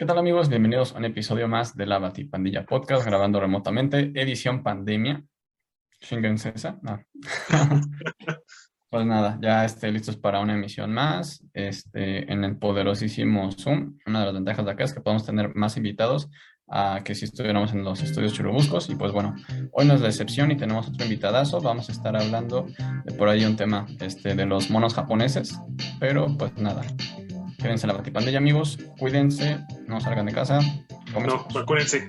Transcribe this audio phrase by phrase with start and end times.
[0.00, 0.48] ¿Qué tal amigos?
[0.48, 5.22] Bienvenidos a un episodio más de la Batipandilla Podcast, grabando remotamente, edición pandemia.
[6.00, 6.78] Shingen esa?
[6.80, 7.04] No.
[8.88, 13.98] pues nada, ya este, listos para una emisión más este, en el poderosísimo Zoom.
[14.06, 16.30] Una de las ventajas de acá es que podemos tener más invitados
[16.66, 18.88] a que si estuviéramos en los estudios churubuscos.
[18.88, 19.36] Y pues bueno,
[19.72, 21.60] hoy no es la excepción y tenemos otro invitadazo.
[21.60, 22.66] Vamos a estar hablando
[23.04, 25.60] de por ahí un tema este, de los monos japoneses.
[25.98, 26.86] Pero pues nada,
[27.60, 28.78] Quédense en la batipandilla, amigos.
[28.98, 30.60] Cuídense, no salgan de casa.
[31.12, 32.08] No, acuérdense.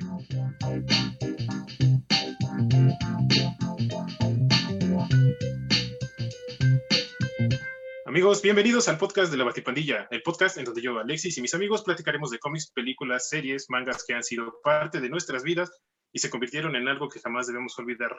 [8.05, 11.54] Amigos, bienvenidos al podcast de la Batipandilla, el podcast en donde yo, Alexis y mis
[11.54, 15.70] amigos platicaremos de cómics, películas, series, mangas que han sido parte de nuestras vidas
[16.13, 18.18] y se convirtieron en algo que jamás debemos olvidar.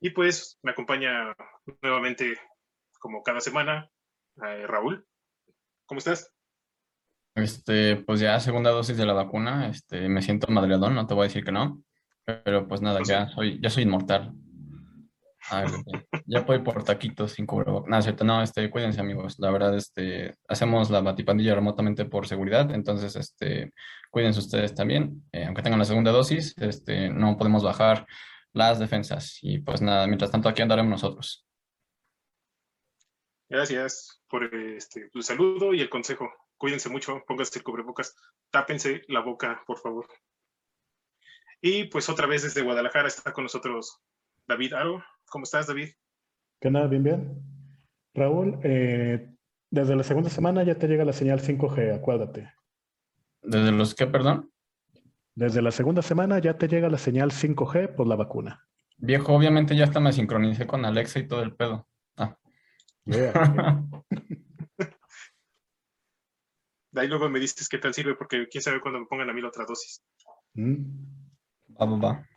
[0.00, 1.34] Y pues me acompaña
[1.82, 2.38] nuevamente,
[3.00, 3.90] como cada semana,
[4.44, 5.04] eh, Raúl.
[5.86, 6.32] ¿Cómo estás?
[7.38, 11.24] Este, pues ya segunda dosis de la vacuna, este, me siento madreadón, no te voy
[11.24, 11.82] a decir que no,
[12.24, 14.32] pero pues nada, ya soy, ya soy inmortal.
[16.26, 17.88] ya puedo ir por taquitos sin cubrebocas.
[17.88, 19.38] No, cierto, no, este, cuídense amigos.
[19.38, 23.72] La verdad, este, hacemos la batipandilla remotamente por seguridad, entonces, este,
[24.10, 25.22] cuídense ustedes también.
[25.32, 28.04] Eh, aunque tengan la segunda dosis, este, no podemos bajar
[28.52, 29.38] las defensas.
[29.42, 31.46] Y pues nada, mientras tanto aquí andaremos nosotros.
[33.48, 36.28] Gracias por este, tu saludo y el consejo
[36.58, 38.14] cuídense mucho, pónganse el cubrebocas,
[38.50, 40.06] tápense la boca, por favor.
[41.60, 44.00] Y pues otra vez desde Guadalajara está con nosotros
[44.46, 45.02] David Aro.
[45.26, 45.90] ¿Cómo estás, David?
[46.60, 46.86] ¿Qué nada?
[46.86, 47.42] Bien, bien.
[48.14, 49.30] Raúl, eh,
[49.70, 52.52] desde la segunda semana ya te llega la señal 5G, acuérdate.
[53.42, 54.50] ¿Desde los qué, perdón?
[55.34, 58.66] Desde la segunda semana ya te llega la señal 5G por la vacuna.
[58.96, 61.86] Viejo, obviamente ya hasta me sincronicé con Alexa y todo el pedo.
[62.16, 62.36] Ah.
[66.90, 69.32] De ahí luego me dices qué tal sirve, porque quién sabe cuándo me pongan a
[69.32, 70.02] mí la otra dosis.
[70.54, 70.84] Mm.
[71.80, 72.28] Va, va, va.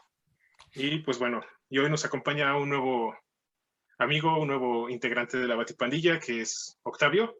[0.73, 3.15] Y pues bueno, y hoy nos acompaña un nuevo
[3.97, 7.37] amigo, un nuevo integrante de la Batipandilla, que es Octavio.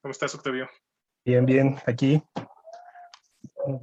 [0.00, 0.68] ¿Cómo estás, Octavio?
[1.24, 2.22] Bien, bien, aquí,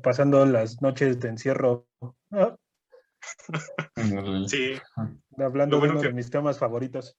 [0.03, 1.88] pasando las noches de encierro.
[4.47, 4.73] sí.
[5.38, 7.17] Hablando de uno de mis temas favoritos.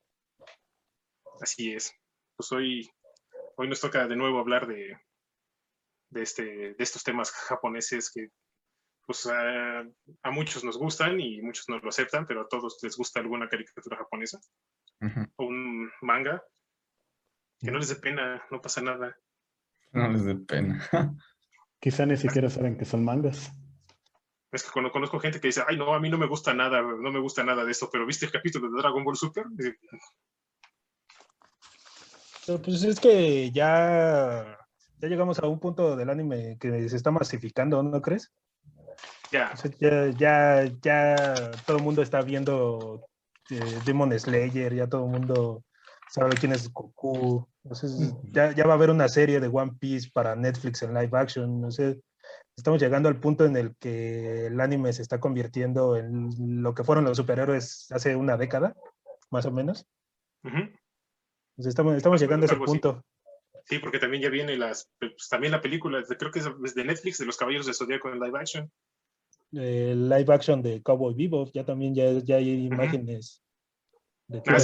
[1.40, 1.92] Así es.
[2.36, 2.90] Pues hoy
[3.60, 4.96] hoy nos toca de nuevo hablar de,
[6.08, 8.28] de, este, de estos temas japoneses que
[9.04, 13.20] pues a, muchos nos gustan y muchos no lo aceptan, pero a todos les gusta
[13.20, 14.38] alguna caricatura japonesa
[15.36, 16.42] o un manga.
[17.58, 19.14] Que no les dé pena, no pasa nada.
[19.92, 20.80] No les dé pena.
[21.80, 23.52] Quizá ni siquiera saben que son mangas.
[24.52, 26.80] Es que cuando conozco gente que dice, ay, no, a mí no me gusta nada,
[26.80, 29.44] no me gusta nada de esto, pero ¿viste el capítulo de Dragon Ball Super?
[32.58, 34.58] Pues es que ya,
[34.98, 38.32] ya llegamos a un punto del anime que se está masificando, ¿no crees?
[39.78, 43.06] ya, ya, ya todo el mundo está viendo
[43.50, 45.64] eh, Demon Slayer, ya todo el mundo
[46.08, 47.46] sabe quién es Goku.
[47.62, 51.10] Entonces, ya, ya va a haber una serie de One Piece para Netflix en live
[51.12, 51.60] action.
[51.60, 52.00] No sé,
[52.56, 56.84] estamos llegando al punto en el que el anime se está convirtiendo en lo que
[56.84, 58.74] fueron los superhéroes hace una década,
[59.30, 59.86] más o menos.
[61.60, 63.04] Pues estamos, estamos llegando a ese punto.
[63.66, 67.18] Sí, porque también ya viene las, pues, también la película, creo que es de Netflix,
[67.18, 68.72] de los Caballeros de Zodíaco en live action.
[69.52, 73.42] El live action de Cowboy Vivo, ya también ya, ya hay imágenes.
[74.26, 74.56] De ah,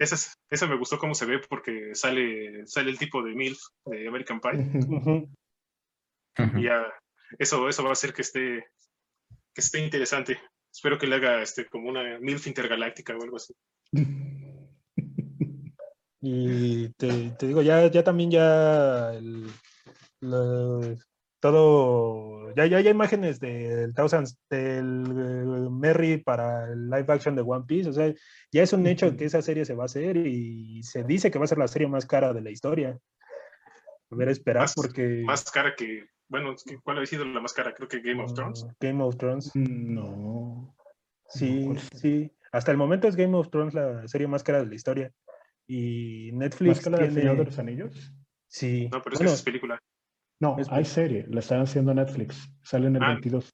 [0.00, 4.08] esa, esa, me gustó cómo se ve porque sale, sale el tipo de MILF de
[4.08, 5.28] American Pie.
[6.56, 6.92] y ya,
[7.38, 8.66] eso, eso va a hacer que esté,
[9.54, 10.40] que esté interesante.
[10.74, 13.54] Espero que le haga este, como una MILF intergaláctica o algo así.
[16.24, 19.50] Y te, digo, ya, ya también ya el,
[21.40, 24.84] todo, ya, ya hay imágenes del Thousands, del
[25.68, 28.14] Merry para el live action de One Piece, o sea,
[28.52, 31.40] ya es un hecho que esa serie se va a hacer y se dice que
[31.40, 32.96] va a ser la serie más cara de la historia.
[34.10, 35.24] A ver, esperar porque...
[35.24, 36.54] Más cara que, bueno,
[36.84, 37.74] ¿cuál ha sido la más cara?
[37.74, 38.64] Creo que Game of Thrones.
[38.78, 39.50] Game of Thrones.
[39.54, 40.72] No.
[41.26, 42.30] Sí, sí.
[42.52, 45.12] Hasta el momento es Game of Thrones la serie más cara de la historia.
[45.66, 46.86] Y Netflix.
[46.86, 47.14] ¿Más tiene...
[47.14, 48.12] Señor de los Anillos?
[48.48, 48.88] Sí.
[48.92, 49.80] No, pero es película.
[50.40, 52.50] No, hay serie, la están haciendo Netflix.
[52.62, 53.48] Sale en el 22.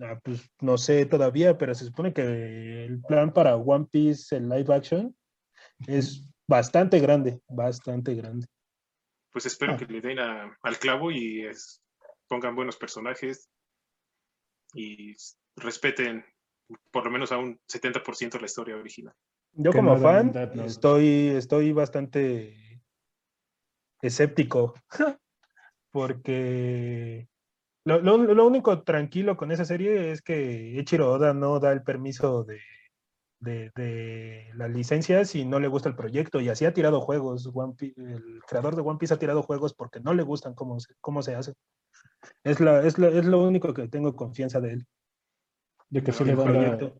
[0.00, 0.12] Ah.
[0.12, 4.48] ah, pues no sé todavía, pero se supone que el plan para One Piece, el
[4.48, 5.16] live action,
[5.88, 8.46] es bastante grande, bastante grande.
[9.32, 9.76] Pues espero ah.
[9.76, 11.44] que le den al clavo y
[12.28, 13.50] pongan buenos personajes
[14.74, 15.14] y
[15.56, 16.24] respeten
[16.90, 19.14] por lo menos a un 70% la historia original.
[19.56, 20.32] Yo como fan
[20.66, 22.82] estoy, estoy bastante
[24.02, 24.74] escéptico
[25.90, 27.28] porque
[27.84, 31.82] lo, lo- lo único tranquilo con esa serie es que Eiichiro Oda no da el
[31.82, 32.60] permiso de,
[33.40, 37.48] de, de las licencias si no le gusta el proyecto y así ha tirado juegos.
[37.54, 40.78] One Pi- el creador de One Piece ha tirado juegos porque no le gustan cómo
[40.80, 41.54] se, cómo se hace.
[42.44, 44.86] Es, la, es, la- es lo único que tengo confianza de él.
[45.88, 46.98] De que sí le, la- proyecto.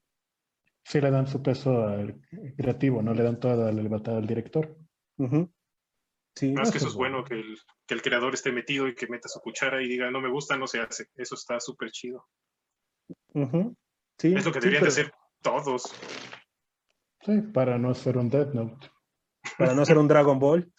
[0.89, 2.21] Sí le dan su peso al
[2.57, 4.77] creativo, no le dan toda la libertad al director.
[5.19, 5.51] Ujú.
[6.35, 7.29] Sí, Más que eso es bueno bueno.
[7.29, 10.21] que el, que el creador esté metido y que meta su cuchara y diga, no
[10.21, 11.07] me gusta, no se hace.
[11.17, 12.27] Eso está súper chido.
[13.35, 13.75] ujú.
[14.19, 15.13] Sí, Es lo que sí, deberían de hacer
[15.43, 15.93] todos.
[17.23, 18.89] Sí, para no ser un Death Note.
[19.59, 20.71] Para no ser un Dragon Ball,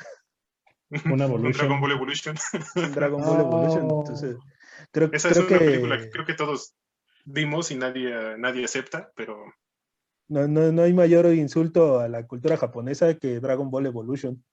[1.06, 1.68] Una Un Evolution.
[1.68, 2.36] Dragon Ball Evolution.
[2.76, 3.84] un Dragon Ball Evolution.
[3.84, 4.38] Entonces,
[4.92, 6.76] creo, Esa es una que película que creo que todos
[7.26, 9.44] vimos y nadie, nadie acepta, pero
[10.30, 14.44] no, no, no hay mayor insulto a la cultura japonesa que Dragon Ball Evolution.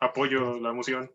[0.00, 1.10] apoyo la emoción.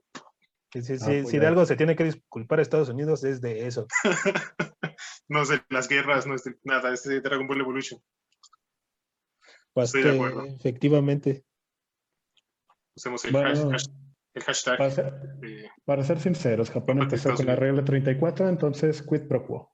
[0.74, 3.24] Si, si- Ah, si- pues si de algo se tiene que disculpar a Estados Unidos
[3.24, 3.88] es de eso.
[5.32, 8.02] No es de las guerras, no es de nada, es de Dragon Ball Evolution.
[9.76, 10.46] Estoy Bastante, de acuerdo.
[10.46, 11.46] efectivamente.
[12.98, 13.50] Usemos el, Bueno.
[13.50, 13.92] hash- hash-
[14.34, 14.78] el hashtag.
[14.80, 15.14] Para ser,
[15.44, 19.72] eh, para ser sinceros, Japón empezó con la regla 34, entonces quid pro quo.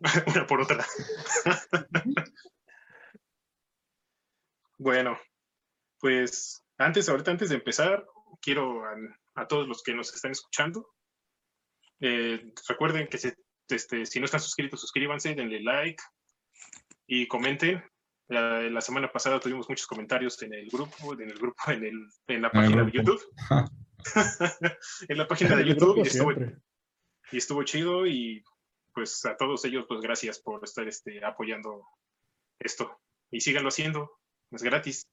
[0.26, 0.84] una por otra.
[4.78, 5.18] bueno,
[5.98, 8.06] pues antes, ahorita antes de empezar,
[8.40, 8.94] quiero a,
[9.34, 10.88] a todos los que nos están escuchando,
[12.00, 13.36] eh, recuerden que se-
[13.68, 16.02] este, si no están suscritos, suscríbanse, denle like
[17.06, 17.82] y comenten.
[18.28, 22.06] La, la semana pasada tuvimos muchos comentarios en el grupo, en el grupo, en, el,
[22.28, 22.92] en la página de.
[22.92, 23.20] YouTube.
[25.08, 26.32] en la página de YouTube y estuvo,
[27.32, 28.44] y estuvo chido y
[28.98, 31.86] pues a todos ellos pues gracias por estar este, apoyando
[32.58, 33.00] esto
[33.30, 34.18] y síganlo haciendo,
[34.50, 35.06] es gratis.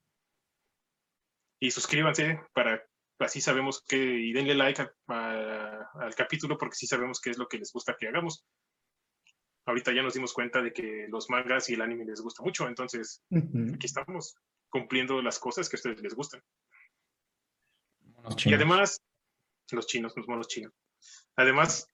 [1.61, 2.83] Y suscríbanse para
[3.19, 7.37] así sabemos que y denle like a- a- al capítulo porque sí sabemos qué es
[7.37, 8.43] lo que les gusta que hagamos.
[9.67, 12.67] Ahorita ya nos dimos cuenta de que los mangas y el anime les gusta mucho,
[12.67, 13.75] entonces Ujú.
[13.75, 14.35] aquí estamos
[14.69, 16.41] cumpliendo las cosas que a ustedes les gustan.
[18.01, 18.55] Monos Y chinos.
[18.57, 19.01] además,
[19.71, 20.73] los chinos, los monos chinos.
[21.35, 21.87] Además,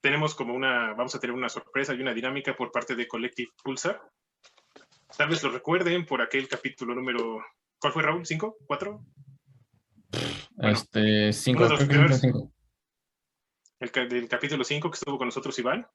[0.00, 3.50] tenemos como una, vamos a tener una sorpresa y una dinámica por parte de Collective
[3.62, 4.00] Pulsar.
[5.16, 7.44] Tal vez lo recuerden por aquel capítulo número,
[7.80, 8.26] ¿cuál fue Raúl?
[8.26, 8.56] ¿Cinco?
[8.66, 9.04] ¿Cuatro?
[10.52, 12.20] Bueno, Este, cinco, uno de los primeros.
[12.20, 12.52] cinco.
[13.80, 15.86] El del capítulo 5 que estuvo con nosotros Iván.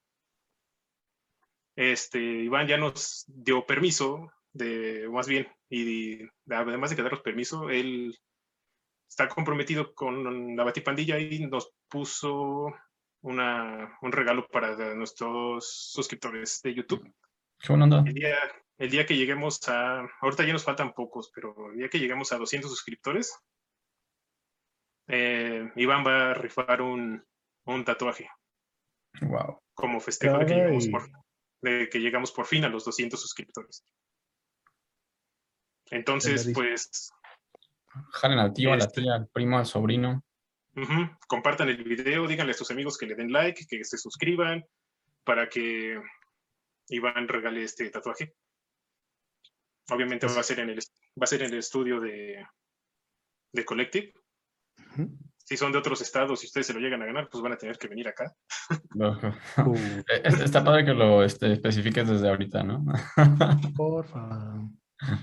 [1.75, 6.19] Este, Iván ya nos dio permiso de, más bien, y
[6.49, 8.17] además de darnos permiso, él
[9.09, 12.73] está comprometido con la Batipandilla y nos puso
[13.23, 17.03] una, un regalo para nuestros suscriptores de YouTube.
[17.59, 18.03] Qué buena onda.
[18.05, 18.37] El día,
[18.77, 22.31] el día que lleguemos a, ahorita ya nos faltan pocos, pero el día que lleguemos
[22.31, 23.37] a 200 suscriptores,
[25.07, 27.25] eh, Iván va a rifar un,
[27.65, 28.29] un tatuaje
[29.21, 29.61] Wow.
[29.73, 31.09] como festejo de que, llegamos por,
[31.61, 33.85] de que llegamos por fin a los 200 suscriptores.
[35.91, 37.11] Entonces, pues,
[38.11, 39.01] Jalen al tío, a la Este.
[39.01, 40.23] tía, al primo, al sobrino.
[41.27, 44.65] Compartan el video, díganle a sus amigos que le den like, que se suscriban,
[45.23, 46.01] para que
[46.89, 48.33] Iván regale este tatuaje.
[49.89, 52.45] Obviamente va a ser en el, va a ser en el estudio de,
[53.51, 54.13] de Collective.
[55.45, 57.57] Si son de otros estados y ustedes se lo llegan a ganar, pues van a
[57.57, 58.33] tener que venir acá.
[58.95, 59.75] Uh,
[60.07, 62.85] Eh, Está padre que lo este, especifiques desde ahorita, ¿no?
[63.75, 64.55] porfa.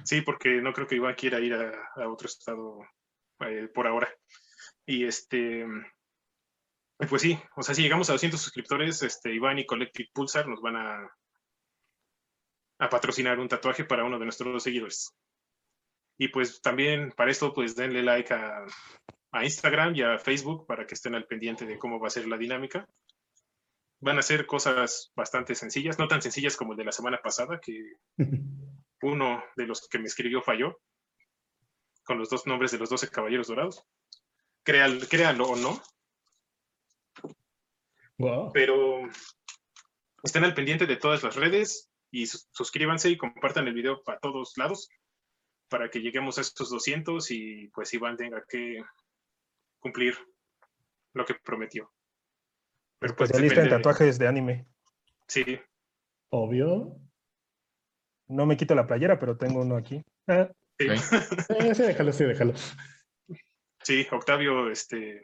[0.05, 2.81] Sí, porque no creo que Iván quiera ir a, a otro estado
[3.41, 4.09] eh, por ahora.
[4.87, 5.65] Y este,
[7.09, 10.61] pues sí, o sea, si llegamos a 200 suscriptores, este, Iván y Collective Pulsar nos
[10.61, 11.11] van a,
[12.79, 15.15] a patrocinar un tatuaje para uno de nuestros seguidores.
[16.19, 18.67] Y pues también para esto, pues denle like a,
[19.33, 22.27] a Instagram y a Facebook para que estén al pendiente de cómo va a ser
[22.27, 22.87] la dinámica.
[24.01, 27.61] Van a ser cosas bastante sencillas, no tan sencillas como el de la semana pasada,
[27.61, 27.95] que
[29.03, 30.79] uno de los que me escribió falló
[32.05, 33.85] con los dos nombres de los 12 caballeros dorados.
[34.65, 35.81] Créanlo o no,
[38.19, 38.53] Wow.
[38.53, 39.01] pero
[40.23, 44.19] estén al pendiente de todas las redes y sus- suscríbanse y compartan el video para
[44.21, 44.89] todos lados
[45.69, 48.83] para que lleguemos a estos 200 y pues Iván tenga que
[49.79, 50.19] cumplir
[51.15, 51.91] lo que prometió.
[52.99, 54.67] Pero pues Especialista en de- tatuajes de anime.
[55.27, 55.59] Sí,
[56.33, 56.97] Obvio.
[58.29, 60.05] No me quito la playera, pero tengo uno aquí.
[60.29, 60.49] Ah,
[60.79, 60.87] sí.
[61.71, 62.53] Eh, sí, déjalo, sí, déjalo.
[63.83, 65.23] Sí, Octavio, este,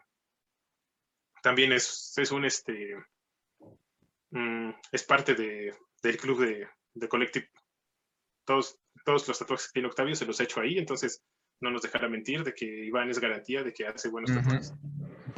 [1.42, 2.96] también es, es un, este,
[4.30, 7.48] mm, es parte de, del club de, de Collective.
[8.44, 11.22] Todos, todos los tatuajes que tiene Octavio se los he hecho ahí, entonces
[11.60, 14.74] no nos dejará mentir de que Iván es garantía de que hace buenos tatuajes.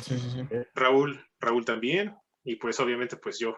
[0.02, 0.48] Sí, sí, sí.
[0.74, 3.56] Raúl, Raúl también, y pues obviamente pues yo.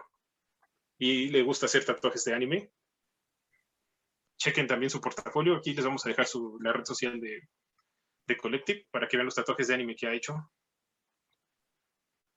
[0.97, 2.71] Y le gusta hacer tatuajes de anime.
[4.37, 7.47] Chequen también su portafolio, aquí les vamos a dejar su, la red social de,
[8.27, 10.51] de Collective para que vean los tatuajes de anime que ha hecho.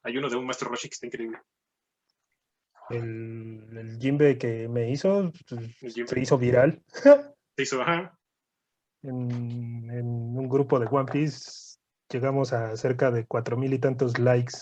[0.03, 1.39] Hay uno de un Master Roshi que está increíble.
[2.91, 5.33] El, el Jimbe que me hizo
[5.81, 6.83] se hizo viral
[7.57, 8.19] Se hizo, ajá,
[9.03, 11.79] en, en un grupo de One Piece.
[12.11, 14.55] Llegamos a cerca de cuatro mil y tantos likes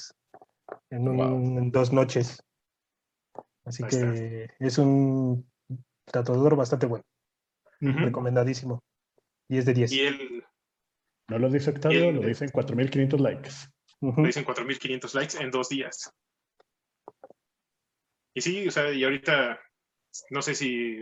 [0.90, 1.58] en, un- Wow.
[1.58, 2.40] en dos noches.
[3.64, 5.50] Así Ahí que es un
[6.04, 7.04] tatuador bastante bueno,
[7.80, 7.98] Ujú.
[7.98, 8.82] recomendadísimo.
[9.48, 9.92] 10 de 10.
[9.92, 10.41] y él
[11.32, 12.16] No lo dice Octavio, Bien.
[12.16, 13.50] lo dicen 4.500 likes.
[14.00, 14.20] Ujú.
[14.20, 16.12] le dicen 4.500 likes en dos días.
[18.34, 19.58] Y sí, o sea, y ahorita
[20.30, 20.96] no sé si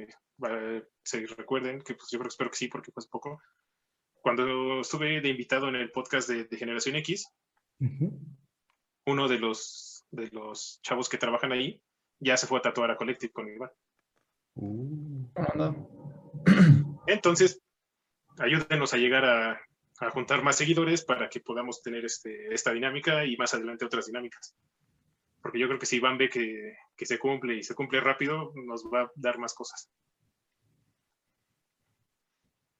[0.48, 3.40] eh, se recuerden, que pues yo creo, espero que sí, porque hace poco.
[4.22, 7.26] Cuando estuve de invitado en el podcast de, de Generación X,
[7.80, 8.20] Ujú.
[9.06, 11.80] uno de los, de los chavos que trabajan ahí
[12.20, 13.70] ya se fue a tatuar a Collective con Iván.
[14.54, 15.74] Uh, onda.
[17.06, 17.62] Entonces,
[18.38, 19.60] ayúdenos a llegar a,
[20.00, 24.06] a juntar más seguidores para que podamos tener este, esta dinámica y más adelante otras
[24.06, 24.56] dinámicas.
[25.42, 28.52] Porque yo creo que si Iván ve que, que se cumple y se cumple rápido,
[28.54, 29.90] nos va a dar más cosas.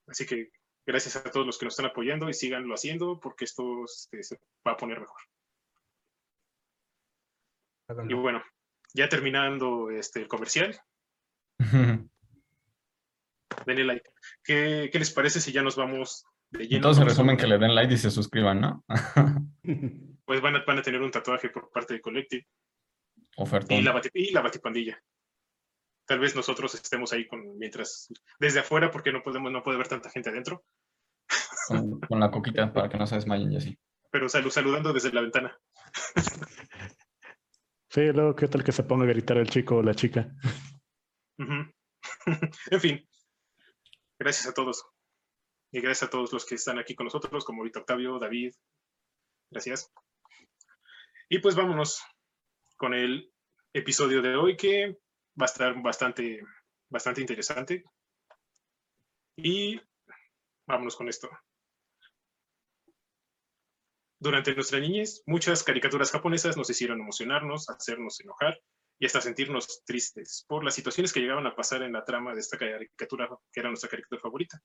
[0.07, 0.51] Así que
[0.87, 4.41] gracias a todos los que nos están apoyando y síganlo haciendo porque esto este, se
[4.67, 5.21] va a poner mejor.
[8.09, 8.43] Y bueno,
[8.95, 10.81] ya terminando este, el comercial,
[13.67, 14.11] denle like.
[14.43, 16.77] ¿Qué, qué les parece si ya nos vamos de lleno?
[16.77, 18.85] Entonces, resumen, que le den like y se suscriban, ¿no?
[20.25, 22.47] Pues van a, van a tener un tatuaje por parte de Collective
[23.37, 23.83] y Ofertón.
[23.85, 25.03] la, y la batipandilla.
[26.07, 29.89] Tal vez nosotros estemos ahí con, mientras, desde afuera, porque no podemos, no puede haber
[29.89, 30.65] tanta gente adentro,
[31.67, 33.79] Con, con la coquita para que no se desmayen y así.
[34.13, 35.59] pero salu- saludando desde la ventana.
[37.93, 40.33] Sí, luego, ¿qué tal que se ponga a gritar el chico o la chica?
[41.39, 43.05] En fin,
[44.17, 44.85] gracias a todos.
[45.73, 48.55] Y gracias a todos los que están aquí con nosotros, como ahorita Octavio, David.
[49.51, 49.93] Gracias.
[51.29, 52.03] Y pues vámonos
[52.77, 53.33] con el
[53.73, 54.99] episodio de hoy que
[55.41, 56.41] va a estar bastante,
[56.89, 57.85] bastante interesante.
[59.37, 59.81] Y
[60.67, 61.31] vámonos con esto.
[64.19, 68.61] Durante nuestra niñez, muchas caricaturas japonesas nos hicieron emocionarnos, hacernos enojar
[68.99, 72.41] y hasta sentirnos tristes por las situaciones que llegaban a pasar en la trama de
[72.41, 74.61] esta caricatura, que era nuestra caricatura favorita.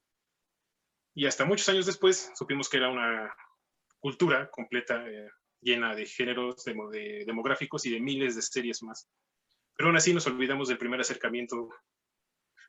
[1.16, 3.34] Y hasta muchos años después supimos que era una
[4.00, 5.30] cultura completa, eh,
[5.62, 9.08] llena de géneros, demo- de demográficos y de miles de series más.
[9.76, 11.70] Pero aún así nos olvidamos del primer acercamiento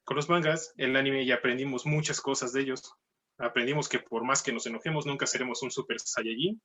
[0.05, 2.95] con los mangas, el anime y aprendimos muchas cosas de ellos.
[3.39, 6.63] Aprendimos que por más que nos enojemos, nunca seremos un super saiyajin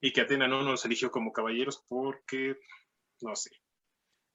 [0.00, 2.56] y que Atena no nos eligió como caballeros porque,
[3.20, 3.50] no sé.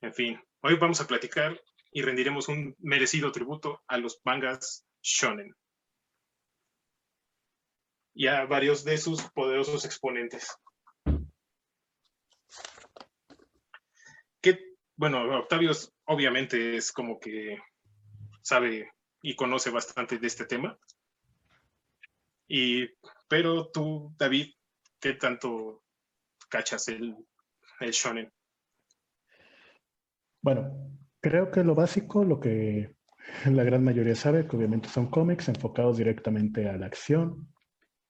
[0.01, 1.59] En fin, hoy vamos a platicar
[1.91, 5.53] y rendiremos un merecido tributo a los mangas shonen
[8.17, 10.57] y a varios de sus poderosos exponentes.
[14.99, 15.71] Bueno, Octavio
[16.05, 17.59] obviamente es como que
[18.41, 20.75] sabe y conoce bastante de este tema.
[22.47, 22.87] Y,
[23.27, 24.55] pero tú, David,
[24.99, 25.83] ¿qué tanto
[26.49, 27.15] cachas el,
[27.79, 28.33] el shonen?
[30.41, 32.95] Bueno, creo que lo básico, lo que
[33.45, 37.53] la gran mayoría sabe, que obviamente son cómics enfocados directamente a la acción,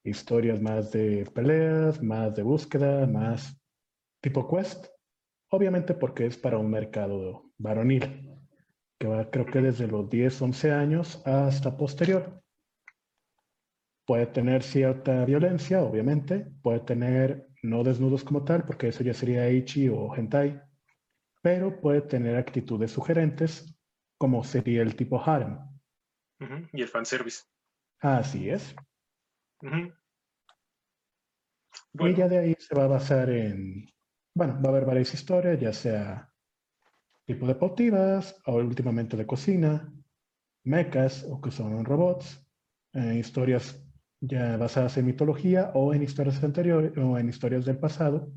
[0.08, 3.60] historias más de peleas, más de búsqueda, más
[4.20, 4.86] tipo quest,
[5.50, 8.38] obviamente porque es para un mercado varonil,
[8.98, 12.42] que va creo que desde los 10, 11 años hasta posterior.
[14.06, 19.50] Puede tener cierta violencia, obviamente, puede tener no desnudos como tal, porque eso ya sería
[19.50, 20.62] Ichi o Hentai,
[21.42, 23.78] pero puede tener actitudes sugerentes,
[24.16, 25.58] como sería el tipo harem.
[26.72, 27.44] Y el fanservice.
[28.00, 28.74] Así es.
[29.60, 29.92] Y
[31.92, 33.86] Bueno, ya de ahí se va a basar en,
[34.34, 36.30] bueno, va a haber varias historias, ya sea
[37.26, 39.92] tipo deportivas o últimamente de cocina,
[40.64, 42.46] mechas o que son robots,
[42.92, 43.82] eh, historias
[44.20, 48.32] ya basadas en mitología o en historias anteriores o en historias del pasado,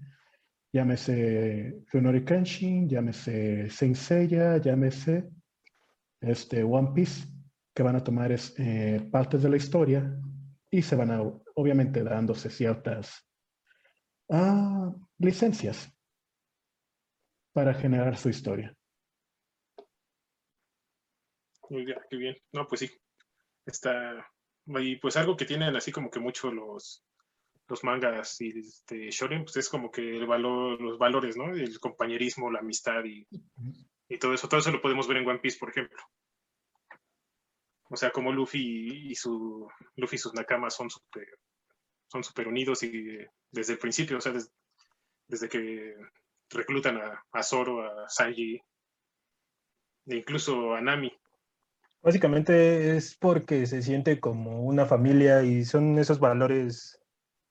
[0.73, 5.29] llámese Runori Kenshin, llámese Saint Seiya, llámese
[6.21, 7.27] este, One Piece,
[7.73, 10.19] que van a tomar es, eh, partes de la historia
[10.71, 11.21] y se van a,
[11.55, 13.27] obviamente, dándose ciertas
[14.29, 15.91] ah, licencias
[17.53, 18.75] para generar su historia.
[21.71, 22.37] muy bien, qué bien.
[22.51, 22.89] No, pues sí.
[23.65, 24.29] Está,
[24.65, 27.03] y pues algo que tienen así como que mucho los,
[27.67, 31.53] los mangas y este shonen, pues es como que el valor, los valores, ¿no?
[31.53, 33.27] El compañerismo, la amistad y,
[34.09, 34.49] y todo eso.
[34.49, 35.97] Todo eso lo podemos ver en One Piece, por ejemplo.
[37.91, 39.67] O sea, como Luffy y su
[39.97, 41.27] Luffy y sus nakamas son súper
[42.07, 43.19] son super unidos y
[43.51, 44.33] desde el principio, o sea,
[45.27, 45.95] desde, que
[46.49, 48.55] reclutan a, a, Zoro, a Sanji,
[50.07, 51.11] e incluso a Nami.
[52.01, 56.99] Básicamente es porque se siente como una familia y son esos valores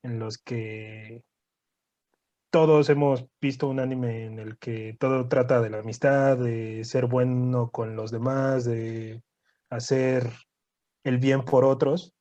[0.02, 1.22] en los que
[2.50, 7.06] todos hemos visto un anime en el que todo trata de la amistad, de ser
[7.06, 9.22] bueno con los demás, de
[9.70, 10.30] hacer
[11.04, 12.12] el bien por otros.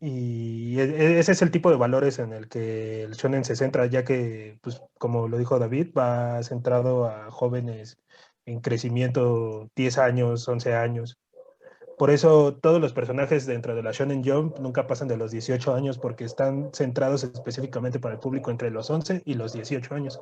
[0.00, 3.56] Y e, e, ese es el tipo de valores en el que el shonen se
[3.56, 7.98] centra, ya que, pues, como lo dijo David, va centrado a jóvenes
[8.44, 11.18] en crecimiento 10 años, 11 años.
[11.98, 15.74] Por eso todos los personajes dentro de la Shonen Jump nunca pasan de los 18
[15.74, 20.20] años porque están centrados específicamente para el público entre los 11 y los 18 años.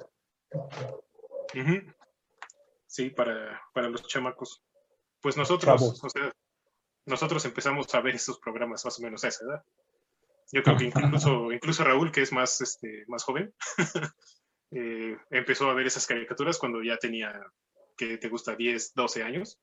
[2.87, 4.63] Sí, para, para los chamacos.
[5.25, 6.03] Pues nosotros,
[7.07, 9.65] nosotros empezamos a ver estos programas más o menos a esa edad.
[10.53, 13.55] Yo creo que incluso, incluso Raúl, que es más, este, más joven,
[14.73, 17.41] eh, empezó a ver esas caricaturas cuando ya tenía,
[17.97, 19.59] que te gusta, 10, 12 años.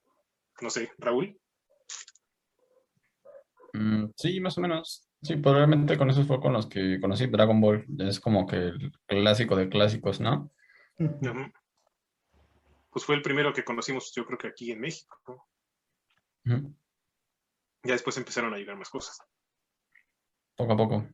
[0.62, 1.39] No sé, Raúl.
[3.74, 5.08] Mm, sí, más o menos.
[5.22, 7.86] Sí, probablemente con esos fue con los que conocí Dragon Ball.
[8.00, 10.51] Es como que el clásico de clásicos, ¿no?
[12.89, 15.50] Pues fue el primero que conocimos, yo creo que aquí en México.
[16.44, 19.20] Ya después empezaron a llegar más cosas.
[20.56, 21.08] Poco a poco.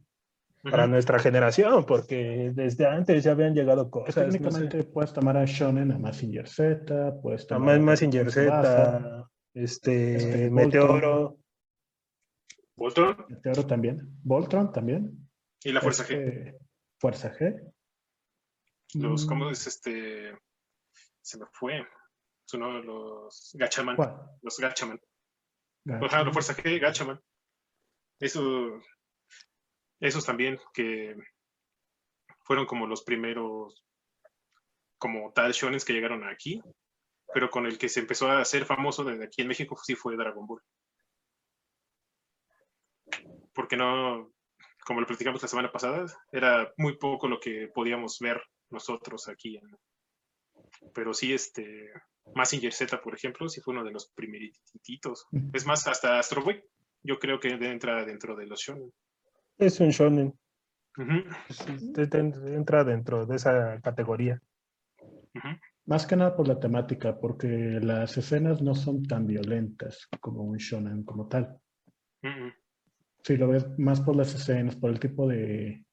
[0.63, 4.15] Para nuestra generación, porque desde antes ya habían llegado cosas.
[4.15, 10.49] Técnicamente puedes tomar a Shonen, a Massinger Z, puedes tomar a Massinger Z, este, este
[10.49, 11.37] Meteoro.
[12.75, 13.25] Voltron.
[13.29, 14.19] Meteoro también.
[14.23, 15.29] Voltron también.
[15.63, 16.17] Y la Fuerza G.
[16.17, 16.59] Este,
[16.99, 17.73] Fuerza G.
[18.95, 19.29] Los, mm.
[19.29, 20.37] ¿cómo es este?
[21.21, 21.85] Se me fue.
[22.45, 23.97] Son los Gachaman.
[24.41, 24.99] Los Gachaman.
[25.95, 26.25] Gachaman.
[26.25, 27.21] la Fuerza G, Gachaman.
[28.19, 28.81] Eso,
[29.99, 31.15] esos también que
[32.43, 33.83] fueron como los primeros
[34.97, 36.61] como tal shonen que llegaron aquí,
[37.33, 40.17] pero con el que se empezó a hacer famoso desde aquí en México sí fue
[40.17, 40.61] Dragon Ball
[43.57, 44.31] porque no,
[44.85, 49.59] como lo platicamos la semana pasada, era muy poco lo que podíamos ver nosotros aquí.
[50.93, 51.91] Pero sí, este,
[52.35, 55.27] Massinger Z, por ejemplo, sí fue uno de los primeritos.
[55.53, 56.63] Es más, hasta Astro Boy,
[57.03, 58.91] yo creo que entra dentro de los shonen.
[59.57, 60.33] Es un shonen.
[61.95, 64.41] Entra dentro de esa categoría.
[65.85, 67.47] Más que nada por la temática, porque
[67.81, 71.59] las escenas no son tan violentas como un shonen como tal
[73.27, 75.83] si lo ves más por las escenas, por el tipo de,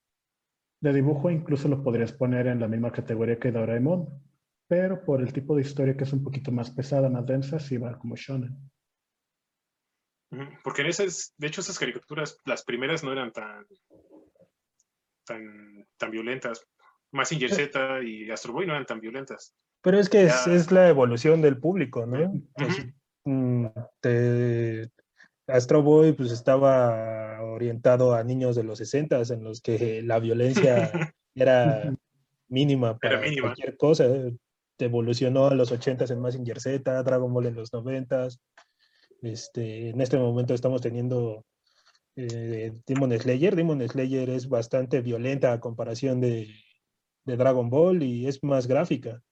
[0.80, 4.08] de dibujo, incluso lo podrías poner en la misma categoría que Doraemon,
[4.74, 7.76] pero por el tipo de historia que es un poquito más pesada, más densa, sí
[7.76, 8.58] va como shonen.
[10.64, 13.64] Porque en esas, de hecho, esas caricaturas, las primeras no eran tan,
[15.24, 16.66] tan, tan violentas.
[17.12, 17.54] Massinger eh.
[17.54, 19.54] Z y Astro Boy no eran tan violentas.
[19.80, 22.42] Pero es que es, es, la evolución del público, ¿no?
[23.26, 23.66] Mm,
[24.00, 24.90] te,
[25.46, 30.90] Astro Boy pues estaba orientado a niños de los 60 en los que la violencia
[31.36, 31.94] era
[32.48, 34.06] mínima para cualquier cosa.
[34.78, 38.28] Evolucionó a los 80 en Massinger Z, Dragon Ball en los 90
[39.24, 41.44] este, en este momento estamos teniendo
[42.16, 43.56] eh, Demon Slayer.
[43.56, 46.54] Demon Slayer es bastante violenta a comparación de,
[47.24, 49.22] Dragon Ball y es más gráfica.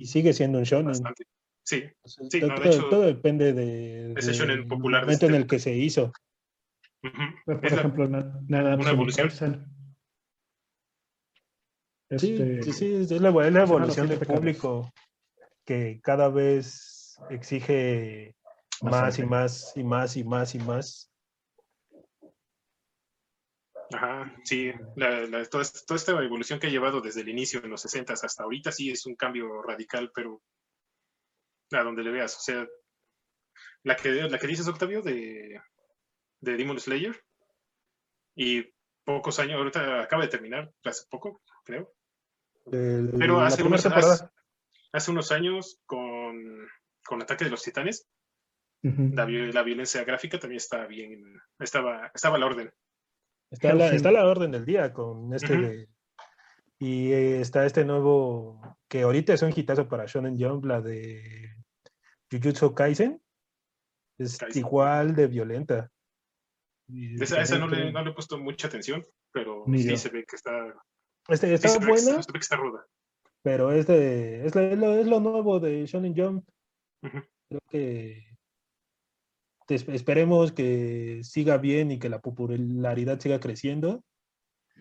[0.00, 0.94] Y sigue siendo un shonen.
[1.64, 2.40] Sí, sí
[2.90, 6.12] todo, depende de, del popular momento en el que se hizo.
[7.44, 9.30] Por ejemplo, nada una evolución.
[12.12, 14.92] Este, sí, sí, es la, evolución del público
[15.64, 18.36] que cada vez exige
[18.82, 21.10] más, y más y más y más y más.
[23.94, 27.80] Ajá, sí, la, toda, toda, esta evolución que ha llevado desde el inicio en los
[27.80, 30.42] 60 hasta ahorita sí es un cambio radical, pero
[31.70, 32.36] a donde le veas.
[32.36, 32.68] O sea,
[33.84, 35.62] la que, la que dices, Octavio, de,
[36.40, 37.18] de Demon Slayer,
[38.36, 38.70] y
[39.02, 41.90] pocos años, ahorita acaba de terminar, hace poco, creo.
[42.70, 43.84] Pero hace unos,
[44.92, 46.68] hace, unos, años, con,
[47.04, 48.08] con Ataque de los Titanes,
[48.82, 49.24] la,
[49.62, 52.72] violencia gráfica también está bien, estaba, estaba a la orden.
[53.50, 55.88] Está la, está la orden del día con este de,
[56.78, 61.54] y está este nuevo que ahorita es un hitazo para Shonen Jump, la de
[62.30, 63.22] Jujutsu Kaisen.
[64.18, 64.58] es está.
[64.58, 65.92] igual de violenta.
[67.20, 69.96] Esa, esa no, le, no le he puesto mucha atención, pero Ni sí yo.
[69.96, 70.74] se ve que está,
[71.28, 72.86] Este, está que buena, está- se ve que está ruda.
[73.42, 76.48] pero es, de, es, la- es lo, es lo nuevo de Shonen Jump.
[77.02, 77.18] Ujú.
[77.48, 78.26] Creo que
[79.68, 84.04] es- esperemos que siga bien y que la popularidad siga creciendo,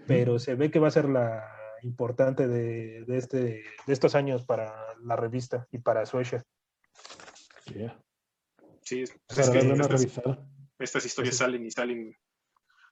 [0.07, 1.47] pero se ve que va a ser la
[1.83, 3.37] importante de, de este,
[3.87, 4.73] de estos años para
[5.03, 6.43] la revista y para Suecia.
[7.73, 7.99] Yeah.
[8.81, 10.03] Sí, es, Para es que estas,
[10.79, 11.39] estas historias Sí.
[11.39, 12.15] salen y salen.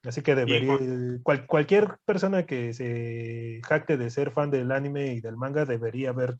[0.04, 0.78] Así que debería,
[1.22, 6.12] cual- cualquier persona que se jacte de ser fan del anime y del manga debería
[6.12, 6.36] ver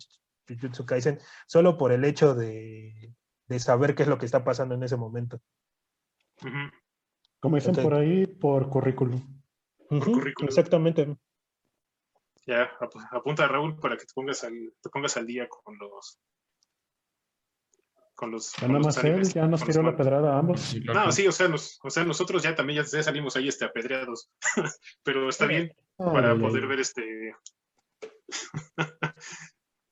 [0.49, 3.13] Jujutsu Kaisen solo por el hecho de,
[3.47, 5.41] de saber qué es lo que está pasando en ese momento.
[7.39, 9.21] Como dicen por ahí, por currículum.
[9.89, 10.49] Currículum.
[10.49, 11.17] exactamente.
[12.47, 15.77] Ya, ap- apunta a Raúl para que te pongas al, te pongas al día con
[15.79, 16.19] los
[18.21, 20.39] con los, Ya con nada los más él animes, ya nos tiró la pedrada a
[20.39, 20.61] ambos.
[20.61, 23.35] Sí, claro No, sí, o sea, nos- o sea, nosotros ya también ya, ya salimos
[23.37, 24.31] ahí este apedreados,
[25.03, 26.69] pero está bien Ay, para ay, poder ay.
[26.69, 27.35] ver este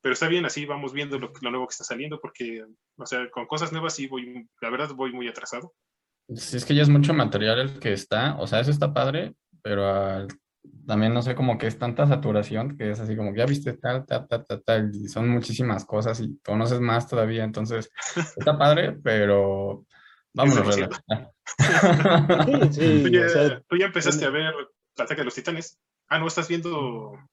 [0.00, 2.64] pero está bien así vamos viendo lo, lo nuevo que está saliendo porque
[2.96, 5.74] o sea con cosas nuevas sí voy la verdad voy muy atrasado
[6.34, 9.34] Sí, es que ya es mucho material el que está, o sea, eso está padre,
[9.62, 10.28] pero al-
[10.87, 13.72] también no sé, como que es tanta saturación que es así como que ya viste
[13.74, 17.90] tal, tal, tal, tal, tal, y son muchísimas cosas y conoces más todavía, entonces
[18.37, 19.85] está padre, pero
[20.35, 20.88] vámonos a.
[22.44, 24.54] Sí, sí, tú, ya, o sea, tú ya empezaste a ver
[24.96, 25.78] Ataque de los Titanes
[26.09, 26.76] ah no estás viendo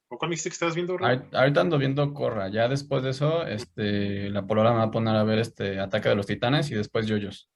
[0.07, 0.97] o cuál me dijiste que estabas viendo?
[0.99, 4.91] Ahorita ahorita ando viendo Corra, ya después de eso, este, la polola me va a
[4.91, 7.49] poner a ver este Ataque de los Titanes y después Yoyos,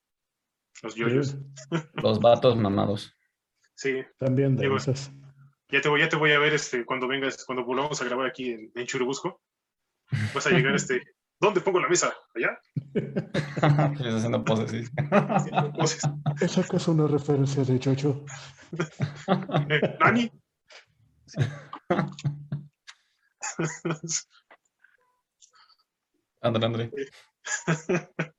[0.82, 1.38] los yoyos
[1.94, 3.14] los vatos mamados.
[3.76, 5.12] sí También Digo, densos.
[5.72, 8.28] Ya te voy ya te voy a ver este cuando vengas cuando volvamos a grabar
[8.28, 9.42] aquí en, en Churubusco
[10.34, 11.04] vas a llegar este
[11.40, 12.14] ¿dónde pongo la mesa?
[12.36, 12.60] allá
[14.18, 14.84] haciendo poses, sí.
[16.42, 18.26] Esa que es una referencia de Jojo.
[19.70, 20.32] eh, Nani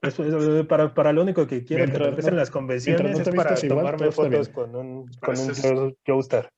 [0.03, 3.29] es- es- para, para lo único que quiero que regresen no- las convenciones no es
[3.35, 4.53] para igual, tomarme fotos bien.
[4.53, 5.55] con un, con un
[6.07, 6.49] Joe-.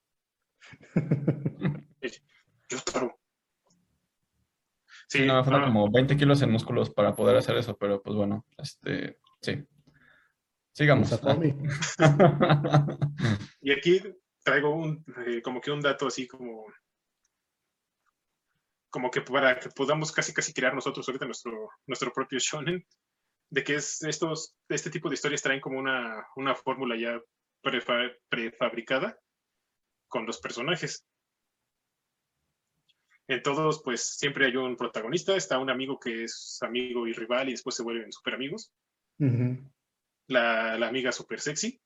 [2.68, 3.18] Yo claro
[5.08, 8.16] Sí, no, me faltan como 20 kilos en músculos para poder hacer eso, pero pues
[8.16, 9.62] bueno, este, sí.
[10.72, 11.10] Sigamos.
[11.10, 11.54] Satomi.
[13.60, 14.00] Y aquí
[14.42, 16.64] traigo un, eh, como que un dato así como,
[18.88, 22.82] como que para que podamos casi casi crear nosotros ahorita nuestro, nuestro propio shonen,
[23.50, 27.20] de que es estos, este tipo de historias traen como una, una fórmula ya
[27.62, 29.18] prefa- prefabricada
[30.12, 31.06] con los personajes.
[33.26, 37.48] En todos, pues siempre hay un protagonista, está un amigo que es amigo y rival
[37.48, 38.74] y después se vuelven super amigos.
[40.26, 41.80] La, la amiga super sexy,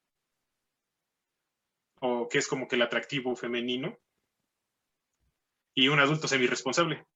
[2.00, 3.96] o que es como que el atractivo femenino,
[5.74, 7.06] y un adulto semi-responsable,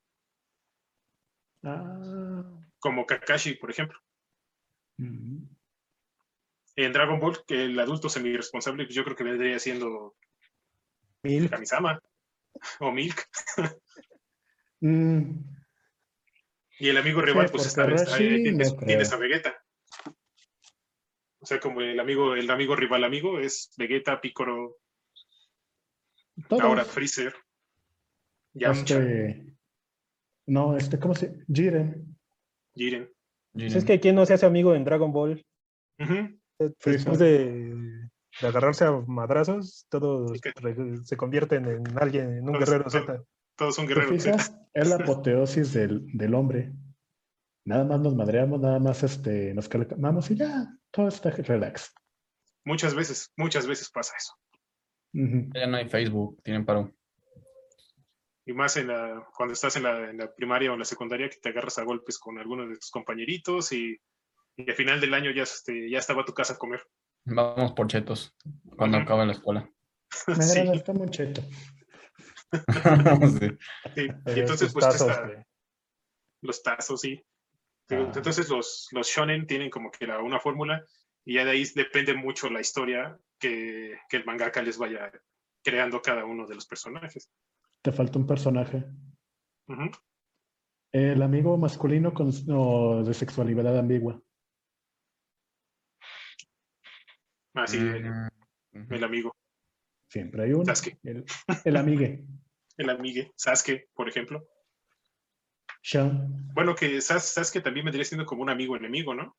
[1.63, 2.63] Ah.
[2.79, 3.99] como Kakashi, por ejemplo.
[6.77, 10.15] En Dragon Ball, que el adulto semi-responsable, pues yo creo que vendría siendo
[11.23, 11.51] Milk.
[11.51, 12.01] Kamisama
[12.81, 13.27] o Milk,
[14.83, 15.43] Mm,
[16.79, 18.87] y el amigo rival, Sí, pues está, está- Rashi tienes, no creo.
[18.87, 19.63] tienes a Vegeta.
[21.39, 24.79] O sea, como el amigo, el amigo rival amigo es Vegeta, Piccolo,
[26.49, 26.63] todos.
[26.63, 27.35] ahora Freezer,
[28.55, 29.55] Yamcha, Este.
[30.47, 32.17] No, este, ¿cómo se Jiren.
[32.75, 33.13] Jiren.
[33.53, 35.45] Pues es que quién no se hace amigo en Dragon Ball.
[35.99, 36.41] Ujú.
[36.79, 37.13] Freezer.
[37.13, 38.00] Después de,
[38.41, 40.33] de agarrarse a madrazos, todos
[41.05, 43.23] se convierten en alguien, en un Todos- guerrero todos- Z.
[43.57, 44.23] Todos son ¿Te guerreros.
[44.25, 44.57] fijas?
[44.73, 46.73] Es la apoteosis del, del hombre.
[47.67, 51.93] Nada más nos madreamos, nada más este, nos calmamos y ya, todo está relax.
[52.65, 54.33] Muchas veces, muchas veces pasa eso.
[55.13, 56.93] Ya no hay Facebook, tienen paro.
[58.47, 61.29] Y más en la, cuando estás en la, en la primaria o en la secundaria,
[61.29, 64.01] que te agarras a golpes con algunos de tus compañeritos y,
[64.57, 66.81] y al final del año ya, este, ya estaba a tu casa a comer.
[67.25, 68.35] Vamos por chetos
[68.77, 69.05] cuando Ujú.
[69.05, 69.71] acabe la escuela.
[70.29, 70.59] Me Sí.
[70.61, 71.43] agrada, está muy cheto.
[73.41, 73.49] Sí.
[73.95, 75.47] Sí, Y entonces, pues, tazos, está-
[76.43, 77.23] los tazos, sí.
[77.91, 78.11] Ah.
[78.15, 80.85] Entonces, los, los shonen tienen como que la- una fórmula
[81.25, 85.13] y ya de ahí depende mucho la historia que, que el mangaka les vaya
[85.63, 87.31] creando cada uno de los personajes.
[87.83, 88.85] Te falta un personaje.
[90.93, 94.21] El amigo masculino con, o de sexualidad ambigua.
[97.55, 98.11] Así, el,
[98.73, 99.35] Mm, el amigo,
[100.09, 100.65] Siempre hay uno.
[100.65, 100.99] Sasuke.
[101.03, 101.25] El,
[101.65, 102.25] el amigue.
[102.77, 104.47] el amigue, Sasuke, por ejemplo.
[105.83, 106.53] Sean.
[106.55, 109.37] Bueno, que Sas- Sasuke también vendría siendo como un amigo enemigo, ¿no?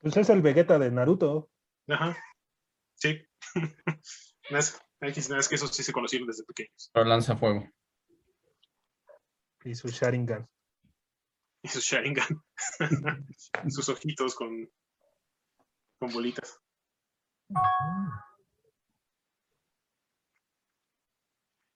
[0.00, 1.50] Pues es el Vegeta de Naruto.
[1.88, 2.16] Ajá.
[2.94, 3.20] Sí.
[4.50, 4.62] Nada
[5.00, 6.90] más que esos sí se conocieron desde pequeños.
[6.94, 7.68] Pero lanza fuego.
[9.64, 10.48] Y su Sharingan.
[11.62, 12.42] Y su Sharingan.
[13.68, 14.70] Sus ojitos con,
[15.98, 16.58] con bolitas.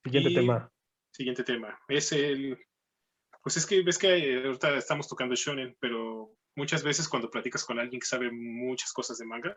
[0.04, 0.72] Siguiente Y- tema.
[1.12, 1.78] Siguiente tema.
[1.88, 2.58] Es el.
[3.42, 7.64] Pues es que ves que eh, ahorita estamos tocando Shonen, pero muchas veces cuando platicas
[7.64, 9.56] con alguien que sabe muchas cosas de manga,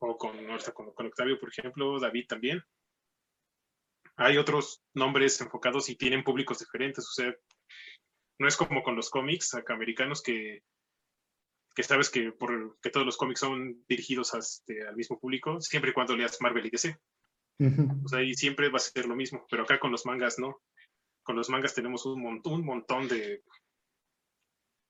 [0.00, 2.62] o con, ahorita con, con Octavio, por ejemplo, David también,
[4.16, 7.04] hay otros nombres enfocados y tienen públicos diferentes.
[7.08, 7.34] O sea,
[8.38, 10.62] no es como con los cómics acá americanos que,
[11.74, 15.60] que sabes que, por, que todos los cómics son dirigidos a este, al mismo público,
[15.60, 16.98] siempre y cuando leas Marvel y DC.
[18.04, 20.62] O sea, y siempre va a ser lo mismo, pero acá con los mangas no.
[21.22, 23.42] Con los mangas tenemos un montón, un montón de,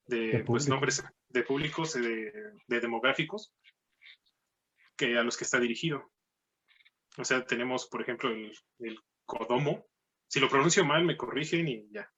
[0.07, 2.33] de, De pues, nombres de públicos, de,
[2.69, 3.53] de demográficos,
[4.97, 6.13] que a los que está dirigido.
[7.19, 9.89] O sea, tenemos, por ejemplo, el, el Kodomo.
[10.29, 12.09] Si lo pronuncio mal, me corrigen y ya.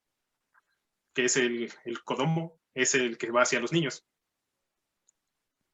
[1.14, 4.06] Que es el, el Kodomo, es el que va hacia los niños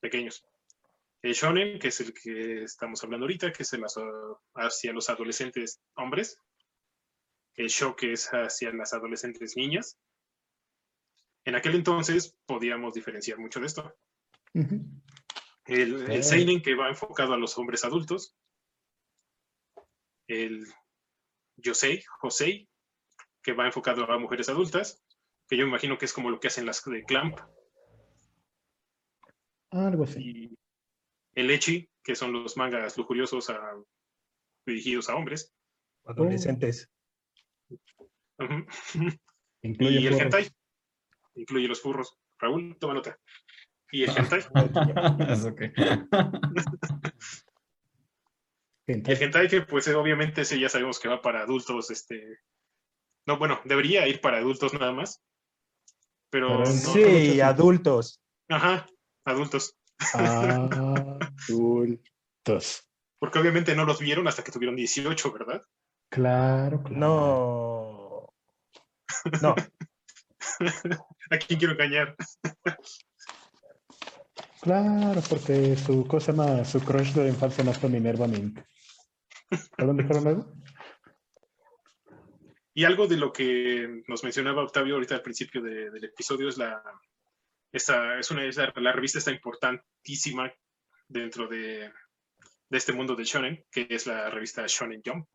[0.00, 0.44] pequeños.
[1.22, 3.84] El shonen, que es el que estamos hablando ahorita, que es el
[4.54, 6.38] hacia los adolescentes hombres.
[7.56, 9.98] El show, que es hacia las adolescentes niñas.
[11.44, 13.94] En aquel entonces podíamos diferenciar mucho de esto.
[15.64, 18.36] El, el seinen, que va enfocado a los hombres adultos.
[20.28, 20.66] El
[21.56, 22.68] yosei, josei,
[23.42, 25.02] que va enfocado a mujeres adultas,
[25.48, 27.40] que yo me imagino que es como lo que hacen las de Clamp.
[29.70, 30.20] Algo así.
[30.20, 30.58] y
[31.34, 33.76] el Echi, que son los mangas lujuriosos a-
[34.66, 35.52] dirigidos a hombres.
[36.04, 36.88] Adolescentes.
[37.68, 37.78] Ujú.
[39.62, 40.22] Incluye Y el furros.
[40.22, 40.48] hentai,
[41.34, 42.16] incluye los furros.
[42.38, 43.18] Raúl, toma nota.
[43.90, 44.40] Y el hentai,
[48.86, 52.38] el hentai que pues obviamente ese ya sabemos que va para adultos, este...
[53.26, 55.22] No, bueno, debería ir para adultos nada más.
[56.30, 56.48] Pero...
[56.48, 58.20] Pero no- Sí, adultos.
[58.48, 58.86] Ajá,
[59.28, 59.76] adultos.
[61.48, 62.84] Adultos.
[63.18, 65.62] Porque obviamente no los vieron hasta que tuvieron 18, ¿verdad?
[66.10, 67.00] Claro, claro.
[67.00, 68.32] No.
[69.42, 69.54] No.
[71.30, 72.14] ¿A quién quiero engañar?
[74.60, 78.60] Claro, porque su cosa más, su crush de infancia no fue Minerva Mink.
[79.76, 80.52] ¿Perdón, dijeron algo?
[82.74, 86.58] Y algo de lo que nos mencionaba Octavio ahorita al principio de- del episodio es
[86.58, 86.82] la
[87.72, 90.52] esta, es una es la, la revista está importantísima
[91.08, 91.90] dentro de,
[92.68, 95.26] de este mundo del shonen, que es la revista Shonen Jump,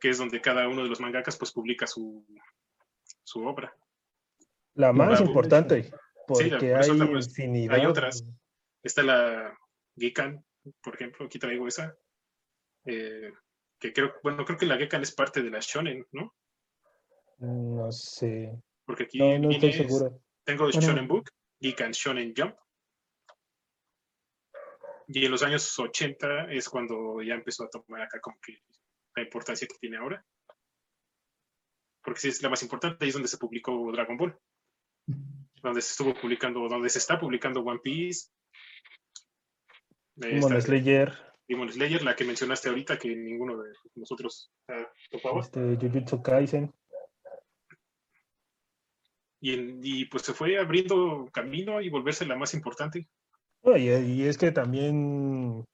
[0.00, 2.26] que es donde cada uno de los mangakas pues publica su,
[3.22, 3.74] su obra.
[4.74, 5.90] La más importante.
[6.26, 7.74] Porque Sí, por hay infinidad.
[7.76, 8.24] hay otras.
[8.82, 9.56] Está la
[9.96, 10.44] Gekan,
[10.82, 11.94] por ejemplo, aquí traigo esa.
[12.86, 13.32] eh,
[13.78, 16.34] que creo, bueno, creo que la Gekan es parte de la Shonen, ¿no?
[17.38, 18.58] No sé.
[18.86, 20.20] Porque aquí No, no estoy seguro.
[20.44, 20.80] Tengo Bueno.
[20.80, 21.30] Shonen Book,
[21.60, 22.54] Geek and Shonen Jump.
[25.08, 28.58] Y en los años 80 es cuando ya empezó a tomar acá como que
[29.16, 30.24] la importancia que tiene ahora.
[32.02, 34.38] Porque sí es la más importante, ahí es donde se publicó Dragon Ball.
[35.62, 38.28] Donde se estuvo publicando, donde se está publicando One Piece.
[40.16, 41.12] Demon Slayer,
[41.48, 45.40] Demon Slayer, la que mencionaste ahorita, que ninguno de nosotros ah, topaba.
[45.40, 46.72] este, Jujutsu Kaisen.
[49.46, 53.06] Y, pues se fue abriendo camino y volverse la más importante.
[53.62, 55.64] Y, y es que también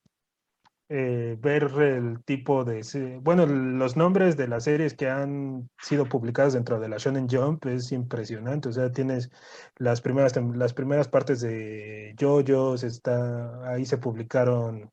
[0.93, 2.83] eh, ver el tipo de,
[3.23, 7.65] bueno, los nombres de las series que han sido publicadas dentro de la Shonen Jump
[7.67, 8.71] es impresionante.
[8.71, 9.31] O sea, tienes
[9.77, 14.91] las primeras, las primeras partes de JoJo's, está, ahí se publicaron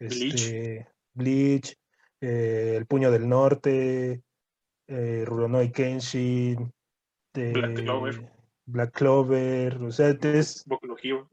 [0.00, 0.34] Bleach.
[0.34, 1.76] este, Bleach,
[2.22, 4.22] eh, El Puño del Norte,
[4.86, 6.72] eh, Rurouni Kenshin,
[7.34, 8.32] Black de- Clover.
[8.66, 11.28] Black Clover, o sea, es Boku no Hero.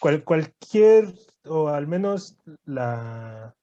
[0.00, 3.54] cual- cualquier, o al menos la,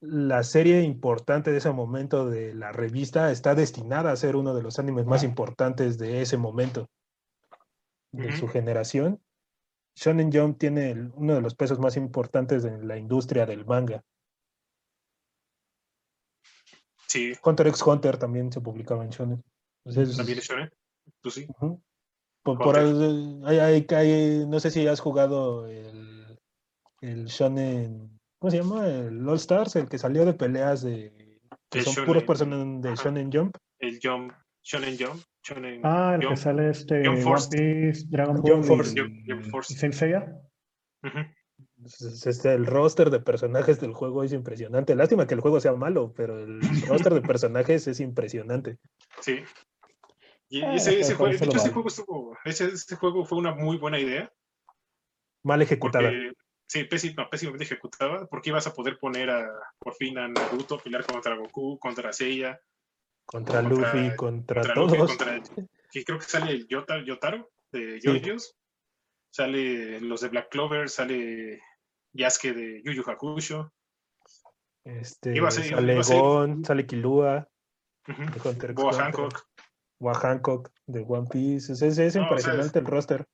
[0.00, 4.62] la serie importante de ese momento de la revista está destinada a ser uno de
[4.62, 6.88] los animes más importantes de ese momento,
[8.12, 9.20] de su generación.
[9.96, 14.02] Shonen Jump tiene el- uno de los pesos más importantes en la industria del manga.
[17.06, 19.44] Sí, Hunter x Hunter también se publicaba en Shonen.
[19.84, 20.70] Entonces, también es shonen.
[21.22, 21.46] Tú sí.
[22.42, 26.38] Por, por hay- hay- hay- no sé si has jugado el,
[27.02, 28.86] el Shonen, ¿cómo se llama?
[28.88, 31.38] El All Stars, el que salió de peleas de
[31.70, 32.06] que son Shonen.
[32.06, 33.02] puros personajes de Ajá.
[33.04, 33.56] Shonen Jump.
[33.78, 35.22] El Jump, Shonen Jump.
[35.42, 37.48] Shonen Ah, el que sale este Jump One Force.
[37.50, 38.92] Piece, Dragon Jump Ball Force.
[38.92, 39.88] y, Jump- Jump Force.
[41.02, 41.18] Ujú.
[41.84, 44.94] Es- este, el roster de personajes del juego es impresionante.
[44.94, 48.76] Lástima que el juego sea malo, pero el roster de personajes es impresionante.
[49.20, 49.36] Sí.
[50.52, 53.98] Y Ah, ese, juego, hecho, ese juego estuvo, ese, ese juego fue una muy buena
[54.00, 54.32] idea.
[55.44, 56.10] Mal ejecutada.
[56.10, 56.32] Porque,
[56.68, 60.74] sí, pésim- no, pésimamente ejecutada, porque ibas a poder poner a, por fin a Naruto
[60.74, 62.60] a pelear contra Goku, contra Seiya,
[63.24, 64.98] Contra contra- Luffy, contra, contra todos.
[64.98, 65.40] Luffy, contra,
[65.92, 68.08] que creo que sale Yota- Yotaro de Sí.
[68.08, 68.56] JoJo's,
[69.32, 71.62] sale los de Black Clover, sale
[72.12, 73.72] Yasuke de Yu Yu Hakusho.
[74.84, 76.86] Este, ser- sale Gon, sale
[78.48, 79.28] Hunter x Boa Hunter,
[80.00, 81.72] Boa Hancock, de One Piece.
[81.72, 83.26] Es, es- es No, o sea, impresionante el roster.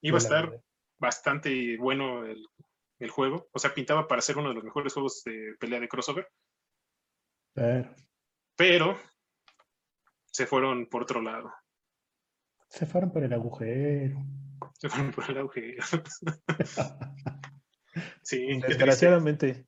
[0.00, 0.60] Iba a la- estar
[0.98, 2.46] bastante bueno el,
[3.00, 3.48] el juego.
[3.52, 6.28] O sea, pintaba para ser uno de los mejores juegos de pelea de crossover.
[7.54, 7.94] Pero
[8.56, 8.98] Pero
[10.26, 11.52] se fueron por otro lado.
[12.68, 14.16] se fueron por el agujero.
[14.78, 15.76] Se fueron por el auge.
[18.22, 18.60] sí.
[18.68, 19.66] Desgraciadamente.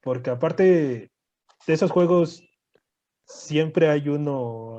[0.00, 1.12] Porque aparte
[1.66, 2.42] de esos juegos,
[3.32, 4.78] siempre hay uno,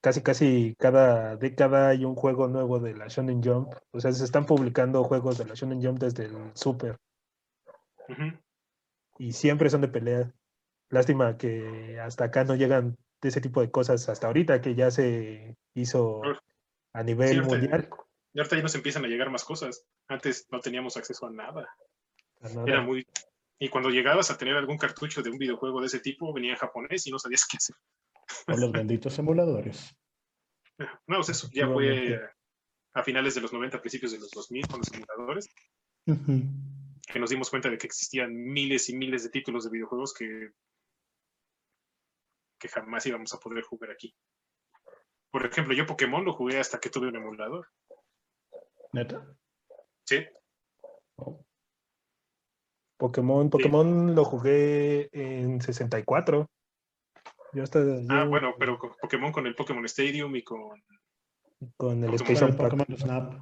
[0.00, 3.72] casi casi cada década hay un juego nuevo de la Shonen Jump.
[3.92, 6.96] O sea, se están publicando juegos de la Shonen Jump desde el Super
[9.18, 10.32] y siempre son de pelea.
[10.90, 14.90] Lástima que hasta acá no llegan de ese tipo de cosas hasta ahorita que ya
[14.90, 16.20] se hizo
[16.92, 17.88] a nivel Sí, ahorita- mundial.
[18.34, 19.86] Y ahorita ya nos empiezan a llegar más cosas.
[20.08, 21.68] Antes no teníamos acceso a nada.
[22.42, 22.64] A nada.
[22.66, 23.06] Era muy.
[23.58, 26.58] Y cuando llegabas a tener algún cartucho de un videojuego de ese tipo, venía en
[26.58, 27.76] japonés y no sabías qué hacer.
[28.46, 29.94] Por los benditos emuladores.
[31.06, 32.20] No, pues eso ya fue
[32.94, 35.48] a finales de los 90, principios de los 2000 con los simuladores,
[36.06, 36.42] Ujú.
[37.06, 40.52] que nos dimos cuenta de que existían miles y miles de títulos de videojuegos que,
[42.58, 44.14] que jamás íbamos a poder jugar aquí.
[45.30, 47.68] Por ejemplo, yo Pokémon lo jugué hasta que tuve un emulador.
[48.92, 49.26] ¿Neta?
[50.04, 50.24] Sí,
[51.16, 51.44] Oh,
[52.96, 56.46] Pokémon, Pokémon lo jugué en 64.
[57.52, 57.78] Yo hasta
[58.08, 60.82] Ah, yo bueno, pero con Pokémon con el Pokémon Stadium y con.
[61.76, 62.14] con el Pokémon.
[62.14, 62.70] Expansion el Pack.
[62.70, 63.34] Pokémon Snap.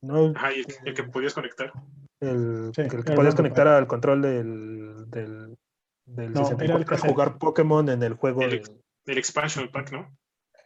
[0.00, 1.72] No, Ajá, y el, el que podías conectar.
[2.20, 5.58] el, Sí, el que el podías conectar al control del, del,
[6.06, 7.10] del No, era el 64 para cassette.
[7.10, 8.42] jugar Pokémon en el juego.
[8.42, 8.62] El
[9.06, 10.16] El Expansion Pack, ¿no?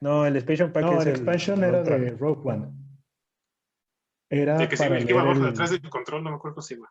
[0.00, 2.72] no, el Expansion Pack No, es el expansion era de Rogue One.
[4.28, 6.30] Era El que, se, para el que iba leer abajo el- atrás del control, no
[6.30, 6.90] me acuerdo se llama.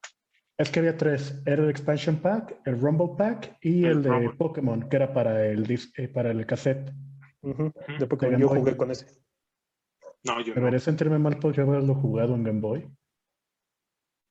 [0.62, 1.42] Es que había tres.
[1.46, 4.34] Era el expansion pack, el Rumble pack y El el, de Rumble.
[4.38, 6.92] Pokémon, que era para el, dis- eh, para el cassette.
[7.42, 8.34] De Pokémon.
[8.34, 8.60] Game Yo Boy.
[8.60, 9.08] jugué con ese.
[10.24, 10.56] No, yo no.
[10.60, 12.88] Debería sentirme mal por yo haberlo jugado en Game Boy.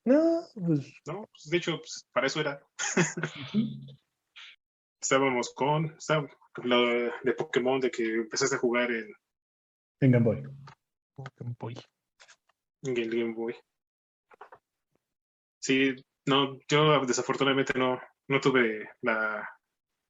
[0.04, 2.62] No, pues No, pues, de hecho, pues, para eso era.
[5.00, 6.28] Estábamos con, estaba-
[6.62, 6.86] lo
[7.24, 9.10] de Pokémon, de que empezaste a jugar en,
[10.00, 10.42] En Game Boy.
[11.16, 11.76] Pokémon Boy.
[12.82, 13.54] en el Game Boy.
[15.60, 15.94] Sí,
[16.26, 19.48] no, yo desafortunadamente no, no tuve la,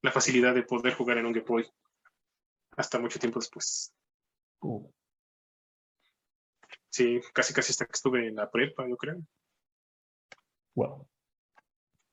[0.01, 1.65] la facilidad de poder jugar en un Game Boy
[2.77, 3.93] hasta mucho tiempo después.
[4.61, 4.89] Uh,
[6.89, 9.17] Sí, casi casi hasta que estuve en la prepa, yo creo.
[10.75, 11.07] wow.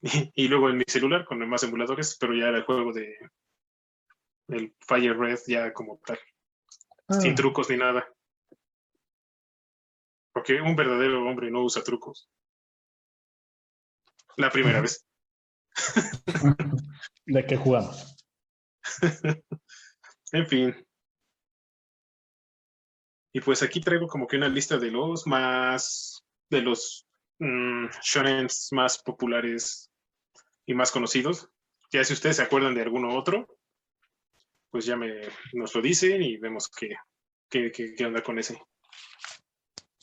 [0.01, 0.09] Y,
[0.45, 3.17] y luego en mi celular con más emuladores, pero ya era el juego de
[4.49, 6.19] el Fire Red ya como tal,
[7.09, 8.07] Ah, sin trucos ni nada.
[10.33, 12.29] Porque un verdadero hombre no usa trucos.
[14.39, 15.05] La primera vez.
[17.27, 18.17] ¿De qué jugamos?
[20.31, 20.87] En fin.
[23.33, 27.07] Y pues aquí traigo como que una lista de los más, de los
[27.39, 29.91] mm, shonens más populares
[30.67, 31.49] y más conocidos.
[31.91, 33.59] Ya si ustedes se acuerdan de alguno otro,
[34.71, 35.23] pues ya me,
[35.55, 36.95] nos lo dicen y vemos qué,
[37.49, 38.61] qué, qué, qué onda con ese.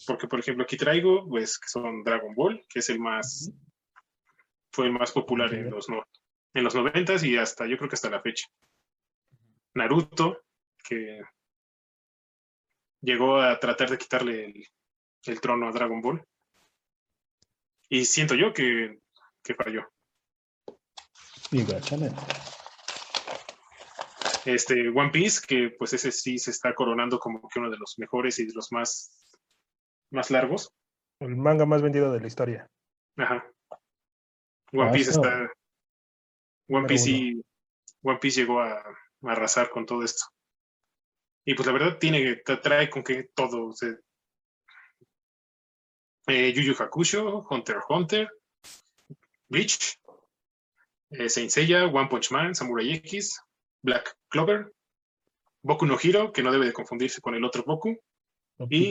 [0.08, 3.52] Porque, por ejemplo, aquí traigo, pues, que son Dragon Ball, que es el más,
[4.76, 6.04] fue el más popular en los, no,
[6.54, 8.46] en los noventas y hasta, yo creo que hasta la fecha.
[9.74, 10.42] Naruto,
[10.84, 11.22] que
[13.02, 14.68] llegó a tratar de quitarle el,
[15.26, 16.24] el trono a Dragon Ball.
[17.90, 19.00] Y siento yo que,
[19.44, 19.88] que falló.
[21.52, 21.66] Y.
[24.46, 27.96] Este One Piece, que pues ese sí se está coronando como que uno de los
[27.98, 29.12] mejores y de los más,
[30.12, 30.72] más largos.
[31.20, 32.70] El manga más vendido de la historia.
[33.18, 33.50] Ajá.
[34.78, 35.52] One Piece está.
[36.68, 37.42] One Piece sí.
[38.04, 40.26] One Piece llegó a, a arrasar con todo esto.
[41.46, 43.68] Y pues la verdad tiene, tra- trae con que todo.
[43.68, 43.96] o sea,
[46.28, 48.30] eh, Yu Yu Hakusho, Hunter x Hunter,
[49.48, 50.00] Bleach,
[51.12, 53.40] eh, Saint Seiya, One Punch Man, Samurai X,
[53.84, 54.74] Black Clover,
[55.62, 57.96] Boku no Hiro, que no debe de confundirse con el otro Boku,
[58.70, 58.90] y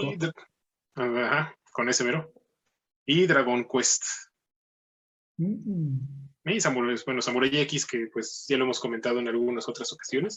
[0.94, 2.32] ajá, con ese mero,
[3.04, 4.04] y Dragon Quest.
[5.36, 5.98] Mm.
[6.46, 10.36] Y Samurai, bueno, Samurai X, que pues ya lo hemos comentado en algunas otras ocasiones.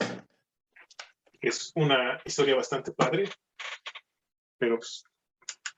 [1.41, 3.29] Es una historia bastante padre,
[4.57, 5.03] pero pues,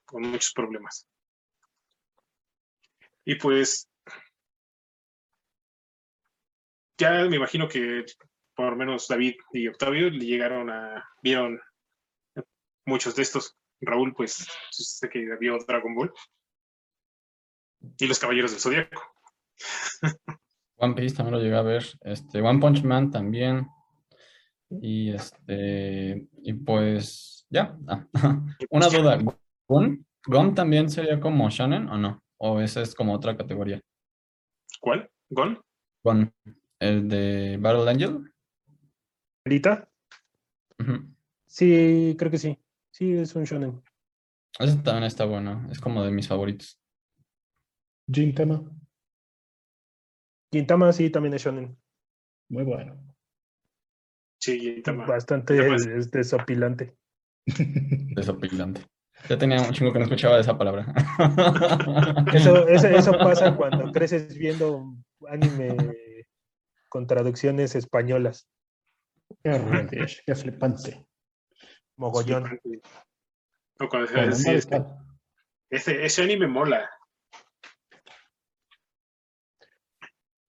[0.05, 1.07] con muchos problemas.
[3.25, 3.89] Y pues
[6.97, 8.05] ya me imagino que
[8.55, 11.59] por lo menos David y Octavio le llegaron a, vieron
[12.85, 13.55] muchos de estos.
[13.81, 16.13] Raúl, pues, sé que vio Dragon Ball.
[17.97, 19.01] Y los Caballeros del Zodíaco.
[20.77, 21.85] One Piece también lo llegué a ver.
[22.01, 23.67] Este, One Punch Man también.
[24.69, 27.77] Y este, y pues, ya.
[27.87, 28.05] Ah,
[28.69, 29.19] Una duda.
[29.67, 30.05] ¿Gon?
[30.25, 32.23] ¿Gon también sería como Shonen o no?
[32.37, 33.81] ¿O esa es como otra categoría?
[34.79, 35.09] ¿Cuál?
[35.29, 35.61] ¿Gon?
[36.03, 36.33] Gon.
[36.79, 38.33] ¿El de Battle Angel?
[40.79, 41.13] Ujú.
[41.45, 42.57] Sí, creo que sí.
[42.91, 43.83] Sí, es un shonen.
[44.59, 45.67] Ese también está bueno.
[45.71, 46.79] Es como de mis favoritos.
[48.11, 48.61] Gintama,
[50.51, 51.77] Gintama sí también es shonen.
[52.49, 52.95] muy bueno.
[54.41, 55.05] Sí, Gintama.
[55.05, 56.95] Bastante Gintama es- es desopilante.
[58.15, 58.81] Desopilante.
[59.29, 60.85] Ya tenía un chingo que no escuchaba esa palabra.
[62.33, 64.95] Eso, eso, eso pasa cuando creces viendo
[65.27, 65.75] anime
[66.87, 68.47] con traducciones españolas.
[69.43, 71.05] Qué qué flipante.
[71.97, 72.59] Mogollón.
[73.79, 74.51] No, cuando- sí,
[75.69, 76.89] este, ese anime mola.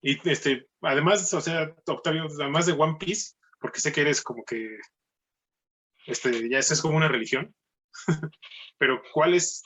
[0.01, 4.43] Y este, además, o sea, Octavio, además de One Piece, porque sé que eres como
[4.43, 4.79] que,
[6.07, 7.55] este, ya esa es como una religión,
[8.79, 9.61] pero ¿cuál es,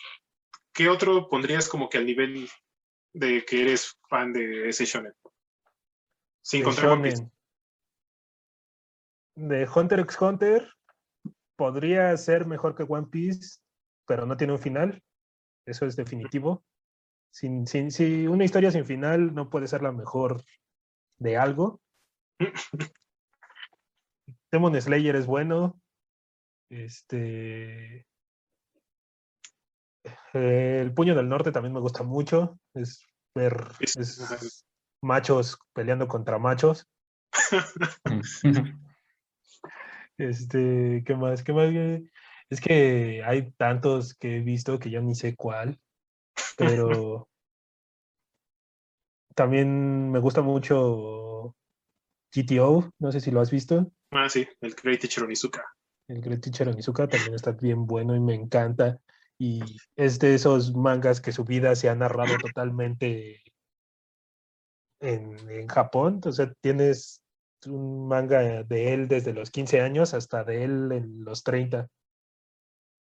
[0.74, 2.50] qué otro pondrías como que al nivel
[3.14, 5.14] de que eres fan de ese shonen?
[6.42, 7.32] Sin de contar One Piece.
[9.36, 10.70] De Hunter x Hunter
[11.56, 13.60] podría ser mejor que One Piece,
[14.06, 15.02] pero no tiene un final.
[15.66, 16.64] Eso es definitivo.
[17.36, 20.42] Sin, sin, si una historia sin final no puede ser la mejor
[21.20, 21.82] de algo.
[24.54, 25.78] Demon Slayer es bueno.
[26.70, 28.08] Este.
[30.34, 32.58] eh, El Puño del Norte también me gusta mucho.
[32.74, 33.06] Es
[33.36, 34.66] ver es
[35.02, 36.88] machos peleando contra machos.
[40.18, 41.44] Este, ¿qué más?
[41.44, 41.68] ¿Qué más?
[42.50, 45.78] Es que hay tantos que he visto que ya ni sé cuál,
[46.58, 47.28] pero
[49.36, 51.56] también me gusta mucho
[52.34, 53.92] GTO, no sé si lo has visto.
[54.12, 55.66] Ah, sí, el Great Teacher Onizuka.
[56.08, 59.00] El Great Teacher Onizuka también está bien bueno y me encanta.
[59.38, 59.62] Y
[59.96, 63.42] es de esos mangas que su vida se ha narrado totalmente
[65.02, 66.22] en, en Japón.
[66.24, 67.22] O sea, tienes
[67.68, 71.90] un manga de él desde los 15 años hasta de él en los 30.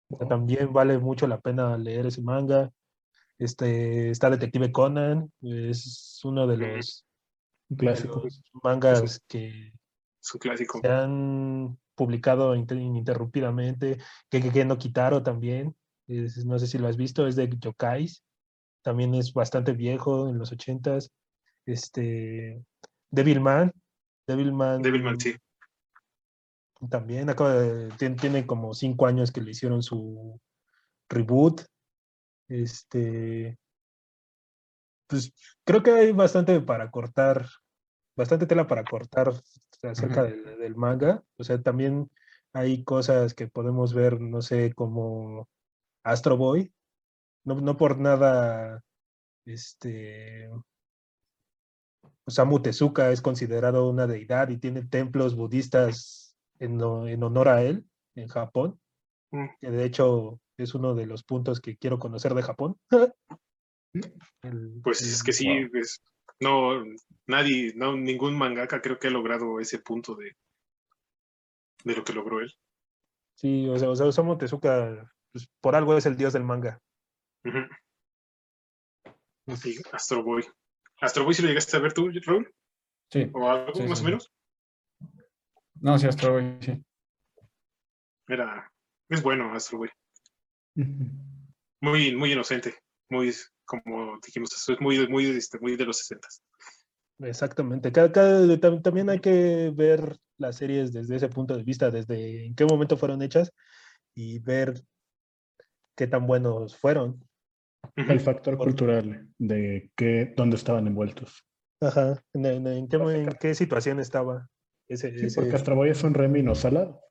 [0.09, 2.71] O sea, también vale mucho la pena leer ese manga.
[3.37, 7.05] Este, está Detective Conan, es uno de los,
[7.69, 8.21] Un de clásico.
[8.23, 9.73] los mangas que
[10.39, 10.79] clásico.
[10.81, 13.97] se han publicado inter- ininterrumpidamente.
[14.29, 15.75] Que, que, que no Kitaro también.
[16.07, 18.23] es- no sé si lo has visto, es de Yokais.
[18.83, 21.11] También es bastante viejo, en los ochentas.
[21.65, 22.63] Este,
[23.09, 23.71] Devilman.
[24.27, 24.81] Devilman.
[24.81, 25.35] Devilman, sí.
[26.89, 30.39] También acaba de- tien- tiene como cinco años que le hicieron su
[31.09, 31.61] reboot.
[32.47, 33.57] Este.
[35.07, 35.33] Pues
[35.63, 37.47] creo que hay bastante para cortar,
[38.15, 39.31] bastante tela para cortar
[39.83, 41.23] acerca del, del manga.
[41.37, 42.09] O sea, también
[42.53, 45.47] hay cosas que podemos ver, no sé, como
[46.03, 46.73] Astro Boy.
[47.43, 48.81] No, no por nada,
[49.45, 50.49] este.
[52.27, 57.85] Osamu Tezuka es considerado una deidad y tiene templos budistas en, en honor a él
[58.15, 58.79] en Japón.
[59.31, 59.45] Mm.
[59.61, 62.77] Que de hecho es uno de los puntos que quiero conocer de Japón.
[64.43, 65.81] El- Pues es que sí, Wow.
[66.39, 66.83] no,
[67.27, 70.35] nadie, no, ningún mangaka creo que ha logrado ese punto de,
[71.83, 72.53] de lo que logró él.
[73.35, 76.81] Sí, o sea, o sea, Osamu Tezuka, pues, por algo es el dios del manga.
[79.57, 80.45] Sí, Astro Boy.
[81.01, 82.51] Astro Boy, si lo llegaste a ver tú, Raúl,
[83.11, 83.29] Sí.
[83.33, 84.31] o algo Sí, más sí, o menos,
[85.75, 86.83] No, sí, Astro Boy, sí.
[88.27, 88.71] era,
[89.09, 89.89] es bueno Astro Boy.
[91.81, 92.73] Muy, muy inocente,
[93.09, 93.33] muy,
[93.65, 96.27] como dijimos, es muy, muy, este, muy de los 60
[97.19, 97.91] Exactamente.
[97.91, 102.45] Cada, cada- tam- también hay que ver las series desde ese punto de vista, desde
[102.47, 103.51] en qué momento fueron hechas
[104.13, 104.73] y ver
[105.97, 107.25] qué tan buenos fueron.
[107.95, 111.45] El factor cultural de que, dónde estaban envueltos.
[111.81, 112.21] Ajá.
[112.33, 114.49] En, en- en qué, en qué situación estaba
[114.89, 117.01] ese, Sí, ese- porque Astro Boy es un Remy no salado.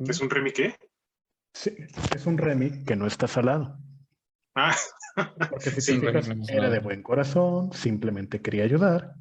[0.00, 0.76] ¿Es un Remy qué?
[1.54, 1.74] Sí,
[2.14, 3.78] es un Remy que no está salado.
[4.54, 4.76] Ah,
[5.48, 9.14] Porque si Sí, te fijas, Remy no es era de buen corazón, simplemente quería ayudar.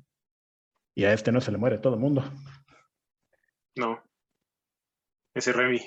[0.95, 2.23] Y a este no se le muere todo el mundo.
[3.77, 4.03] no.
[5.33, 5.79] Ese Remy.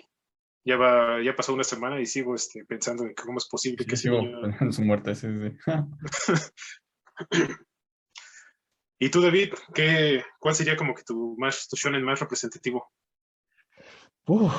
[0.64, 3.96] Ya va, ya pasó una semana y sigo este, pensando en cómo es posible que
[3.96, 4.20] Sí, sigo
[4.60, 5.58] en su muerte, sí, sí.
[9.00, 12.92] Y tú, David, ¿qué, ¿cuál sería como que tu más, tu shonen más representativo?
[14.26, 14.56] Uf,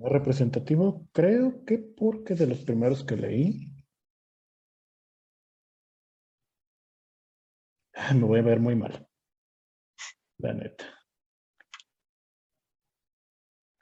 [0.00, 3.72] más representativo, creo que porque de los primeros que leí,
[7.96, 9.08] ah, me voy a ver muy mal.
[10.38, 10.84] La neta.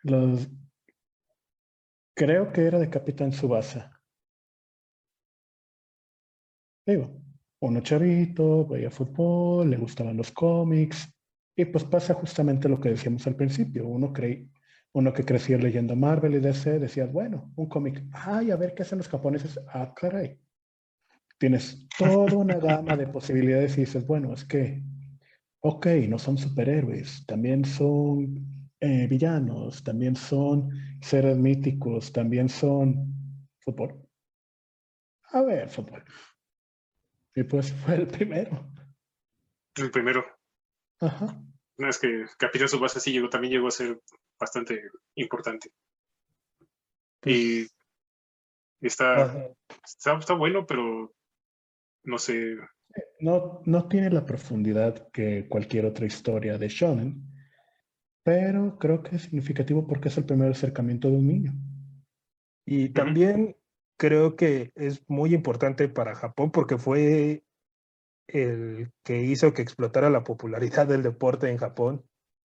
[0.05, 0.49] Los,
[2.15, 4.01] creo que era de Capitán Subasa.
[6.87, 7.21] Digo,
[7.61, 11.12] uno chavito, veía fútbol, le gustaban los cómics,
[11.55, 13.87] y pues pasa justamente lo que decíamos al principio.
[13.87, 14.51] Uno creí,
[14.93, 18.83] uno que creció leyendo Marvel y DC, decías, bueno, un cómic, ay, a ver qué
[18.83, 19.61] hacen los japoneses.
[19.69, 20.39] Ah, caray.
[21.39, 24.83] Tienes toda una gama de posibilidades y dices, bueno, es que,
[25.61, 33.13] ok, no son superhéroes, también son eh, villanos, también son seres míticos, también son
[33.61, 34.09] fútbol.
[35.33, 36.05] A ver, fútbol.
[37.35, 38.71] Y pues fue el primero.
[39.77, 40.25] El primero.
[41.03, 41.37] Ajá.
[41.79, 44.01] No, es que Capitán Subasa sí llegó, también llegó a ser
[44.39, 44.81] bastante
[45.17, 45.71] importante.
[47.25, 47.67] Y
[48.81, 49.49] está, Ajá.
[49.85, 51.13] está, está bueno, pero
[52.05, 52.57] no sé.
[53.21, 57.23] No, no tiene la profundidad que cualquier otra historia de Shonen,
[58.23, 61.53] pero creo que es significativo porque es el primer acercamiento de un niño.
[62.65, 63.57] Y también
[63.97, 67.45] creo que es muy importante para Japón porque fue
[68.27, 72.05] el que hizo que explotara la popularidad del deporte en Japón.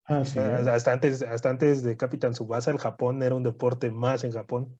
[0.05, 0.39] Ah, sí.
[0.39, 4.79] Hasta antes, hasta antes de Capitán Subasa, el Japón era un deporte más en Japón.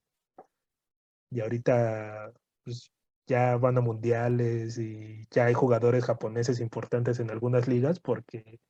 [1.30, 2.32] Y ahorita
[2.62, 2.92] pues,
[3.26, 8.60] ya van a mundiales y ya hay jugadores japoneses importantes en algunas ligas porque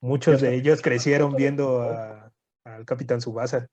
[0.00, 1.82] muchos de ellos crecieron viendo
[2.64, 3.68] al Capitán Subasa.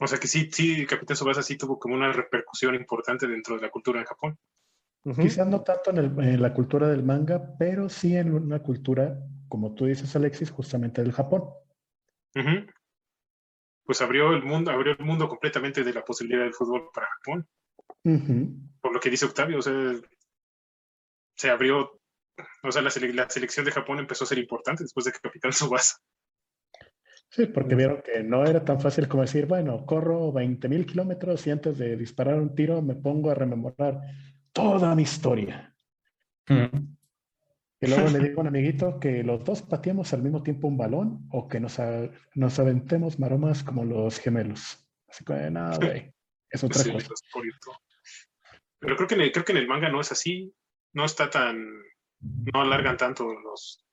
[0.00, 3.62] O sea que sí, sí, Capitán Subasa sí tuvo como una repercusión importante dentro de
[3.62, 4.38] la cultura en Japón.
[5.04, 9.18] Quizás no tanto en, el- en la cultura del manga, pero sí en una cultura,
[9.48, 11.44] como tú dices, Alexis, justamente del Japón.
[13.84, 17.48] Pues abrió el mundo, abrió el mundo completamente de la posibilidad del fútbol para Japón.
[18.82, 19.94] Por lo que dice Octavio, o sea,
[21.36, 22.00] se abrió,
[22.62, 25.20] o sea, la, sele- la selección de Japón empezó a ser importante después de que
[25.20, 25.96] Capitán Subasa.
[27.30, 31.50] Sí, porque vieron que no era tan fácil como decir, bueno, corro 20.000 kilómetros y
[31.50, 34.00] antes de disparar un tiro me pongo a rememorar
[34.62, 35.74] toda mi historia.
[36.48, 36.96] Mm.
[37.80, 40.76] Y luego le digo a un amiguito que los dos pateamos al mismo tiempo un
[40.76, 44.84] balón o que nos, a- nos aventemos maromas como los gemelos.
[45.08, 46.12] Así que, no, güey,
[46.50, 47.14] es otra Sí, cosa.
[48.80, 50.52] Pero creo que, en el, creo que en el manga no es así.
[50.92, 51.66] No está tan.
[52.20, 53.84] No alargan tanto los.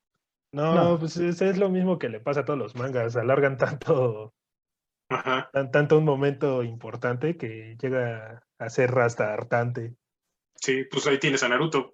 [0.51, 0.99] No, No.
[0.99, 4.33] pues es, es lo mismo que le pasa a todos los mangas, alargan tanto,
[5.09, 5.49] Ajá.
[5.51, 9.95] tan- tanto un momento importante que llega a ser hasta hartante.
[10.65, 11.93] Sí, pues ahí tienes a Naruto.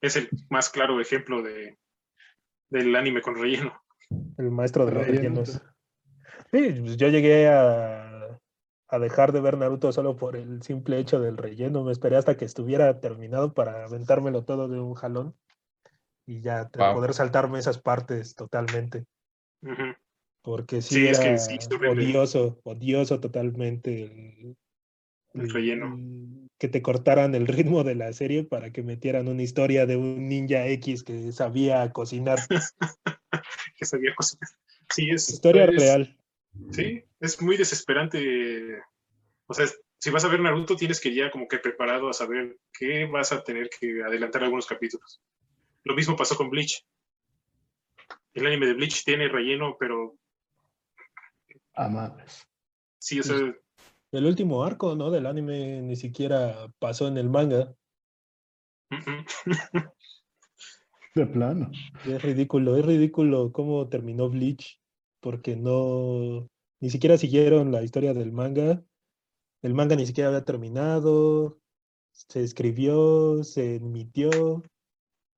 [0.00, 1.76] Es el más claro ejemplo de
[2.70, 3.82] del anime con relleno.
[4.38, 5.60] El maestro de los Relleno, rellenos.
[6.52, 8.38] Sí, pues yo llegué a,
[8.86, 11.82] a dejar de ver Naruto solo por el simple hecho del relleno.
[11.82, 15.34] Me esperé hasta que estuviera terminado para aventármelo todo de un jalón
[16.26, 16.94] y ya Wow.
[16.94, 19.04] poder saltarme esas partes totalmente.
[20.42, 24.56] Porque sí, Sí, es era que sí, odioso, odioso totalmente el,
[25.34, 25.98] El relleno.
[26.58, 30.28] Que te cortaran el ritmo de la serie para que metieran una historia de un
[30.28, 32.38] ninja X que sabía cocinar.
[33.78, 34.48] Que sabía cocinar.
[34.88, 35.28] Sí, es.
[35.28, 36.18] Historia es- real.
[36.70, 38.78] Sí, es muy desesperante.
[39.46, 39.66] O sea,
[39.98, 43.04] si vas a ver Naruto, tienes que ir ya como que preparado a saber que
[43.04, 45.20] vas a tener que adelantar algunos capítulos.
[45.84, 46.86] Lo mismo pasó con Bleach.
[48.32, 50.16] El anime de Bleach tiene relleno, pero
[51.74, 52.48] Amables.
[52.98, 53.36] sí, o sea,
[54.16, 55.10] El último arco, ¿no?
[55.10, 57.74] Del anime ni siquiera pasó en el manga.
[61.14, 61.70] De plano.
[62.06, 64.80] Es ridículo, es ridículo cómo terminó Bleach,
[65.20, 66.48] porque no,
[66.80, 68.82] ni siquiera siguieron la historia del manga.
[69.62, 71.58] El manga ni siquiera había terminado,
[72.12, 74.62] se escribió, se emitió,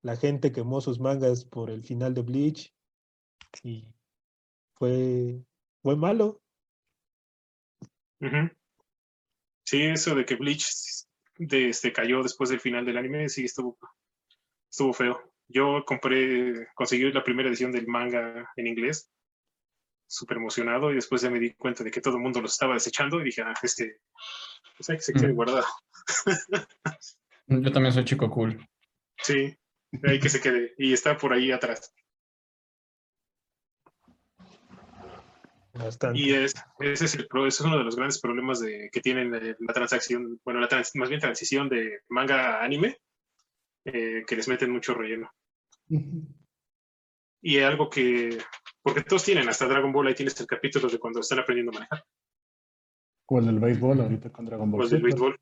[0.02, 2.74] la gente quemó sus mangas por el final de Bleach
[3.62, 3.86] y
[4.74, 5.44] fue,
[5.82, 6.40] fue malo.
[8.20, 8.57] Ujú.
[9.68, 10.64] Sí, eso de que Bleach
[11.36, 13.78] de, este, cayó después del final del anime, sí, estuvo,
[14.70, 15.34] estuvo feo.
[15.46, 19.10] Yo compré, conseguí la primera edición del manga en inglés
[20.06, 22.72] súper emocionado y después ya me di cuenta de que todo el mundo lo estaba
[22.72, 24.00] desechando y dije, ah, este,
[24.74, 25.36] pues hay que se quede Mm.
[25.36, 25.66] guardado.
[27.46, 28.66] Yo también soy chico cool.
[29.18, 29.54] Sí,
[30.02, 30.72] hay que se quede.
[30.78, 31.92] Y está por ahí atrás.
[35.78, 36.18] Bastante.
[36.18, 39.30] Y es, ese es el ese es uno de los grandes problemas de, que tienen
[39.30, 42.98] la transacción, bueno, la trans- más bien transición de manga a anime,
[43.84, 45.30] eh, que les meten mucho relleno.
[45.88, 46.26] Ujú.
[47.40, 48.36] Y algo que,
[48.82, 51.74] porque todos tienen, hasta Dragon Ball, ahí tienes el capítulo de cuando están aprendiendo a
[51.74, 52.04] manejar,
[53.26, 55.40] O el del béisbol ahorita con Dragon o Ball el del béisbol.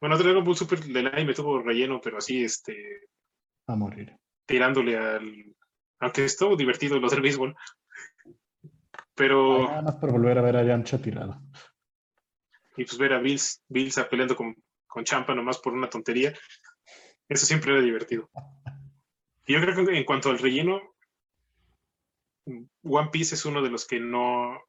[0.00, 3.08] Bueno, Dragon Ball Super del anime tuvo relleno, pero así, este,
[3.66, 4.16] a morir.
[4.46, 5.54] tirándole al,
[5.98, 7.54] aunque estuvo divertido lo del béisbol,
[9.20, 11.38] pero, Nada más por volver a ver a Yamcha tirado.
[12.74, 14.56] y pues ver a Bills, Bills peleando con,
[14.86, 16.32] con Champa nomás por una tontería,
[17.28, 18.30] eso siempre era divertido.
[19.46, 20.80] Y yo creo que en cuanto al relleno,
[22.84, 24.60] One Piece es uno de los que no,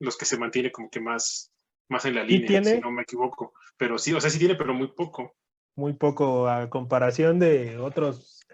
[0.00, 1.52] los que se mantiene como que más,
[1.88, 2.74] más en la línea, tiene.
[2.74, 3.52] si no me equivoco.
[3.76, 5.36] Pero sí, o sea, sí tiene, pero muy poco.
[5.76, 8.44] Muy poco a comparación de otros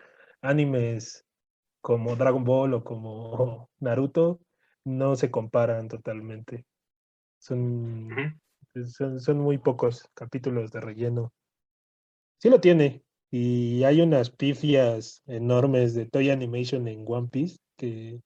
[0.42, 1.24] animes
[1.80, 4.40] como Dragon Ball o como Naruto,
[4.84, 6.64] no se comparan totalmente.
[7.38, 8.08] Son,
[8.86, 11.32] son, son muy pocos capítulos de relleno.
[12.38, 13.04] Sí lo tiene.
[13.30, 18.20] Y hay unas pifias enormes de Toy Animation en One Piece que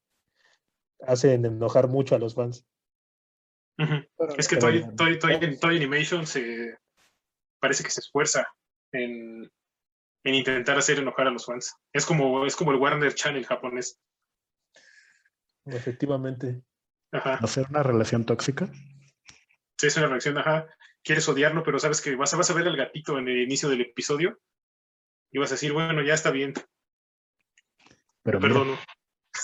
[1.00, 2.66] hacen enojar mucho a los fans.
[4.38, 5.18] Es que Toy-
[5.61, 6.76] Toy Animation se
[7.61, 8.46] parece que se esfuerza
[8.92, 9.50] en,
[10.24, 11.74] en intentar hacer enojar a los fans.
[11.92, 14.00] Es como, es como el Warner Channel japonés.
[15.67, 16.62] Efectivamente.
[17.12, 17.35] Ajá.
[17.35, 18.71] Hacer una relación tóxica.
[19.79, 20.67] Sí, es una reacción, ajá.
[21.03, 23.69] Quieres odiarlo, pero sabes que vas a, vas a ver al gatito en el inicio
[23.69, 24.41] del episodio
[25.31, 26.55] y vas a decir, bueno, ya está bien,
[28.23, 28.79] Pero mira, perdono.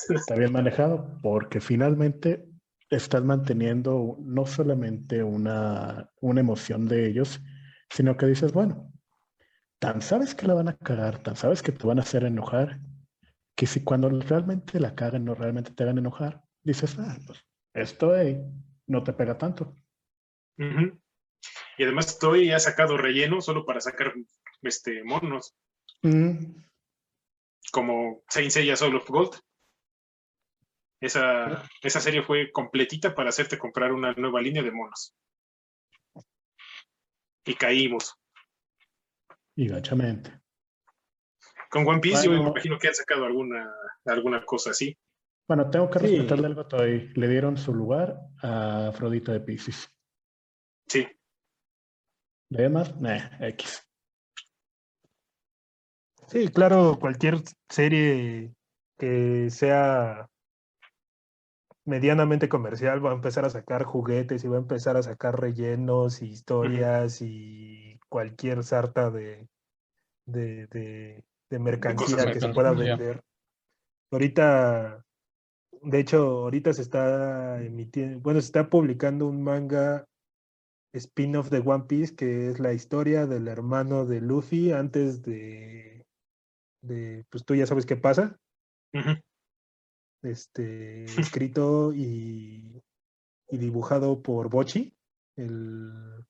[0.09, 2.49] está bien manejado porque finalmente
[2.91, 7.41] estás manteniendo no solamente una, una emoción de ellos,
[7.91, 8.93] sino que dices, bueno,
[9.79, 12.81] tan sabes que la van a cagar, tan sabes que te van a hacer enojar,
[13.57, 17.45] que si cuando realmente la cagan, no realmente te hagan enojar, dices, ah, pues
[17.75, 18.43] esto eh,
[18.87, 19.77] no te pega tanto.
[20.57, 24.15] Y además Toy ha sacado relleno solo para sacar
[24.63, 25.57] este, monos,
[26.03, 26.57] Mm,
[27.73, 29.41] como Saint Seiya Soul of Gold.
[31.01, 35.15] Esa, esa serie fue completita para hacerte comprar una nueva línea de monos.
[37.45, 38.15] Y caímos.
[39.57, 40.42] y gachamente.
[41.73, 44.95] Con One Piece yo me imagino que han sacado alguna, alguna cosa así.
[45.49, 46.07] Bueno, tengo que Sí.
[46.17, 47.11] respetarle algo a Toy.
[47.15, 49.89] Le dieron su lugar a Afrodita de Pisces.
[50.87, 51.09] Sí.
[52.51, 53.83] De demás, nah, X.
[56.27, 57.37] Sí, claro, cualquier
[57.71, 58.55] serie
[58.99, 60.29] que sea
[61.87, 66.21] medianamente comercial va a empezar a sacar juguetes y va a empezar a sacar rellenos
[66.21, 69.49] y historias y cualquier sarta de,
[70.27, 73.23] de, de- de mercancía que se pueda vender.
[74.11, 75.05] Ahorita,
[75.83, 80.07] de hecho, ahorita se está emitiendo, bueno, se está publicando un manga
[80.95, 86.07] spin-off de One Piece que es la historia del hermano de Luffy antes de,
[86.83, 88.39] de pues tú ya sabes qué pasa,
[90.23, 92.83] este, escrito y,
[93.51, 94.95] y dibujado por Bochi,
[95.37, 96.25] el,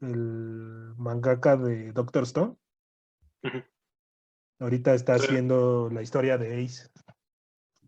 [0.00, 2.56] el mangaka de Doctor Stone.
[4.60, 5.24] Ahorita está Sí.
[5.26, 6.88] haciendo la historia de Ace.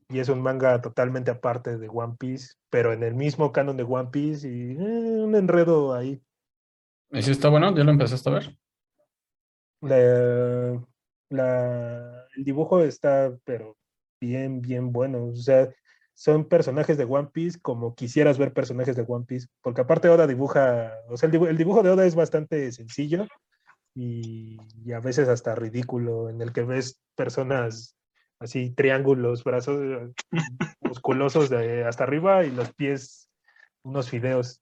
[0.08, 3.82] Y es un manga totalmente aparte de One Piece, pero en el mismo canon de
[3.84, 6.20] One Piece y eh, un enredo ahí.
[7.10, 7.74] ¿Y si está bueno?
[7.76, 8.58] ¿Ya lo empezaste a ver?
[9.80, 10.82] La-
[11.30, 13.76] la- el dibujo está, pero
[14.20, 15.26] bien, bien bueno.
[15.26, 15.68] O sea,
[16.14, 20.26] son personajes de One Piece como quisieras ver personajes de One Piece, porque aparte Oda
[20.26, 23.26] dibuja, o sea, el dibujo, el dibujo de Oda es bastante sencillo
[23.94, 27.96] y, y a veces hasta ridículo, en el que ves personas
[28.38, 30.10] así, triángulos, brazos
[30.80, 33.28] musculosos de hasta arriba y los pies,
[33.82, 34.60] unos fideos.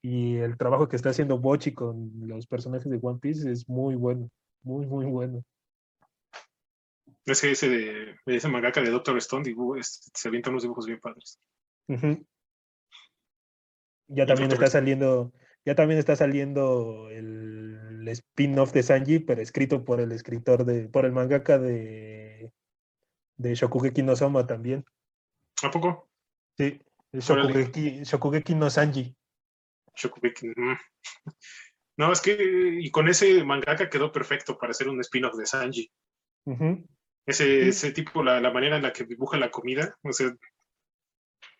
[0.00, 3.96] Y el trabajo que está haciendo Bochi con los personajes de One Piece es muy
[3.96, 4.30] bueno,
[4.62, 5.42] muy, muy bueno.
[7.26, 10.86] Es que ese de, ese mangaka de Doctor Stone dibu- es- se avientan unos dibujos
[10.86, 11.38] bien padres.
[11.88, 12.24] Ujú.
[14.08, 15.32] Ya Y también Doctor está saliendo,
[15.66, 20.88] ya también está saliendo el, el spin-off de Sanji, pero escrito por el escritor de,
[20.88, 22.52] por el mangaka de,
[23.36, 24.84] de Shokugeki no Soma también.
[25.62, 26.08] ¿A poco?
[26.56, 26.80] Sí.
[27.12, 29.14] Shokugeki, Shokugeki no Sanji.
[29.94, 30.48] Shokugeki.
[30.48, 30.76] mm.
[31.98, 35.90] No, es que y con ese mangaka quedó perfecto para hacer un spin-off de Sanji.
[37.26, 40.34] Ese, ese tipo, la, la manera en la que dibuja la comida, o sea,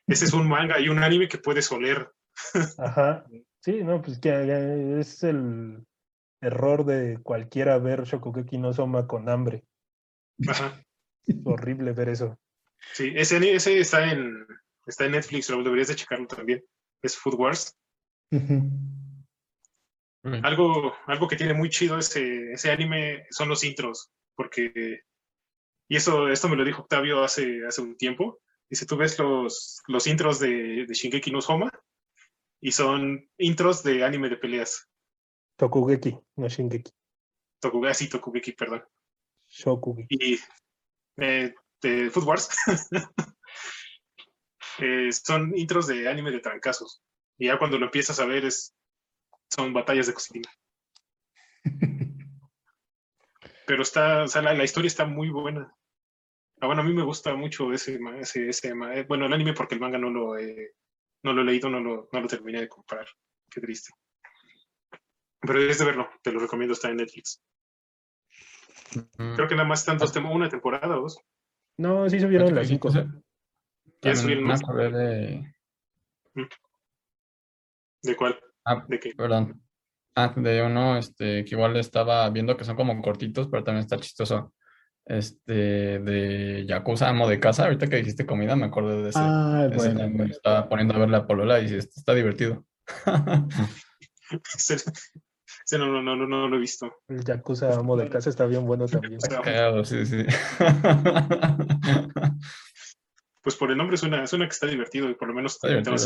[0.06, 2.10] ese es un manga y un anime que puedes oler.
[2.78, 3.26] Ajá.
[3.60, 5.84] Sí, no, pues que es el
[6.40, 9.64] error de cualquiera ver Shokugeki no Soma con hambre.
[10.46, 10.82] Ajá.
[11.44, 12.38] Horrible ver eso.
[12.92, 14.46] Sí, ese, ese está en
[14.86, 16.64] está en Netflix, lo deberías de checarlo también.
[17.02, 17.76] Es Food Wars.
[18.30, 18.70] Ujú.
[20.42, 25.02] Algo, algo que tiene muy chido ese, ese anime son los intros, porque,
[25.88, 29.80] y eso, esto me lo dijo Octavio hace, hace un tiempo, dice, tú ves los,
[29.86, 31.70] los intros de, de Shingeki no Soma
[32.60, 34.87] y son intros de anime de peleas,
[35.58, 36.92] Tokugeki, no Shingeki.
[37.60, 38.84] Tokugasi, Tokugeki, perdón,
[39.48, 40.06] Shokugeki.
[40.10, 40.38] y
[41.16, 41.52] eh,
[41.82, 42.48] de Food Wars
[44.78, 47.02] eh, son intros de anime de trancazos,
[47.36, 48.72] y ya cuando lo empiezas a ver es,
[49.50, 50.48] son batallas de cocina.
[53.66, 55.74] pero está, o sea, la, la historia está muy buena.
[56.60, 59.74] Ah, bueno, a mí me gusta mucho ese, ese, ese eh, bueno, el anime porque
[59.74, 60.74] el manga no lo he,
[61.24, 63.08] no lo he leído, no lo, no lo terminé de comprar.
[63.50, 63.92] Qué triste.
[65.40, 67.40] Pero es de verlo, te lo recomiendo, está en Netflix.
[69.18, 69.34] Mm.
[69.34, 71.18] Creo que nada más están dos tem- una temporada o dos.
[71.76, 72.90] No, sí subieron las cinco.
[74.02, 74.62] Ya subieron más.
[74.62, 75.54] acordé de...
[78.02, 78.38] ¿De cuál?
[78.64, 79.14] Ah, ¿De qué?
[79.14, 79.62] perdón.
[80.14, 83.98] Ah, de uno, este, que igual estaba viendo que son como cortitos, pero también está
[83.98, 84.52] chistoso.
[85.06, 85.52] Este,
[86.00, 87.64] de Yakuza, amo de casa.
[87.64, 89.20] Ahorita que dijiste comida, me acordé de ese.
[89.22, 92.66] Ah, ese bueno, estaba poniendo a ver la polola y dice, "Esto está divertido.
[95.68, 97.02] Ese no, no, no, no, no lo he visto.
[97.08, 99.16] El Yakuza Amo de Casa está bien bueno también.
[99.16, 100.24] Está- Cagado, sí, sí.
[103.42, 105.90] Pues por el nombre suena, suena que está divertido y por lo menos te, te
[105.90, 105.98] va a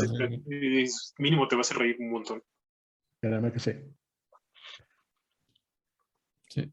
[1.18, 2.42] mínimo te va a hacer reír un montón.
[3.20, 3.72] Créeme que sí.
[6.48, 6.72] Sí.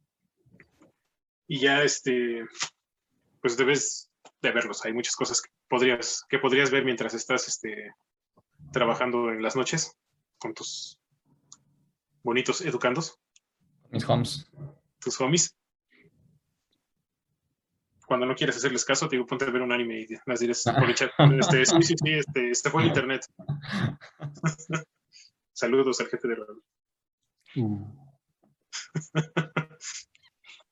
[1.48, 2.44] y ya este
[3.42, 4.12] pues debes
[4.42, 7.94] de verlos hay muchas cosas que podrías que podrías ver mientras estás este
[8.74, 9.96] trabajando en las noches
[10.38, 10.99] con tus
[12.24, 13.20] bonitos educandos
[13.91, 14.49] Mis homes.
[14.99, 15.55] tus homies
[18.07, 20.63] cuando no quieres hacerles caso te digo ponte a ver un anime y las dirás
[20.63, 23.26] por el chat este, sí sí sí este, este fue en internet
[25.53, 26.63] saludos al jefe de radio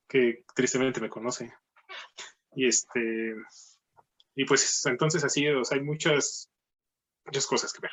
[0.08, 1.52] que tristemente me conoce.
[2.54, 3.34] Y este,
[4.34, 6.50] y pues entonces así, o sea, hay muchas,
[7.24, 7.90] muchas cosas que ver.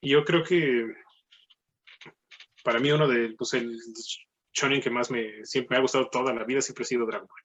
[0.00, 0.86] Y yo creo que
[2.64, 3.78] para mí uno de, pues el
[4.52, 7.28] shonen que más me, siempre me ha gustado toda la vida siempre ha sido Dragon
[7.28, 7.42] Ball.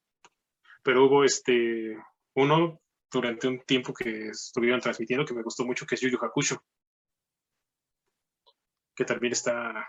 [0.82, 1.96] Pero hubo este,
[2.36, 2.80] uno
[3.12, 6.64] durante un tiempo que estuvieron transmitiendo que me gustó mucho, que es Yu Yu Hakusho.
[8.96, 9.88] Que también está,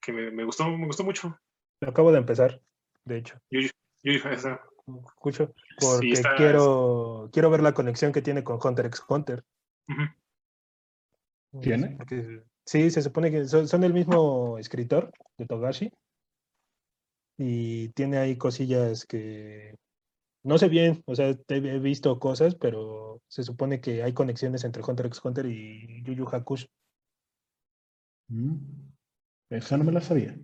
[0.00, 1.38] que me, me gustó, me gustó mucho.
[1.80, 2.60] Lo acabo de empezar,
[3.04, 3.38] de hecho.
[3.50, 3.70] Yu Yu-
[4.02, 4.60] Yu Yu- esa-
[5.06, 5.54] Escucho.
[5.80, 9.44] Porque está- quiero, quiero ver la conexión que tiene con Hunter x Hunter.
[9.88, 11.60] Ujú.
[11.62, 11.96] ¿Tiene?
[11.96, 15.92] Porque- sí, se supone que son, son el mismo escritor de Togashi.
[17.36, 19.74] Y tiene ahí cosillas que
[20.44, 24.62] no sé bien, o sea, te- he visto cosas, pero se supone que hay conexiones
[24.64, 26.68] entre Hunter x Hunter y Yu Yu Hakusho.
[28.28, 28.56] Mm.
[29.50, 30.36] Esa no me la sabía.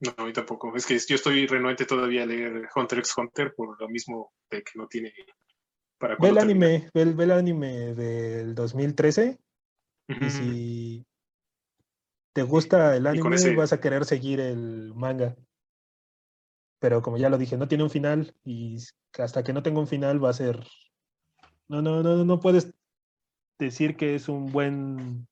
[0.00, 0.74] No, a mí tampoco.
[0.76, 4.62] Es que yo estoy renuente todavía a leer Hunter x Hunter por lo mismo de
[4.62, 5.12] que no tiene
[5.98, 9.38] para Ve el anime, ve, el- ve el anime del 2013
[10.18, 11.06] Y si
[12.32, 15.36] te gusta el anime ese- vas a querer seguir el manga.
[16.80, 18.78] Pero como ya lo dije, no tiene un final y
[19.18, 20.66] hasta que no tenga un final va a ser...
[21.68, 22.72] No, no, no, no puedes
[23.58, 25.28] decir que es un buen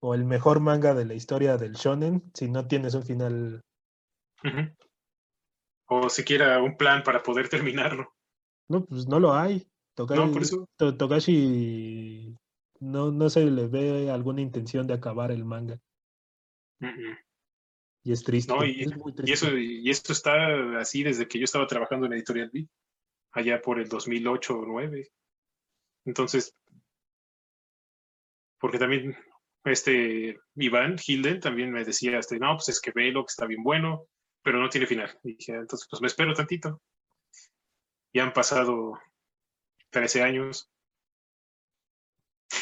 [0.00, 3.62] o el mejor manga de la historia del shonen si no tienes un final.
[5.88, 8.12] O siquiera un plan para poder terminarlo.
[8.68, 9.66] No, pues no lo hay.
[9.96, 10.68] No, por eso.
[10.76, 12.36] To- Togashi
[12.80, 15.80] no, no se le ve alguna intención de acabar el manga.
[16.80, 17.16] Ujú.
[18.04, 18.52] Y es triste.
[18.52, 19.32] No, y, es muy y triste.
[19.32, 22.68] eso, y esto está así desde que yo estaba trabajando en Editorial B,
[23.32, 25.10] allá por el 2008 o 2009.
[26.04, 26.54] Entonces,
[28.58, 29.16] porque también
[29.64, 33.62] este Iván Hilden también me decía, este, no, pues es que velo, que está bien
[33.62, 34.06] bueno,
[34.42, 35.18] pero no tiene final.
[35.22, 36.80] Y dije, "Ah, entonces, pues me espero tantito.
[38.14, 38.98] Ya han pasado
[39.90, 40.70] 13 años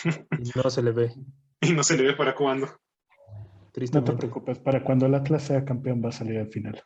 [0.40, 1.14] Y no se le ve,
[1.60, 2.66] y no se le ve para cuándo.
[3.92, 6.82] No te preocupes, para cuando el Atlas sea campeón va a salir al final.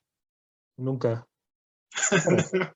[0.77, 1.27] Nunca.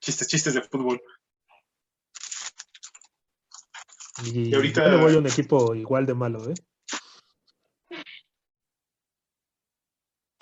[0.00, 1.00] chistes, chistes de fútbol.
[4.24, 6.54] Y, Y ahorita- yo le voy a un equipo igual de malo, ¿eh?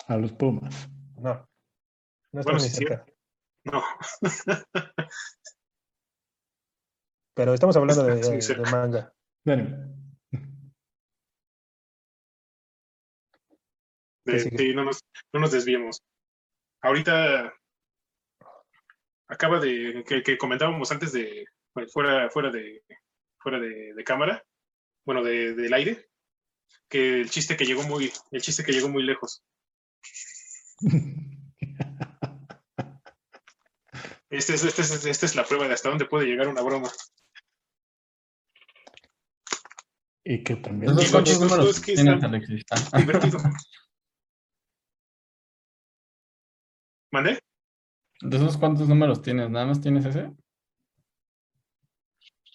[0.07, 0.89] A los Pumas.
[1.17, 1.47] No.
[2.31, 2.69] No está Bueno, sí.
[2.69, 3.05] cerca.
[3.65, 3.83] No.
[7.41, 8.69] Pero estamos hablando de, Sí, de cerca.
[8.69, 9.13] manga.
[9.43, 9.77] De anime.
[14.25, 14.57] De- ¿Qué sigue?
[14.59, 14.99] sí, no nos,
[15.33, 16.03] no nos desviemos.
[16.83, 17.51] Ahorita
[19.27, 22.83] acaba de, que, que comentábamos antes de, bueno, fuera, fuera de,
[23.39, 24.43] fuera de, de cámara,
[25.03, 26.09] bueno, de- del aire,
[26.89, 29.43] que el chiste que llegó muy, el chiste que llegó muy lejos.
[34.29, 36.89] Este es, este es- esta es la prueba de hasta dónde puede llegar una broma.
[40.23, 40.91] Y que también.
[40.91, 42.63] ¿Esos lo cuántos chistoso números es que tienes, está- Alexis?
[42.91, 43.39] Ah, Divertido.
[47.11, 47.39] ¿Mandé?
[48.21, 49.49] ¿De esos cuántos números tienes?
[49.49, 50.31] ¿Nada más tienes ese?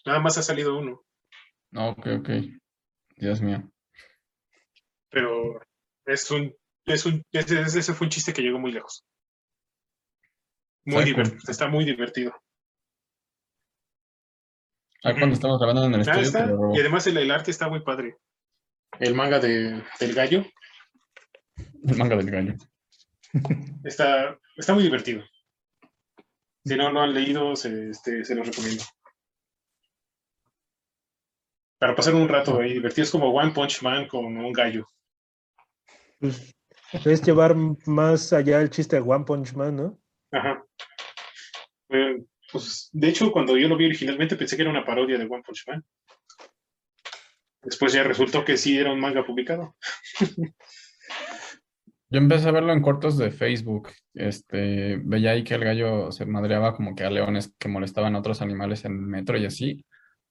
[0.07, 1.03] Nada más ha salido uno.
[1.73, 2.31] No, ok, ok.
[3.17, 3.69] Dios mío.
[5.11, 5.61] pero
[6.05, 6.55] es un,
[6.85, 9.05] es un, ese, ese fue un chiste que llegó muy lejos.
[10.85, 12.33] Muy divertido, está muy divertido.
[15.05, 17.81] Ah, cuando estamos grabando en el Ah, estudio, y además el, el arte está muy
[17.81, 18.17] padre.
[18.99, 20.45] El manga de, del gallo
[21.89, 22.55] el manga del gallo.
[23.85, 25.23] está, está muy divertido.
[26.65, 28.83] Si no lo han leído, se, este, se los recomiendo.
[31.79, 34.89] Para pasar un rato ahí divertido, es como One Punch Man con un gallo.
[36.19, 36.55] Pues,
[37.05, 37.55] es llevar
[37.87, 39.99] más allá el chiste de One Punch Man, ¿no?
[40.33, 40.65] Ajá.
[41.91, 45.25] Eh, pues, de hecho, cuando yo lo vi originalmente pensé que era una parodia de
[45.25, 45.85] One Punch Man.
[47.63, 49.77] Después ya resultó que sí era un manga publicado.
[52.09, 53.89] Yo empecé a verlo en cortos de Facebook.
[54.15, 58.21] Este, veía ahí que el gallo se madreaba como que a leones que molestaban a
[58.21, 59.85] otros animales en el metro y así,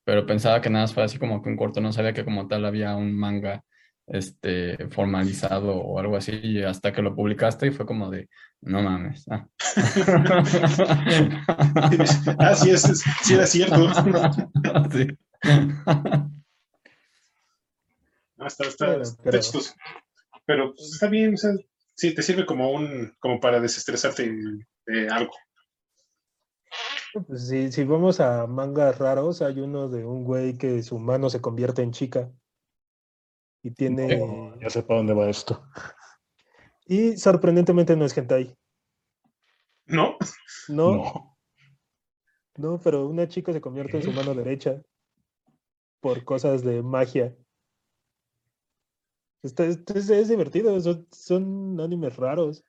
[0.06, 2.48] pero pensaba que nada más fue así como que un corto, no sabía que como
[2.48, 3.66] tal había un manga
[4.08, 8.30] este formalizado o algo así, y hasta que lo publicaste y fue como de,
[8.66, 9.26] no mames.
[9.30, 9.48] ah".
[12.40, 13.88] ah, sí, es, es- sí era cierto.
[14.92, 15.08] Sí.
[18.38, 19.74] Ah, está, está, está pero- chistoso.
[20.46, 21.52] Pero pues, está bien, o sea,
[21.96, 24.32] sí, te sirve como un, como para desestresarte
[24.86, 25.32] de algo.
[27.28, 31.30] Pues, si, si vamos a mangas raros, hay uno de un güey que su mano
[31.30, 32.30] se convierte en chica.
[33.64, 34.20] Y tiene.
[34.22, 35.66] Oh, ya sé para dónde va esto.
[36.86, 38.56] Y sorprendentemente no es hentai.
[39.88, 40.18] ¿No?
[40.70, 41.38] No, No.
[42.58, 44.82] no, pero una chica se convierte en su mano derecha
[46.00, 47.36] por cosas de magia.
[49.44, 52.64] Está, es, es- es divertido, son, son animes raros,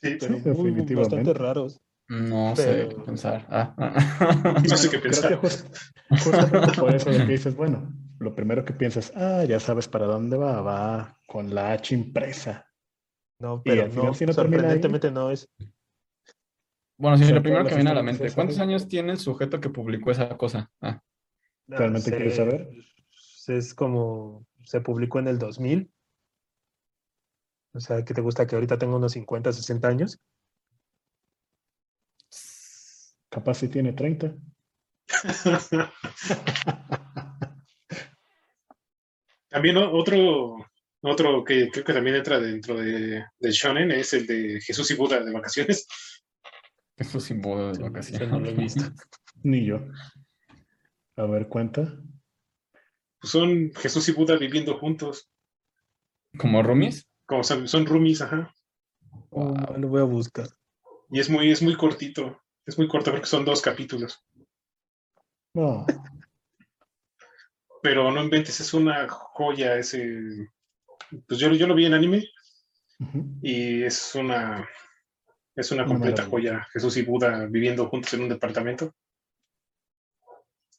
[0.00, 0.94] Sí, pero Sí, muy, definitivamente.
[0.96, 1.80] bastante raros.
[2.08, 3.46] No sé qué pensar.
[3.50, 4.62] Ah, ah.
[4.68, 5.28] No sé qué Creo pensar.
[5.30, 5.76] que just-
[6.24, 10.06] justamente por eso de que dices, bueno, lo primero que piensas, ah, ya sabes para
[10.06, 12.66] dónde va, va con la H impresa.
[13.42, 15.48] No, Y pero al final, no, si no termina ahí- sorprendentemente no es.
[16.96, 18.30] Bueno, sí, lo primero que viene a la mente.
[18.32, 20.70] ¿Cuántos años tiene el sujeto que publicó esa cosa?
[20.80, 21.02] Ah,
[21.66, 22.70] ¿Realmente se- quieres saber?
[23.48, 25.90] Es como, se publicó en el 2000.
[27.74, 30.20] O sea, ¿qué te gusta que ahorita tengo unos 50, 60 años?
[33.28, 34.36] Capaz si tiene 30.
[39.48, 40.64] También otro,
[41.02, 44.94] otro que creo que también entra dentro de, del shonen es el de Jesús y
[44.94, 45.86] Buda de vacaciones.
[46.96, 48.28] eso sin boda de vacaciones.
[48.28, 48.84] no lo he visto.
[49.42, 49.80] Ni yo.
[51.16, 51.82] A ver, cuenta.
[53.20, 55.28] Pues son Jesús y Buda viviendo juntos.
[56.38, 57.06] ¿Como roomies?
[57.26, 58.54] Como son, son roomies, ajá.
[59.30, 59.54] Wow.
[59.68, 60.48] Oh, lo voy a buscar.
[61.10, 62.40] Y es muy, es muy cortito.
[62.64, 64.24] Es muy corto porque son dos capítulos.
[65.54, 65.84] No.
[67.82, 70.48] Pero no inventes, es una joya ese.
[71.26, 72.28] Pues yo, yo lo vi en anime
[73.42, 74.68] y es una
[75.54, 76.66] es una completa joya.
[76.72, 78.94] Jesús y Buda viviendo juntos en un departamento.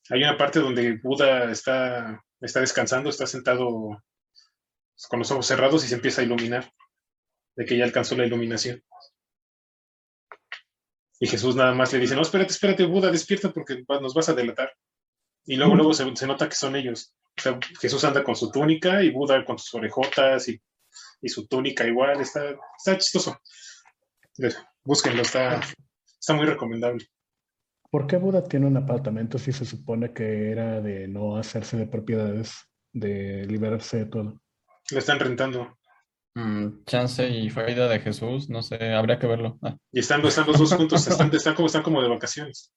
[0.09, 4.03] Hay una parte donde Buda está, está descansando, está sentado
[5.09, 6.71] con los ojos cerrados y se empieza a iluminar,
[7.55, 8.83] de que ya alcanzó la iluminación.
[11.19, 14.33] Y Jesús nada más le dice, no, espérate, espérate, Buda, despierta porque nos vas a
[14.33, 14.73] delatar.
[15.45, 17.15] Y luego, luego se, se nota que son ellos.
[17.37, 20.61] O sea, Jesús anda con su túnica y Buda con sus orejotas y,
[21.21, 22.21] y su túnica igual.
[22.21, 23.37] Está, está chistoso.
[24.83, 25.61] Búsquenlo, está,
[26.19, 27.05] está muy recomendable.
[27.89, 31.85] ¿Por qué Buda tiene un apartamento si se supone que era de no hacerse de
[31.85, 32.55] propiedades,
[32.91, 34.41] de liberarse de todo?
[34.91, 35.77] Lo están rentando.
[36.35, 39.59] Mm, chance y fue idea de Jesús, no sé, habría que verlo.
[39.61, 42.73] Ah, Y están, están los dos juntos, están, están, como, están como de vacaciones.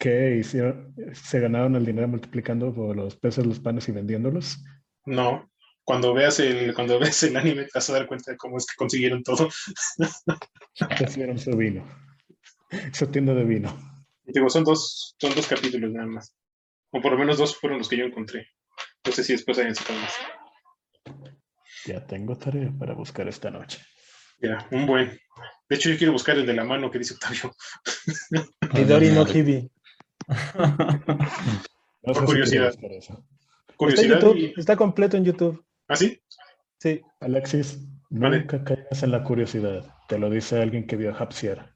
[0.00, 0.94] ¿Qué hicieron?
[1.12, 4.64] ¿Se ganaron el dinero multiplicando por los pesos, los panes y vendiéndolos?
[5.04, 5.50] No.
[5.84, 8.64] Cuando veas el, cuando veas el anime te vas a dar cuenta de cómo es
[8.64, 9.50] que consiguieron todo.
[10.98, 11.84] Recibieron su vino.
[12.70, 13.78] Esa tienda de vino.
[14.24, 16.34] Digo, son dos, son dos capítulos nada más.
[16.92, 18.46] O por lo menos dos fueron los que yo encontré.
[19.04, 20.14] No sé si después hayan sacado más.
[21.84, 23.80] Ya tengo tarea para buscar esta noche.
[24.40, 25.20] Ya, un buen.
[25.68, 27.54] De hecho, yo quiero buscar el de la mano que dice Octavio.
[28.72, 29.70] Midori no Hibi.
[32.02, 32.66] No Por sé si curiosidad.
[32.72, 33.12] buscar eso.
[33.12, 34.20] Está en Curiosidad.
[34.20, 35.64] YouTube, y- está completo en YouTube.
[35.88, 36.18] ¿Ah, sí?
[36.78, 37.02] Sí.
[37.20, 37.78] Alexis,
[38.08, 38.38] Vale.
[38.40, 39.84] nunca caigas en la curiosidad.
[40.08, 41.74] Te lo dice alguien que vio a Hapsier.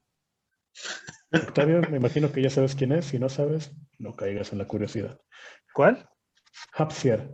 [1.31, 3.05] Octavio, me imagino que ya sabes quién es.
[3.05, 5.19] Si no sabes, no caigas en la curiosidad.
[5.73, 6.09] ¿Cuál?
[6.73, 7.29] Hapsier,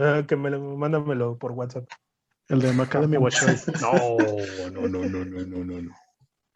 [0.00, 1.84] Ah, que me lo, mándamelo por WhatsApp.
[2.48, 3.36] el de Macadamia Watch.
[3.82, 4.16] No,
[4.70, 5.92] no, no, no, no, no, no, no.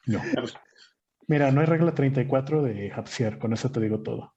[0.06, 0.20] No.
[1.30, 4.34] Mira, no hay regla 34 de Hapsier, con eso te digo todo.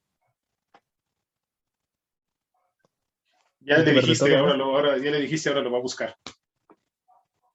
[3.62, 4.44] Ya le dijiste, todo, ¿no?
[4.44, 6.16] ahora lo, ahora, ya le dijiste, ahora lo va a buscar.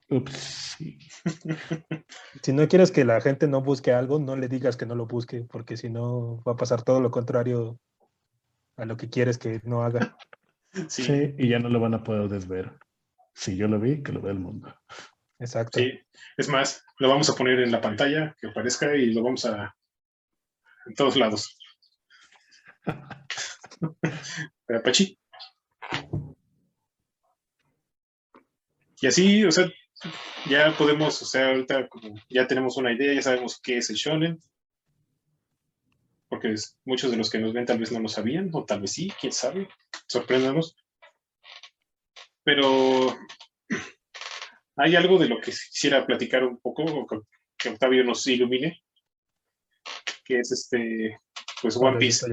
[0.09, 0.33] Ups,
[0.77, 0.99] sí.
[2.43, 5.05] Si no quieres que la gente no busque algo, no le digas que no lo
[5.05, 7.79] busque, porque si no va a pasar todo lo contrario
[8.75, 10.17] a lo que quieres que no haga.
[10.89, 12.77] Sí, Sí, y ya no lo van a poder desver.
[13.33, 14.71] Si yo lo vi, que lo vea el mundo.
[15.39, 15.79] Exacto.
[15.79, 15.99] sí.
[16.37, 19.75] Es más, lo vamos a poner en la pantalla, que aparezca y lo vamos a...
[20.87, 21.57] en todos lados.
[24.83, 25.17] Pachi.
[29.01, 29.67] Y así, o sea,
[30.49, 33.97] ya podemos, o sea, ahorita como ya tenemos una idea, ya sabemos qué es el
[33.97, 34.39] shonen.
[36.29, 38.79] Porque es- muchos de los que nos ven tal vez no lo sabían, o tal
[38.81, 39.67] vez sí, quién sabe,
[40.07, 40.75] sorpréndanos.
[42.43, 43.15] Pero
[44.81, 47.19] hay algo de lo que quisiera platicar un poco, o que-
[47.57, 48.81] que Octavio nos ilumine,
[50.25, 51.19] que es este,
[51.61, 52.25] pues One Piece.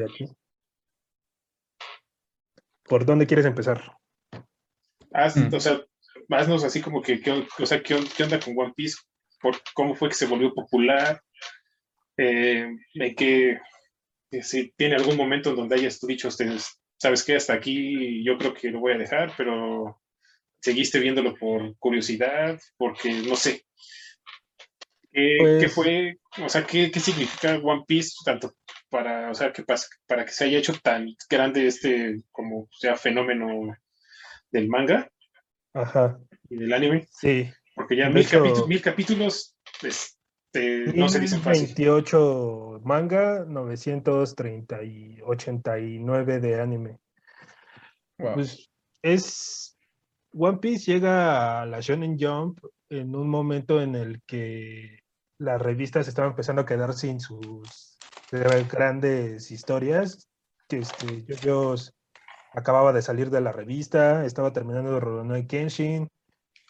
[2.85, 3.97] ¿Por dónde quieres empezar?
[5.13, 5.53] Haz, Mm.
[5.55, 5.81] O sea,
[6.31, 8.97] haznos así como que, ¿qué, on- o sea, ¿qué, qué onda con One Piece?
[9.41, 11.21] Por, ¿Cómo fue que se volvió popular?
[12.17, 13.59] Eh, ¿en qué-
[14.31, 17.37] eh, si tiene algún momento en donde hayas tú dicho, ustedes, ¿sabes qué?
[17.37, 20.01] Hasta aquí yo creo que lo voy a dejar, pero
[20.61, 23.65] seguiste viéndolo por curiosidad, porque no sé.
[25.13, 26.19] ¿Qué, Pues- qué fue?
[26.45, 28.53] O sea, ¿qué, qué significa One Piece tanto
[28.91, 29.65] para, o sea, que
[30.07, 33.75] para que se haya hecho tan grande este, como sea, fenómeno
[34.51, 35.11] del manga
[35.73, 36.19] Ajá.
[36.51, 37.07] y del anime?
[37.11, 37.51] Sí.
[37.75, 41.67] Porque ya mil, hecho- capítulos, mil capítulos este, no se dicen fácil.
[41.67, 46.99] 28 manga, 930 y 89 de anime.
[48.19, 48.35] Wow.
[48.35, 48.71] Pues
[49.03, 49.76] es.
[50.39, 52.59] One Piece llega a la Shonen Jump
[52.91, 55.01] en un momento en el que
[55.39, 57.97] las revistas estaban empezando a quedar sin sus
[58.31, 60.29] gra- grandes historias.
[60.69, 61.95] Este, JoJo's
[62.53, 66.09] acababa de salir de la revista, estaba terminando Rurouni Kenshin,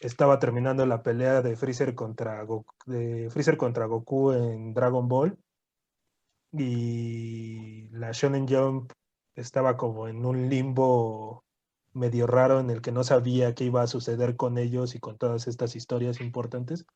[0.00, 2.46] estaba terminando la pelea de Freezer contra
[2.86, 5.36] de Freezer contra Goku en Dragon Ball.
[6.52, 8.92] Y la Shonen Jump
[9.34, 11.45] estaba como en un limbo
[11.96, 15.16] medio raro en el que no sabía qué iba a suceder con ellos y con
[15.16, 16.86] todas estas historias importantes.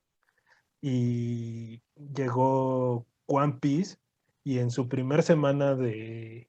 [0.80, 3.96] Y llegó One Piece
[4.44, 6.48] y en su primer semana de,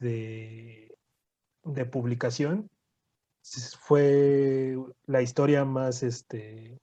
[0.00, 0.96] de,
[1.64, 2.70] de publicación
[3.80, 4.76] fue
[5.06, 6.78] la historia más, este,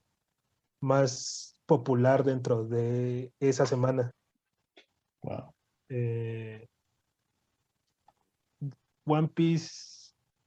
[0.80, 4.12] más popular dentro de esa semana.
[5.22, 5.54] Wow.
[5.88, 6.66] Eh,
[9.04, 9.95] One Piece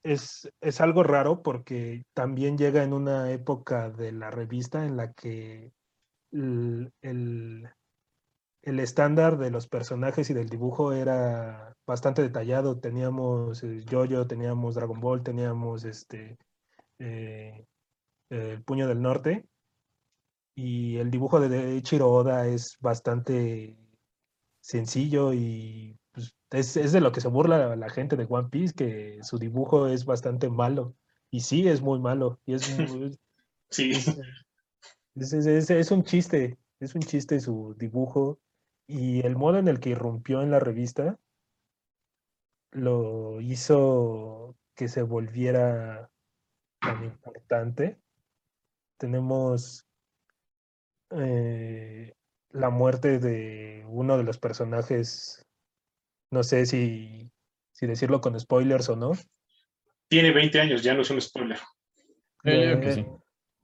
[0.04, 5.14] es, es algo raro porque también llega en una época de la revista en la
[5.14, 5.74] que
[6.32, 7.70] el, el-
[8.62, 12.80] estándar de los personajes y del dibujo era bastante detallado.
[12.80, 16.38] Teníamos eh, Jojo, teníamos Dragon Ball, teníamos este
[17.00, 17.66] eh,
[18.30, 19.48] el Puño del Norte.
[20.56, 23.78] Y el dibujo de Ichiro Oda es bastante
[24.62, 28.74] sencillo y pues, es, es de lo que se burla la, gente de One Piece,
[28.74, 30.96] que su dibujo es bastante malo.
[31.32, 32.40] Y sí, es muy malo.
[32.46, 32.62] Y es,
[33.00, 33.20] muy-
[33.70, 38.40] Sí, es, es- es- es un chiste, es un chiste su dibujo.
[38.88, 41.20] Y el modo en el que irrumpió en la revista
[42.72, 46.10] lo hizo que se volviera
[46.80, 48.00] tan importante.
[48.98, 49.86] Tenemos
[51.12, 52.16] eh,
[52.52, 55.46] la muerte de uno de los personajes,
[56.32, 57.30] no sé si,
[57.72, 59.12] si decirlo con spoilers o no.
[60.08, 61.60] tiene 20 años, ya no es un spoiler.
[62.44, 63.06] Eh, sí.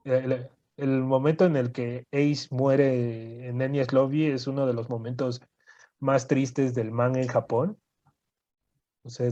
[0.03, 4.89] El, el momento en el que Ace muere en Enies Lobby es uno de los
[4.89, 5.41] momentos
[5.99, 7.79] más tristes del manga en Japón.
[9.03, 9.31] O sea,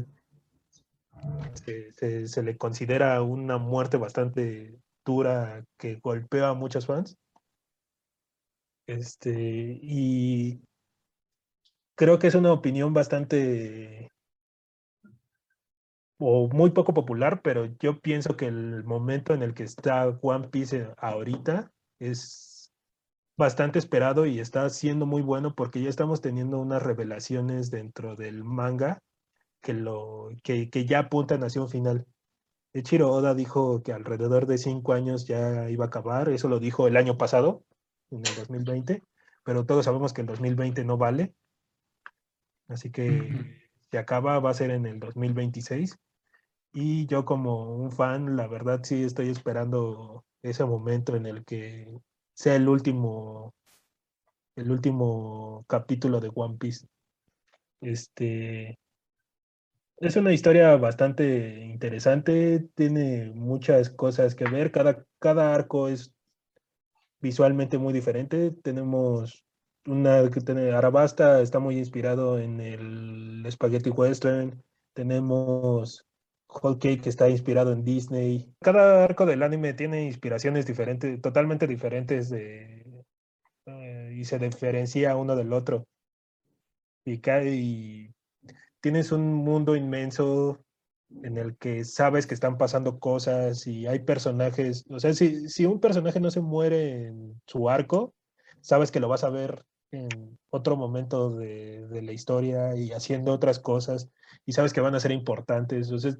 [1.53, 7.17] se, se- se le considera una muerte bastante dura que golpea a muchos fans.
[8.87, 10.59] Este, y
[11.95, 14.11] creo que es una opinión bastante
[16.19, 20.47] o muy poco popular, pero yo pienso que el momento en el que está One
[20.49, 22.73] Piece ahorita es
[23.35, 28.43] bastante esperado y está siendo muy bueno porque ya estamos teniendo unas revelaciones dentro del
[28.43, 29.01] manga
[29.61, 32.05] que, lo, que, que ya apuntan hacia un final.
[32.73, 36.87] Echiro Oda dijo que alrededor de cinco años ya iba a acabar, eso lo dijo
[36.87, 37.63] el año pasado,
[38.11, 39.03] en el 2020,
[39.43, 41.35] pero todos sabemos que el 2020 no vale,
[42.67, 43.29] así que
[43.91, 45.97] se acaba, va a ser en el 2026.
[46.73, 51.87] Y yo como un fan, la verdad sí estoy esperando ese momento en el que
[52.33, 53.53] sea el último,
[54.55, 56.87] el último capítulo de One Piece.
[57.81, 58.79] Este,
[59.97, 66.13] es una historia bastante interesante, tiene muchas cosas que ver, cada, cada arco es
[67.23, 68.51] visualmente muy diferente.
[68.51, 69.43] Tenemos
[69.85, 74.63] una que tiene Arabasta, está muy inspirado en el Spaghetti Western.
[74.93, 76.05] Tenemos
[76.47, 78.53] Whole Cake que está inspirado en Disney.
[78.61, 83.03] Cada arco del anime tiene inspiraciones diferentes, totalmente diferentes de,
[83.65, 85.87] eh, y se diferencia uno del otro.
[87.05, 87.19] Y,
[87.49, 88.13] y
[88.79, 90.63] tienes un mundo inmenso
[91.21, 95.65] en el que sabes que están pasando cosas y hay personajes, o sea, si, si
[95.65, 98.15] un personaje no se muere en su arco,
[98.61, 99.63] sabes que lo vas a ver
[99.93, 104.09] en otro momento de, de, la historia y haciendo otras cosas
[104.45, 105.85] y sabes que van a ser importantes.
[105.85, 106.19] Entonces,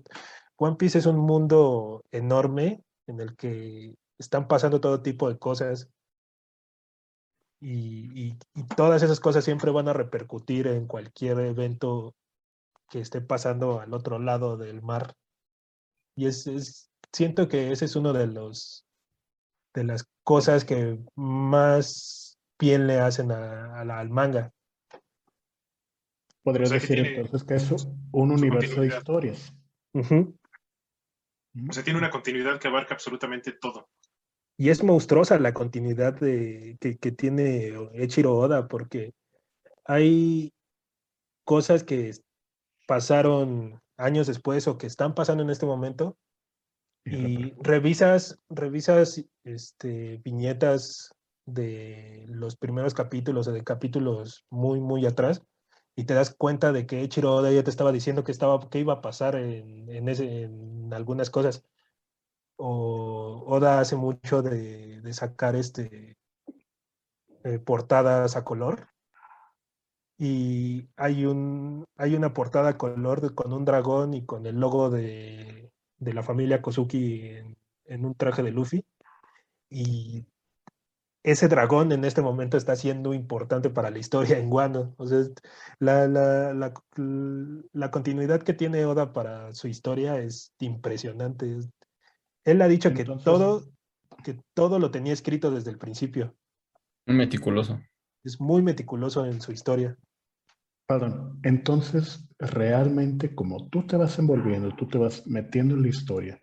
[0.57, 5.89] One Piece es un mundo enorme en el que están pasando todo tipo de cosas
[7.59, 12.13] y, y, y todas esas cosas siempre van a repercutir en cualquier evento
[12.89, 15.15] que esté pasando al otro lado del mar.
[16.15, 18.85] Y es, es, siento que ese es uno de los
[19.73, 22.22] de las cosas que más
[22.63, 24.51] bien le hacen a, a la, al manga.
[26.43, 29.53] Podría o sea, decir tiene, entonces que es un universo de historias.
[29.93, 30.37] Uh -huh.
[31.69, 33.89] O sea, tiene una continuidad que abarca absolutamente todo.
[34.57, 39.13] Y es monstruosa la continuidad de, que, que tiene Echiro Oda, porque
[39.85, 40.53] hay
[41.43, 42.11] cosas que
[42.87, 46.17] pasaron años después o que están pasando en este momento
[47.05, 51.13] y revisas, revisas este, viñetas
[51.45, 55.43] de los primeros capítulos o de capítulos muy, muy atrás
[55.95, 58.79] y te das cuenta de que Echiro Oda ya te estaba diciendo que, estaba, que
[58.79, 61.63] iba a pasar en, en, algunas cosas.
[62.57, 66.17] O Oda hace mucho de, de sacar este,
[67.43, 68.87] eh, portadas a color
[70.17, 74.89] y hay, un, hay una portada color de, con un dragón y con el logo
[74.89, 78.85] de, de la familia Kozuki en, en, un traje de Luffy.
[79.69, 80.25] Y
[81.23, 84.93] ese dragón en este momento está siendo importante para la historia en Wano.
[84.97, 85.23] O sea,
[85.79, 86.73] la, la, la,
[87.71, 91.59] la continuidad que tiene Oda para su historia es impresionante.
[92.43, 93.63] Él ha dicho Entonces, que todo,
[94.23, 96.35] que todo lo tenía escrito desde el principio.
[97.05, 97.79] Meticuloso.
[98.23, 99.97] Es muy meticuloso en su historia.
[100.85, 106.41] Perdón, entonces realmente como tú te vas envolviendo, tú te vas metiendo en la historia,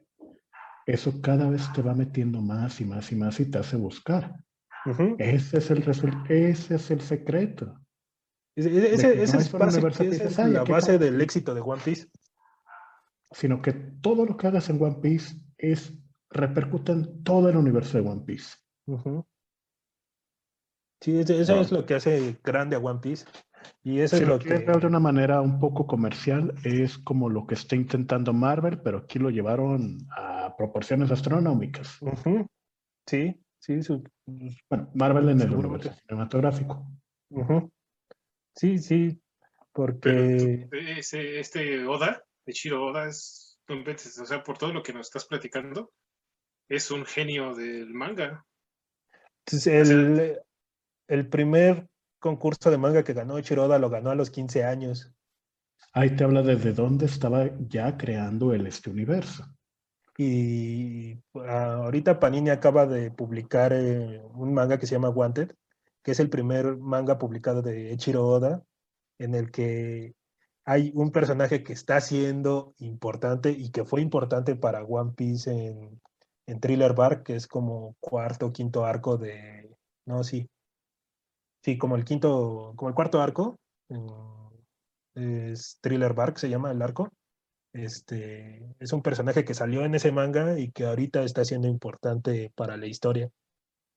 [0.87, 4.35] eso cada vez te va metiendo más y más y más y te hace buscar.
[4.86, 5.16] Uh -huh.
[5.19, 5.82] Ese es el
[6.28, 7.78] ese es el secreto.
[8.57, 12.09] Ese, ese, ese no es, base, esa es la base del éxito de One Piece.
[13.32, 15.94] Sino que todo lo que hagas en One Piece es
[16.31, 18.57] repercute en todo el universo de One Piece.
[18.86, 19.27] Uh -huh.
[21.02, 23.24] Sí, eso es lo que hace grande a One Piece.
[23.82, 27.28] Y eso si es lo lo que de una manera un poco comercial, es como
[27.28, 32.01] lo que está intentando Marvel, pero aquí lo llevaron a proporciones astronómicas.
[32.02, 32.47] Uh -huh.
[33.07, 33.82] Sí, sí.
[33.82, 34.03] Su...
[34.69, 36.87] Bueno, Marvel en el universo cinematográfico.
[37.31, 37.70] Uh -huh.
[38.57, 39.20] Sí, sí,
[39.73, 40.66] porque...
[40.69, 43.59] Pero, ese, este Oda, de Shiro Oda, es,
[44.20, 45.93] o sea, por todo lo que nos estás platicando,
[46.69, 48.45] es un genio del manga.
[49.47, 50.35] Entonces, el, o sea,
[51.09, 51.89] el primer
[52.20, 55.12] concurso de manga que ganó Chiroda lo ganó a los 15 años.
[55.93, 59.45] Ahí te habla desde dónde estaba ya creando el este universo.
[60.22, 65.55] Y uh, ahorita Panini acaba de publicar eh, un manga que se llama Wanted,
[66.02, 68.62] que es el primer manga publicado de Echiro Oda,
[69.18, 70.14] en el que
[70.66, 76.01] hay un personaje que está siendo importante y que fue importante para One Piece en,
[76.47, 79.74] en Thriller Bark, que es como cuarto o quinto arco de...
[80.05, 80.51] No, sí,
[81.62, 83.59] Sí, como el quinto, como el cuarto arco,
[85.14, 87.10] es Thriller Bark, se llama el arco.
[87.72, 92.52] Este, es un personaje que salió en ese manga y que ahorita está siendo importante
[92.56, 93.30] para la historia.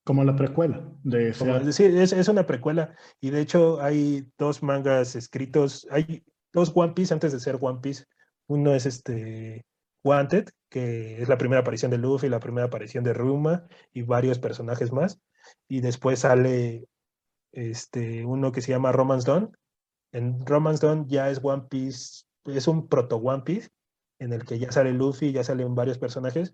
[0.03, 2.95] Como la precuela de Como- ese- sí, es, es una precuela.
[3.21, 5.87] Y de hecho hay dos mangas escritos.
[5.89, 8.05] Hay dos One Piece antes de ser One Piece.
[8.47, 9.65] Uno es este
[10.03, 14.37] Wanted, que es la primera aparición de Luffy, la primera aparición de Ruma y varios
[14.39, 15.19] personajes más.
[15.69, 16.87] Y después sale
[17.53, 19.55] este, uno que se llama Romance Dawn.
[20.11, 23.69] En Romance Dawn ya es One Piece, es un proto One Piece,
[24.19, 26.53] en el que ya sale Luffy, ya salen varios personajes,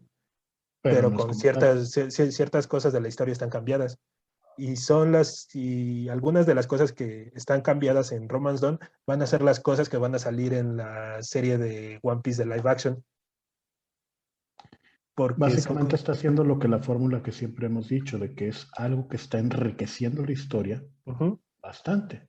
[0.82, 4.00] pero, con ciertas, cier- cier- ciertas cosas de la historia están cambiadas.
[4.58, 9.22] Y son las, y algunas de las cosas que están cambiadas en Romance Dawn van
[9.22, 12.56] a ser las cosas que van a salir en la serie de One Piece de
[12.56, 13.04] live action.
[15.16, 18.70] Porque Básicamente está haciendo lo que la fórmula que siempre hemos dicho, de que es
[18.78, 20.84] algo que está enriqueciendo la historia
[21.62, 22.29] bastante.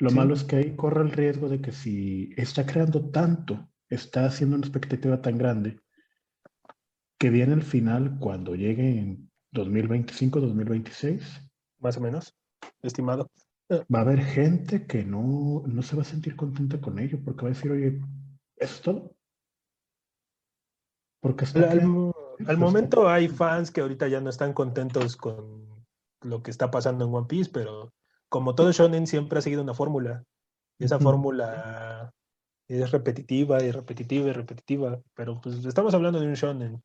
[0.00, 0.16] Lo Sí.
[0.16, 4.56] malo es que ahí corre el riesgo de que si está creando tanto, está haciendo
[4.56, 5.78] una expectativa tan grande,
[7.18, 11.42] que viene el final cuando llegue en 2025, 2026,
[11.80, 12.34] más o menos,
[12.82, 13.30] estimado.
[13.70, 17.42] va a haber gente que no, no se va a sentir contenta con ello, porque
[17.42, 18.00] va a decir, oye,
[18.56, 19.14] ¿eso es todo?
[21.20, 22.12] Porque está Al,
[22.46, 25.84] al momento hay fans que ahorita ya no están contentos con
[26.22, 27.92] lo que está pasando en One Piece, pero
[28.30, 30.24] como todo shonen siempre ha seguido una fórmula.
[30.78, 31.04] Y esa Ujú.
[31.04, 32.10] fórmula
[32.68, 36.82] es repetitiva y repetitiva y repetitiva, pero pues estamos hablando de un shonen.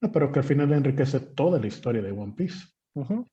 [0.00, 2.66] No, pero que al final enriquece toda la historia de One Piece.
[2.94, 3.26] Ujú.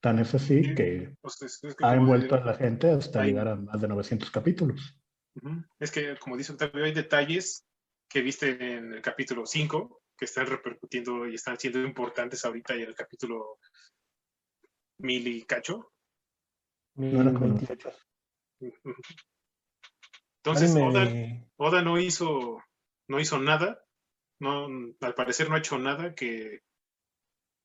[0.00, 0.74] Tan es así Sí.
[0.74, 3.80] que Pues es, es que ha envuelto a la gente hasta Hay- llegar a más
[3.80, 4.96] de 900 capítulos.
[5.42, 5.62] Ujú.
[5.78, 7.64] Es que, como dice Octavio, hay detalles
[8.08, 12.82] que viste en el capítulo 5 que están repercutiendo y están siendo importantes ahorita y
[12.82, 13.58] en el capítulo
[14.98, 15.92] mil y cacho.
[16.96, 17.92] No era como 1028.
[18.60, 18.94] Ujú.
[20.38, 22.62] Entonces, Oda, Anime- Oda no hizo,
[23.08, 23.84] no hizo nada,
[24.40, 24.66] no,
[25.00, 26.60] al parecer no ha hecho nada que,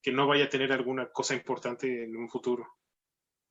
[0.01, 2.65] que no vaya a tener alguna cosa importante en un futuro.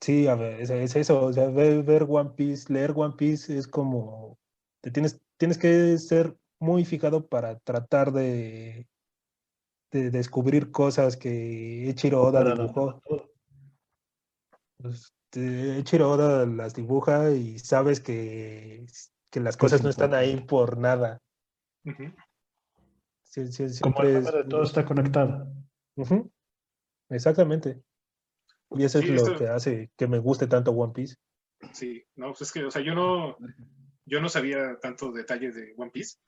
[0.02, 3.56] Sí, a ver, es, es eso, o sea, ver, ver One Piece, leer One Piece
[3.56, 4.38] es como,
[4.80, 8.86] te tienes, tienes que ser muy fijado para tratar de,
[9.92, 13.00] de descubrir cosas que Eiichiro Oda dibujó.
[14.78, 18.86] Pues, eh, Eiichiro Oda las dibuja y sabes que,
[19.30, 21.20] que las cosas no están ahí por nada.
[21.84, 22.14] Como
[24.02, 25.52] el meme de es- todo está conectado.
[27.08, 27.82] Exactamente.
[28.72, 31.16] Y eso Sí, es lo esto- que hace que me guste tanto One Piece.
[31.72, 33.36] Sí, no, pues es que, o sea, yo no,
[34.06, 36.18] yo no sabía tanto detalle de One Piece,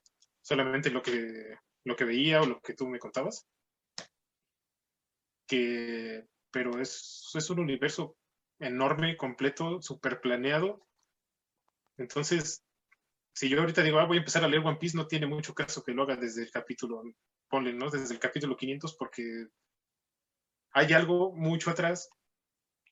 [0.43, 1.55] solamente lo que,
[1.85, 3.47] lo que veía o lo que tú me contabas.
[5.47, 8.17] Que, pero es, es un universo
[8.63, 10.87] enorme, completo, súper planeado.
[11.99, 12.65] Entonces,
[13.35, 15.55] si yo ahorita digo, ah, voy a empezar a leer One Piece, no tiene mucho
[15.55, 17.03] caso que lo haga desde el capítulo,
[17.49, 17.91] ponle, ¿no?
[17.91, 19.47] Desde el capítulo 500, porque
[20.73, 22.09] hay algo mucho atrás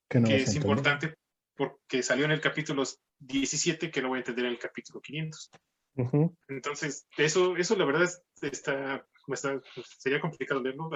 [0.08, 1.14] Que no es importante
[1.56, 2.82] porque salió en el capítulo
[3.18, 5.50] 17 que no voy a entender en el capítulo 500.
[5.96, 6.36] Ujú.
[6.48, 9.60] Entonces, eso, eso la verdad es- está, está-
[9.98, 10.90] sería complicado leerlo,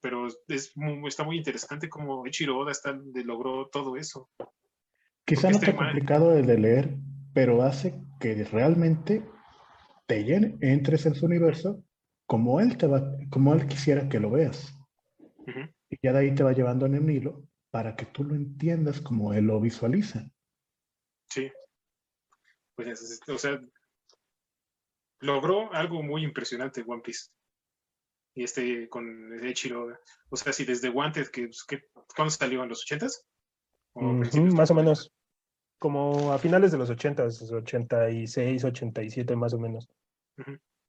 [0.00, 4.30] pero es muy- está muy interesante cómo Ichiro Oda está, de- logró todo eso.
[5.24, 6.96] Quizá porque no está man- complicado el de leer,
[7.32, 9.24] pero hace que realmente
[10.06, 11.82] te llene, entres en su universo
[12.26, 14.74] como él, te va, como él quisiera que lo veas.
[15.90, 19.00] Y ya de ahí te va llevando en el hilo para que tú lo entiendas
[19.00, 20.30] como él lo visualiza.
[21.28, 21.50] Sí.
[22.76, 23.60] Pues, es- es- o sea,
[25.20, 27.30] logró algo muy impresionante One Piece.
[28.34, 30.00] Y este con Ichiro Oda.
[30.28, 31.84] O sea, si desde Wanted, que, pues, que
[32.16, 32.62] ¿cuándo salió?
[32.62, 33.24] ¿En los 80s?
[33.94, 35.12] ¿O Ujú, principios de más o menos.
[35.78, 39.88] Como a finales de los 80, 86, 87 más o menos.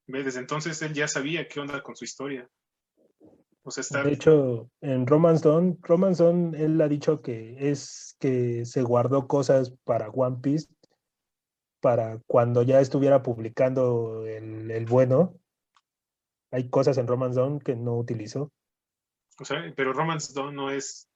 [0.07, 2.49] Ve, Desde entonces él ya sabía qué onda con su historia.
[3.63, 4.03] O sea, está.
[4.03, 9.27] De hecho, en Romance Dawn, Romance Dawn, él ha dicho que es que se guardó
[9.27, 10.67] cosas para One Piece
[11.81, 15.35] para cuando ya estuviera publicando el, el bueno.
[16.51, 18.51] Hay cosas en Romance Dawn que no utilizó.
[19.39, 21.09] O sea, pero Romance Dawn no es.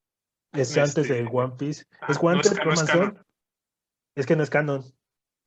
[0.51, 1.85] Es Este, antes del One Piece.
[2.01, 2.87] ah, ¿Es no ca- no es.
[2.87, 3.25] Dawn?
[4.15, 4.83] Es que no es canon.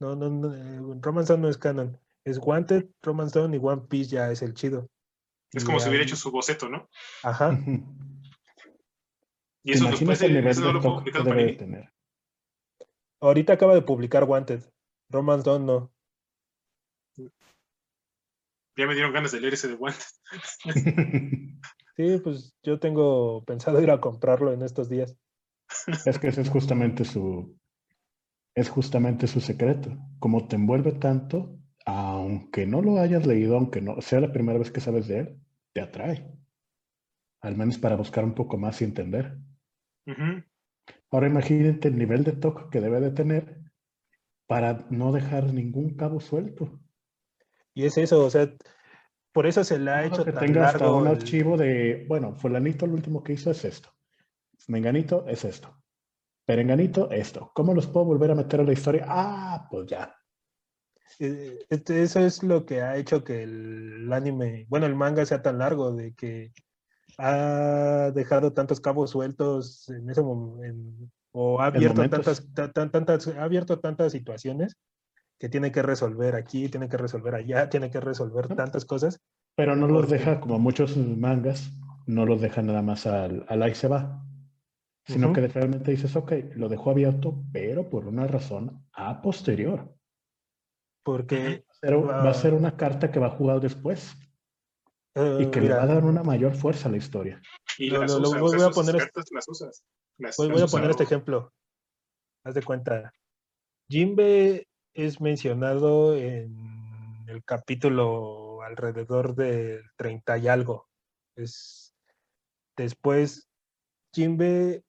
[0.01, 1.99] No, no, no, eh, Romance Dawn no es canon.
[2.25, 4.89] Es Wanted, Romance Dawn y One Piece ya es el chido.
[5.53, 6.89] Es Y como si hubiera hecho su boceto, ¿no?
[7.23, 7.51] Ajá.
[9.65, 11.57] Y ¿Te eso imaginas después el él- nivel eso no de lo debe de Panini.
[11.57, 11.93] tener?
[13.21, 14.63] Ahorita acaba de publicar Wanted.
[15.09, 15.93] Romance Dawn no.
[18.77, 20.03] Ya me dieron ganas de leer ese de Wanted.
[21.97, 25.15] Sí, pues yo tengo pensado ir a comprarlo en estos días.
[26.07, 27.59] Es que ese es justamente su,
[28.55, 29.97] es justamente su secreto.
[30.19, 34.71] Como te envuelve tanto, aunque no lo hayas leído, aunque no sea la primera vez
[34.71, 35.41] que sabes de él,
[35.75, 36.33] te atrae.
[37.43, 39.37] al menos para buscar un poco más y entender.
[41.11, 43.61] Ahora imagínate el nivel de toque que debe de tener
[44.47, 46.81] para no dejar ningún cabo suelto.
[47.75, 48.53] Y es eso, o sea,
[49.33, 52.05] por eso se le ha hecho que tan tenga hasta largo un el- archivo de,
[52.09, 53.91] bueno, fulanito lo último que hizo es esto.
[54.69, 55.77] Menganito es esto.
[56.45, 57.51] Perenganito, esto.
[57.55, 59.07] ¿Cómo los puedo volver a meter a la historia?
[59.09, 60.15] Ah, pues ya.
[61.19, 65.59] Eh, Eso es lo que ha hecho que el anime, bueno, el manga sea tan
[65.59, 66.53] largo, de que
[67.19, 73.29] ha dejado tantos cabos sueltos en ese momento, o ha abierto tantas, ta- tan- tantas,
[73.29, 74.77] ha abierto tantas situaciones
[75.39, 78.57] que tiene que resolver aquí, tiene que resolver allá, tiene que resolver ¿No?
[78.57, 79.21] tantas cosas.
[79.57, 81.71] Pero no los deja, como muchos mangas,
[82.07, 84.25] no los deja nada más al, al ahí se va.
[85.05, 85.35] Sino Ujú.
[85.35, 89.93] que realmente dices, ok, lo dejó abierto, pero por una razón a posterior.
[91.05, 92.35] Porque, Pero va a Ah.
[92.35, 94.15] ser una carta que va a jugar después
[95.17, 97.43] eh, y que le mira, va a dar una mayor fuerza a la historia.
[97.77, 99.83] Y Lo- las lo- lo usas, voy- o sea, voy a poner cartas las usas.
[100.19, 101.53] Las- voy, las voy a poner este ejemplo.
[102.45, 103.13] Haz de cuenta,
[103.91, 110.89] Jimbe es mencionado en el capítulo alrededor del 30 y algo.
[111.37, 111.95] Es,
[112.77, 113.49] después,
[114.13, 114.85] Jimbe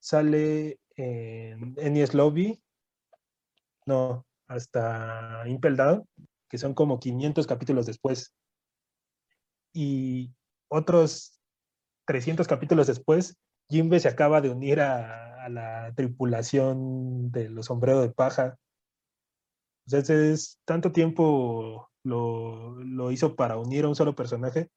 [0.00, 2.60] sale en Enies Lobby,
[3.86, 6.08] no, hasta Impel Down,
[6.48, 8.34] que son como 500 capítulos después.
[9.72, 10.32] Y
[10.68, 11.40] otros
[12.06, 13.36] 300 capítulos después,
[13.68, 18.58] Jimbe se acaba de unir a, a la tripulación de los sombreros de paja.
[19.86, 24.68] O sea, ese es tanto tiempo lo, lo hizo para unir a un solo personaje.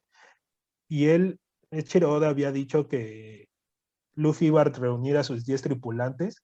[0.88, 1.38] Y él,
[1.70, 3.48] Eiichiro Oda había dicho que
[4.14, 6.42] Luffy iba a reunir a sus 10 tripulantes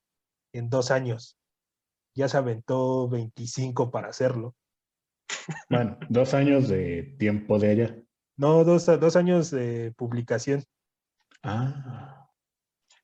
[0.53, 1.36] en dos años.
[2.16, 4.55] Ya se aventó 25 para hacerlo.
[5.69, 8.03] Bueno, dos años de tiempo de ella.
[8.36, 10.62] No, dos, dos años de publicación.
[11.43, 12.28] Ah,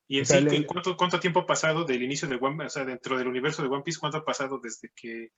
[0.07, 2.57] Y en O sea, sí, le- ¿cuánto, ¿cuánto tiempo ha pasado del inicio de One
[2.57, 5.29] Piece, o sea, dentro del universo de One Piece, cuánto ha pasado desde que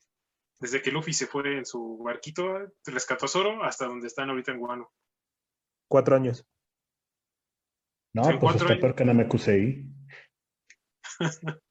[0.64, 4.53] desde que Luffy se fue en su barquito, rescató a Zoro, hasta donde están ahorita
[4.53, 4.94] en Guano?
[5.90, 6.48] Cuatro años.
[8.14, 8.80] no, Son pues está años.
[8.80, 9.85] peor que Namekusei.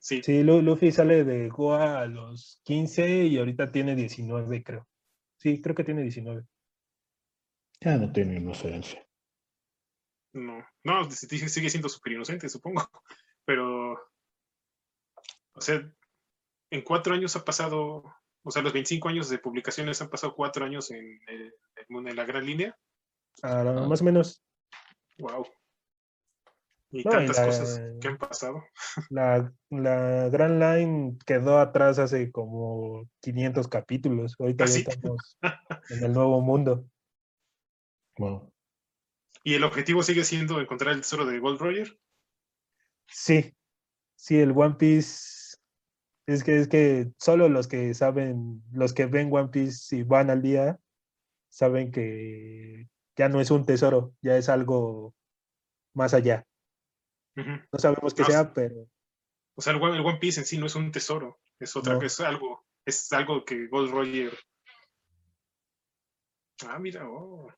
[0.00, 4.86] Sí, Sí, Lu- Luffy sale de Goa a los 15 y ahorita tiene 19, creo.
[5.38, 6.44] Sí, creo que tiene 19.
[7.80, 9.04] Ya no tiene inocencia.
[10.34, 12.82] no, no, sigue siendo súper inocente, supongo.
[13.46, 13.94] Pero,
[15.54, 15.90] o sea,
[16.70, 18.04] en cuatro años ha pasado,
[18.48, 21.52] o sea, los 25 años de publicaciones han pasado cuatro años en, eh,
[21.88, 22.74] en la gran línea.
[23.42, 23.86] Ah, Ah.
[23.86, 24.42] Más o menos.
[25.18, 25.46] Wow.
[26.90, 28.64] Y No, y tantas la- cosas que han pasado.
[29.10, 34.34] La, la Grand Line quedó atrás hace como 500 capítulos.
[34.38, 34.84] Ahorita ¿Ah, ya sí?
[34.88, 35.38] estamos
[35.90, 36.86] en el nuevo mundo.
[38.16, 38.50] Wow.
[39.44, 42.00] Y el objetivo sigue siendo encontrar el tesoro de Gold Roger.
[43.08, 43.54] Sí,
[44.16, 45.37] sí, el One Piece.
[46.28, 50.28] Es que, es que solo los que saben, los que ven One Piece y van
[50.28, 50.78] al día,
[51.48, 52.86] saben que
[53.16, 55.14] ya no es un tesoro, ya es algo
[55.94, 56.46] más allá.
[57.34, 58.90] No sabemos qué No, sea, pero
[59.54, 61.94] O sea, el One, el One Piece en sí no es un tesoro, es otra
[61.94, 62.02] No.
[62.02, 64.38] es algo, es algo que Gold Roger.
[66.66, 67.50] Ah, mira, oh.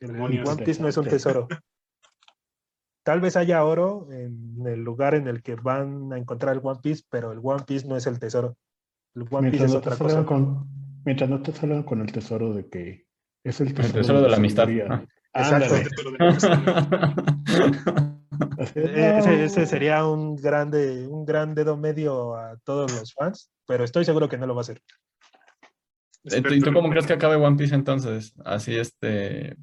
[0.00, 0.46] el Demonios.
[0.46, 1.48] One Piece no es un tesoro.
[3.04, 6.80] Tal vez haya oro en el lugar en el que van a encontrar el One
[6.82, 8.56] Piece, pero el One Piece no es el tesoro.
[9.14, 10.24] El One Piece Mientras es no, te otra cosa.
[10.26, 10.66] con,
[11.04, 13.06] mientras no te salgan con el tesoro de que
[13.44, 14.36] es el tesoro, tesoro de la.
[14.86, 15.04] Ah.
[15.36, 15.74] Exacto.
[15.76, 16.58] El de la amistad.
[18.58, 19.66] Así, E- Ese, ese no.
[19.66, 24.38] sería un grande, un gran dedo medio a todos los fans, pero estoy seguro que
[24.38, 24.80] no lo va a hacer.
[26.24, 28.34] ¿Y tú- ¿Y tú cómo crees que acabe One Piece entonces?
[28.44, 29.56] Así este.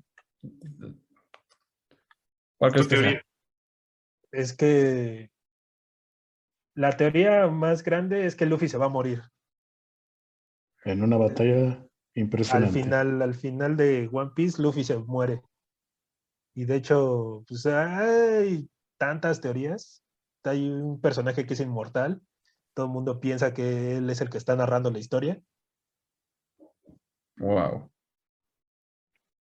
[2.58, 3.22] ¿Cuál crees Tu que sea?
[4.32, 5.30] Es que
[6.74, 9.22] la teoría más grande es que Luffy se va a morir.
[10.86, 12.82] En una batalla Al impresionante.
[12.82, 15.42] final, al final de One Piece, Luffy se muere.
[16.56, 20.04] Y de hecho, pues hay tantas teorías.
[20.44, 22.22] Hay un personaje que es inmortal.
[22.74, 25.42] Todo el mundo piensa que él es el que está narrando la historia,
[27.38, 27.90] Wow.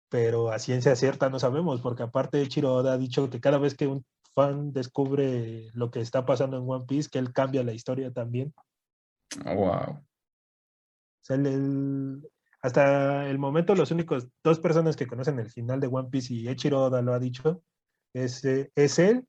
[0.10, 3.88] pero a ciencia cierta no sabemos, porque aparte Chiro ha dicho que cada vez que
[3.88, 8.12] un fan descubre lo que está pasando en One Piece, que él cambia la historia
[8.12, 8.54] también.
[9.46, 10.00] Wow.
[10.00, 10.06] O
[11.22, 12.30] sea, el- el-
[12.62, 16.48] hasta el momento los únicos dos personas que conocen el final de One Piece y
[16.48, 17.62] Eiichiro Oda lo ha dicho
[18.14, 19.28] es, eh, es él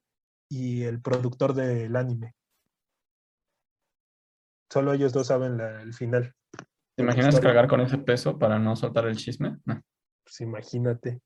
[0.48, 2.34] y el productor del anime.
[4.70, 6.34] Solo ellos dos saben la- el final.
[6.96, 9.58] ¿Te imaginas cargar con ese peso para no soltar el chisme?
[9.64, 9.80] No.
[10.24, 11.20] Pues imagínate.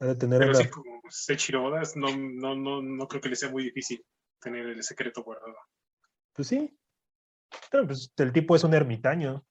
[0.00, 3.28] Ha de tener Pero una- sí, como Seiichiro Oda, no, no, no, no creo que
[3.28, 4.04] le sea muy difícil
[4.40, 5.54] tener el secreto guardado.
[6.32, 6.76] Pues sí.
[7.70, 9.44] Pero, pues, el tipo es un ermitaño.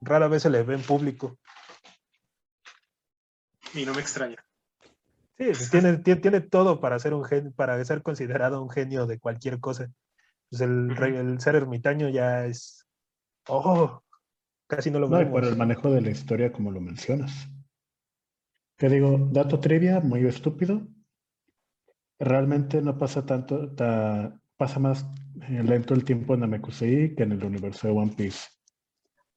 [0.00, 1.38] Rara vez se le ve en público.
[3.74, 4.44] Y no me extraña.
[5.38, 9.06] Sí, pues, tiene, tiene, tiene todo para ser un gen, para ser considerado un genio
[9.06, 9.88] de cualquier cosa.
[10.50, 12.84] Pues el, el ser ermitaño ya es.
[13.46, 14.02] Oh,
[14.66, 15.40] casi no lo No, y vemos.
[15.40, 17.32] por el manejo de la historia como lo mencionas.
[18.80, 20.82] Te digo, dato trivia, muy estúpido.
[22.18, 25.04] Realmente no pasa tanto, ta- pasa más
[25.48, 28.48] eh, lento el tiempo en Namekusei que en el universo de One Piece.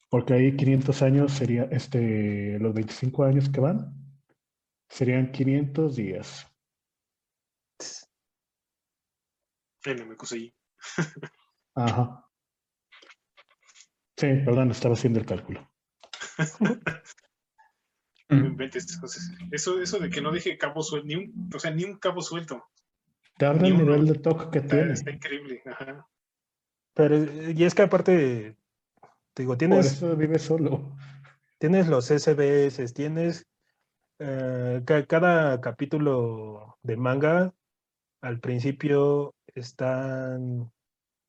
[0.10, 3.94] Porque ahí 500 años sería, este, los 25 años que van,
[4.90, 6.48] serían 500 días.
[9.86, 10.54] Me conseguí.
[11.76, 12.30] Ajá.
[14.18, 15.70] Sí, perdón, estaba haciendo el cálculo.
[18.42, 19.00] No inventes.
[19.52, 22.22] Eso, eso de que no deje cabo suelto, ni un, o sea, ni un cabo
[22.22, 22.64] suelto.
[23.38, 24.94] Te habla el nivel de toque que Está, tiene.
[24.94, 25.62] está increíble.
[25.66, 26.08] Ajá.
[26.94, 27.18] Pero,
[27.52, 28.56] y es que aparte,
[29.34, 30.96] te digo, Por tienes, eso vive solo.
[31.58, 33.48] tienes los SBS, tienes
[34.20, 37.54] eh, ca- cada capítulo de manga,
[38.22, 40.72] al principio están,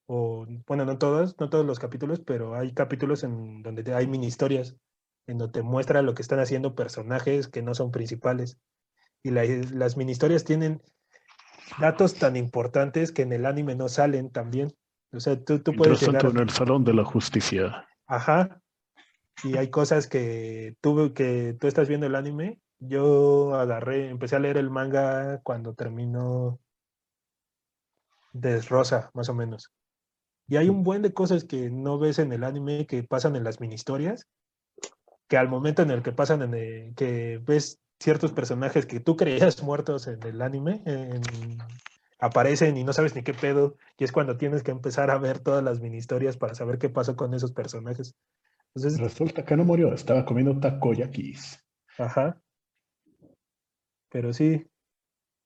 [0.06, 4.26] o bueno, no todos, no todos los capítulos, pero hay capítulos en donde hay mini
[4.26, 4.76] historias,
[5.26, 8.58] en donde te muestra lo que están haciendo personajes que no son principales.
[9.22, 10.82] Y la- las mini historias tienen
[11.78, 14.74] datos tan importantes que en el anime no salen también.
[15.12, 16.26] O sea, tú, tú puedes llegar...
[16.26, 17.86] en el Salón de la Justicia.
[18.06, 18.60] Ajá.
[19.42, 22.60] Y hay cosas que tú, que tú estás viendo el anime.
[22.78, 26.60] Yo agarré, empecé a leer el manga cuando terminó
[28.68, 29.72] Rosa, más o menos.
[30.46, 33.44] Y hay un buen de cosas que no ves en el anime que pasan en
[33.44, 34.28] las mini historias,
[35.28, 39.16] que al momento en el que pasan en el- que ves ciertos personajes que tú
[39.16, 41.58] creías muertos en el anime, en-
[42.18, 45.38] aparecen y no sabes ni qué pedo, y es cuando tienes que empezar a ver
[45.40, 48.14] todas las mini historias para saber qué pasó con esos personajes.
[48.74, 51.62] Entonces, Resulta que no murió, estaba comiendo takoyakis.
[51.98, 52.40] ajá.
[54.10, 54.66] Pero sí,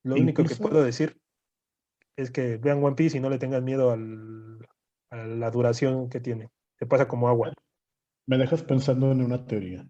[0.04, 1.18] lo único que puedo decir
[2.16, 4.66] es que vean One Piece y no le tengan miedo al-
[5.10, 6.50] a la duración que tiene.
[6.78, 7.52] Se pasa como agua.
[8.28, 9.88] Me dejas pensando en una teoría.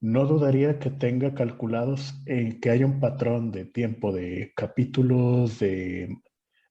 [0.00, 6.16] No dudaría que tenga calculados en que haya un patrón de tiempo de capítulos, de,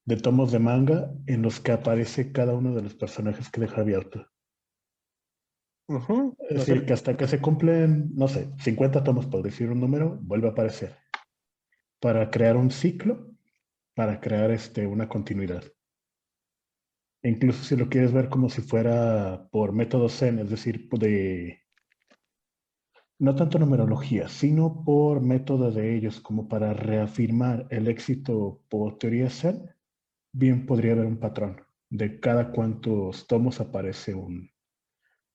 [0.06, 3.82] de tomos de manga, en los que aparece cada uno de los personajes que deja
[3.82, 4.28] abierto.
[6.50, 10.18] Es decir, que hasta que se cumplen, no sé, 50 tomos, por decir un número,
[10.20, 10.98] vuelve a aparecer.
[12.00, 13.30] Para crear un ciclo,
[13.94, 15.64] para crear este, una continuidad.
[17.24, 21.60] E incluso si lo quieres ver como si fuera por método Zen, es decir, de
[23.20, 29.30] no tanto numerología, sino por método de ellos, como para reafirmar el éxito por teoría
[29.30, 29.70] Zen,
[30.34, 34.50] bien podría haber un patrón de cada cuantos tomos aparece un,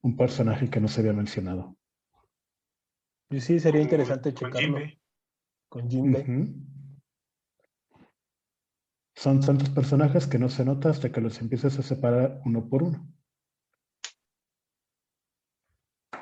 [0.02, 1.78] un personaje que no se había mencionado.
[3.30, 4.78] y sí, sería interesante checarlo
[5.68, 6.20] con Jinbe.
[6.20, 6.77] Ujú.
[9.18, 12.84] Son tantos personajes que no se nota hasta que los empieces a separar uno por
[12.84, 13.04] uno.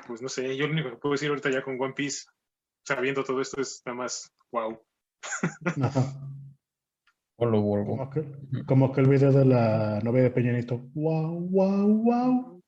[0.07, 2.25] Pues no sé, yo lo único que puedo decir ahorita ya con One Piece,
[2.83, 4.81] sabiendo todo esto, es nada más wow.
[5.83, 6.27] Ajá.
[7.35, 7.97] Olo Borgo.
[7.97, 8.25] Como que,
[8.65, 10.79] como que el video de la novia de Peñanito.
[10.95, 12.63] Wow, wow, wow.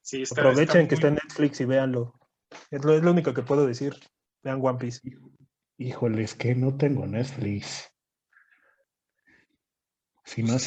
[0.00, 2.14] Sí, está, Aprovechen que muy- está en Netflix y véanlo.
[2.70, 3.96] Es lo, es lo único que puedo decir.
[4.44, 5.00] Vean One Piece.
[5.76, 7.90] Híjole, es que no tengo Netflix.
[10.28, 10.58] Si no,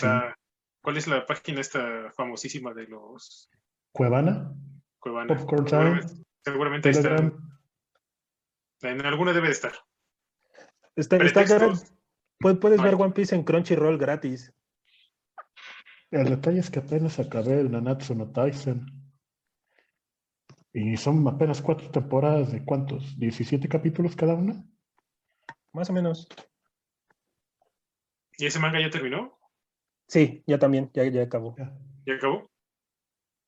[0.82, 3.48] ¿Cuál es la página esta famosísima de los
[3.92, 4.52] Cuevana,
[4.98, 5.28] Cuevana?
[5.28, 7.32] Popcorn Time, Seguramente, seguramente ahí está.
[8.82, 9.74] En alguna debe de estar.
[10.96, 11.46] Está, está
[12.40, 12.96] puedes, No ver.
[12.96, 14.52] One Piece en Crunchyroll gratis.
[16.10, 18.88] El detalle es que apenas acabé el Nanatsu no Taisen.
[20.74, 23.16] Y son apenas cuatro temporadas de cuántos?
[23.20, 24.66] ¿17 capítulos cada una?
[25.72, 26.28] Más o menos.
[28.40, 29.41] ¿Y ese manga ya terminó?
[30.12, 31.56] Sí, ya también, ya, ya acabó.
[31.58, 31.74] Ya.
[32.06, 32.46] ¿Ya acabó?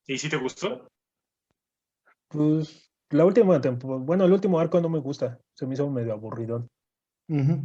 [0.06, 0.88] ¿Y si te gustó?
[2.28, 5.38] Pues la última temporada, bueno, el último arco no me gusta.
[5.52, 6.70] Se me hizo medio aburridón.
[7.28, 7.60] Ujú.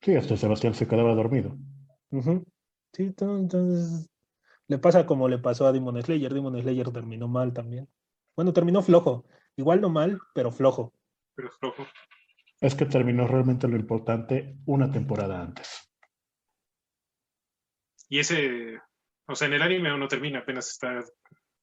[0.00, 1.58] Sí, hasta Sebastián se quedaba dormido.
[2.12, 2.44] Ujú.
[2.92, 4.08] Sí, to- entonces
[4.68, 6.32] le pasa como le pasó a Demon Slayer.
[6.32, 7.88] Demon Slayer terminó mal también.
[8.36, 9.24] Bueno, terminó flojo.
[9.56, 10.92] Igual no mal, pero flojo.
[11.34, 11.84] Pero flojo.
[12.60, 15.91] Es que terminó realmente lo importante una temporada antes.
[18.12, 18.78] Y ese,
[19.26, 21.02] o sea, en el anime aún no termina, apenas está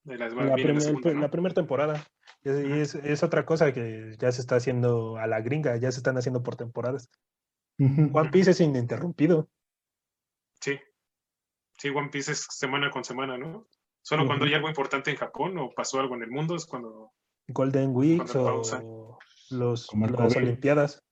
[0.03, 1.21] de las La, la primer- segunda, ¿no?
[1.21, 2.07] la primera temporada.
[2.41, 5.77] Y es, y es- es otra cosa que ya se está haciendo a la gringa,
[5.77, 7.11] ya se están haciendo por temporadas.
[7.77, 9.47] One Piece es ininterrumpido.
[10.59, 10.79] Sí.
[11.77, 13.67] Sí, One Piece es semana con semana, ¿no?
[14.01, 17.11] Solo cuando hay algo importante en Japón o pasó algo en el mundo es cuando...
[17.47, 18.81] Golden Weeks pausa.
[18.83, 19.19] o
[19.51, 20.37] los, las COVID.
[20.37, 21.03] Olimpiadas.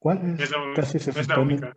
[0.00, 0.40] ¿Cuál es?
[0.40, 1.76] Es la, Casi se es la única.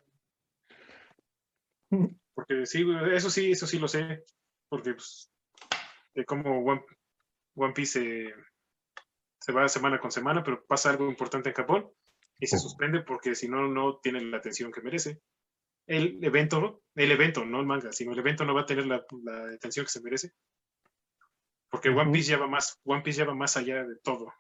[2.34, 4.24] Porque sí, eso sí, eso sí lo sé.
[4.70, 5.32] Porque pues,
[6.14, 6.84] de cómo One,
[7.56, 8.34] One Piece se,
[9.40, 11.92] se va semana con semana, pero pasa algo importante en Japón
[12.40, 15.22] y se suspende porque si no, no tiene la atención que merece.
[15.86, 19.04] El evento, el evento, no el manga, sino el evento no va a tener la,
[19.24, 20.34] la atención que se merece.
[21.70, 22.12] Porque One.
[22.12, 24.32] Piece ya va más, One Piece ya va más allá de todo.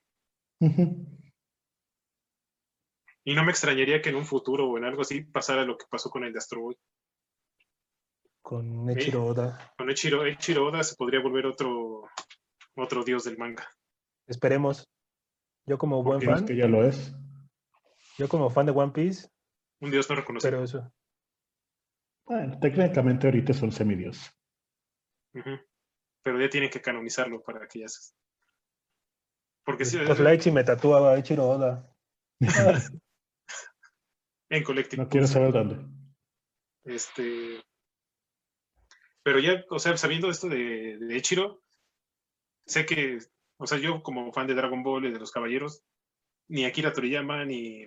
[3.23, 5.85] Y no me extrañaría que en un futuro o en algo así pasara lo que
[5.89, 6.77] pasó con el de Astro Boy.
[8.49, 9.75] Con Eiichiro Oda.
[9.77, 12.09] Con Eiichiro, Eiichiro Oda se podría volver otro,
[12.75, 13.63] otro dios del manga.
[14.25, 14.89] Esperemos.
[15.67, 17.13] Yo como buen Porque Es fan, que ya lo es.
[18.17, 19.29] yo como fan de One Piece,
[19.81, 20.49] Un dios no reconocido.
[20.49, 20.91] pero eso.
[22.25, 24.31] Bueno, técnicamente ahorita es un semidios.
[25.31, 28.15] Pero ya tienen que canonizarlo para que ya se...
[29.63, 31.95] Porque sí, Pues si me tatuaba Eiichiro Oda.
[34.49, 35.03] en Collective.
[35.03, 35.85] No quiero saber dónde.
[36.83, 37.61] Este...
[39.29, 41.61] Pero ya, o sea, sabiendo esto de, de Eiichiro,
[42.65, 43.19] sé que,
[43.57, 45.83] o sea, yo como fan de Dragon Ball y de los Caballeros,
[46.47, 47.85] ni Akira Toriyama ni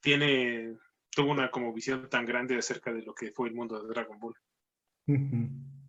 [0.00, 0.76] tiene,
[1.10, 4.20] tuvo una como visión tan grande acerca de lo que fue el mundo de Dragon
[4.20, 4.36] Ball.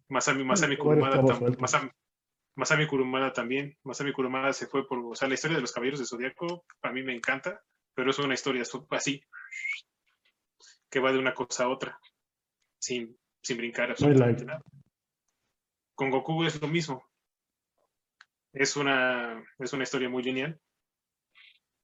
[0.08, 1.56] Masami, Masami Kurumada, tam-.
[1.60, 1.92] Masami,
[2.56, 3.78] Masami Kurumada también.
[3.84, 6.92] Masami Kurumada se fue por, o sea, la historia de los caballeros de Zodíaco a
[6.92, 7.62] mí me encanta,
[7.94, 9.22] pero es una historia así,
[10.90, 12.00] que va de una cosa a otra,
[12.80, 14.62] sin, sin brincar absolutamente nada.
[15.96, 17.04] Con Goku es lo mismo.
[18.54, 20.60] Es una, es una historia muy lineal.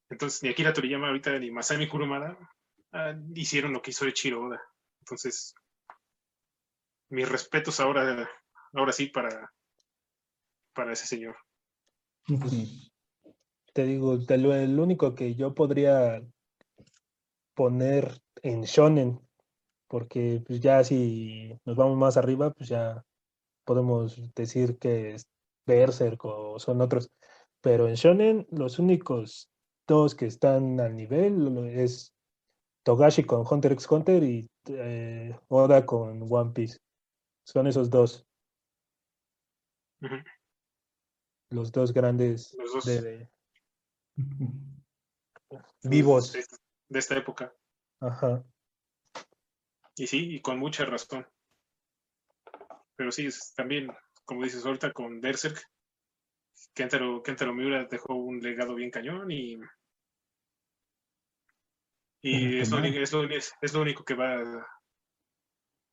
[0.10, 2.38] Entonces, ni Akira Toriyama ahorita ni Masami Kurumada
[2.94, 4.61] ah, hicieron lo que hizo Eiichiro Oda.
[4.99, 5.53] Entonces,
[7.10, 8.30] mis respetos ahora,
[8.73, 9.52] ahora sí para,
[10.73, 11.36] para ese señor.
[12.30, 12.49] Ujú.
[13.73, 16.23] Te digo, el único que yo podría
[17.56, 19.19] poner en Shonen,
[19.96, 23.02] porque pues ya si nos vamos más arriba, pues ya
[23.64, 25.26] podemos decir que es
[25.66, 27.10] Berserk o son otros.
[27.62, 29.50] Pero en Shonen, los únicos
[29.88, 32.14] dos que están al nivel es
[32.84, 36.78] Togashi con Hunter x Hunter y eh, Oda con One Piece.
[37.46, 38.28] Son esos dos,
[41.52, 42.84] los dos grandes Los dos.
[42.86, 43.30] de-
[45.84, 46.34] vivos.
[46.34, 46.44] De,
[46.90, 47.56] de esta época.
[48.02, 48.44] Ajá.
[49.98, 51.26] Y sí, y con mucha razón.
[52.96, 53.90] Pero sí, es también,
[54.26, 55.62] como dices ahorita, con Berserk,
[56.74, 59.58] Kentaro, Kentaro Miura dejó un legado bien cañón y.
[62.22, 64.68] Y Pero es lo, es, lo, es- es lo único que va.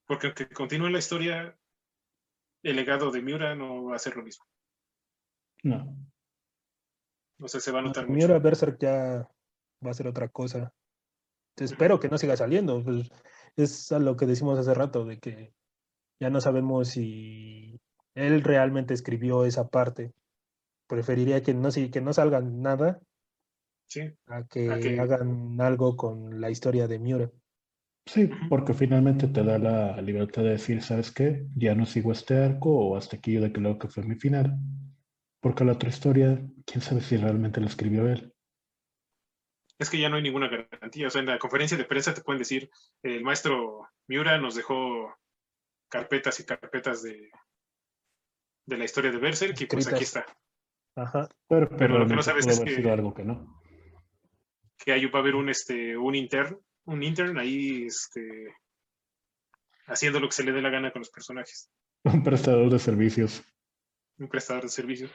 [0.07, 1.57] Porque aunque continúe la historia,
[2.63, 4.45] el legado de Miura no va a ser lo mismo.
[5.63, 5.95] No.
[7.39, 8.17] O sea, se va a notar mucho.
[8.17, 9.29] Miura Berserk ya
[9.85, 10.73] va a ser otra cosa.
[11.57, 12.83] Espero que no siga saliendo.
[12.83, 13.11] pues,
[13.57, 15.55] es a lo que decimos hace rato, de que
[16.21, 17.81] ya no sabemos si
[18.15, 20.13] él realmente escribió esa parte.
[20.89, 23.01] Preferiría que no, si- que no salga nada
[23.87, 27.31] Sí, a que, que- hagan algo con la historia de Miura.
[28.07, 31.47] Sí, porque finalmente te da la libertad de decir, ¿sabes qué?
[31.57, 34.59] Ya no sigo este arco o hasta aquí yo declaro que fue mi final.
[35.41, 38.32] Porque la otra historia, quién sabe si realmente la escribió él.
[39.79, 41.07] Es que ya no hay ninguna garantía.
[41.09, 42.71] O sea, en la conferencia de prensa te pueden decir,
[43.03, 45.17] el maestro Miura nos dejó
[45.89, 47.31] carpetas y carpetas de,
[48.67, 50.25] de la historia de Berserk y pues aquí está.
[50.97, 51.29] Ajá.
[51.49, 53.61] Pero, Pero lo que no sabes es que- algo que no.
[54.79, 58.57] Que ahí va a haber un, este, un intern, un intern ahí, este,
[59.87, 61.71] haciendo lo que se le dé la gana con los personajes.
[62.05, 63.45] Un prestador de servicios.
[64.19, 65.09] Un prestador de servicio.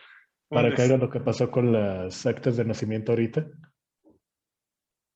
[0.50, 3.46] Para que haga lo que pasó con las actas de nacimiento ahorita.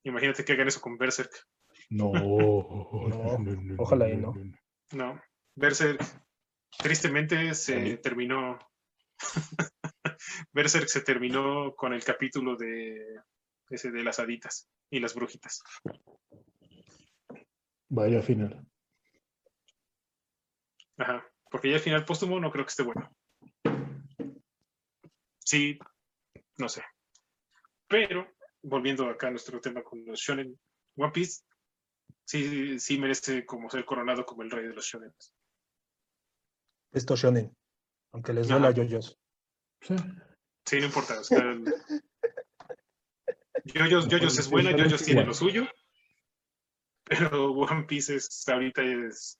[0.03, 1.31] Imagínate que hagan eso con Berserk.
[1.89, 2.11] No.
[2.13, 4.33] no, ojalá y no.
[4.93, 5.21] No.
[5.55, 6.01] Berserk,
[6.77, 8.59] tristemente, se terminó.
[10.53, 13.21] Berserk se terminó con el capítulo de
[13.69, 15.61] ese de las haditas y las brujitas.
[17.89, 18.65] Vaya final.
[20.97, 21.25] Ajá.
[21.49, 23.09] Porque ya el final póstumo no creo que esté bueno.
[25.39, 25.77] Sí,
[26.57, 26.81] no sé.
[27.87, 28.25] Pero,
[28.63, 30.59] volviendo acá a nuestro tema con los shonen,
[30.95, 31.41] One Piece
[32.25, 35.13] sí, sí merece como ser coronado como el rey de los shonen.
[36.91, 37.55] Esto Shonen.
[38.11, 39.17] Aunque les duela a yoyos.
[39.81, 39.95] Sí.
[40.65, 41.19] Sí, no importa.
[41.19, 41.41] O sea,
[43.63, 45.67] Yoyos, Yoyos es buena, Yoyos tiene lo suyo.
[47.03, 49.39] Pero One Piece es, ahorita es.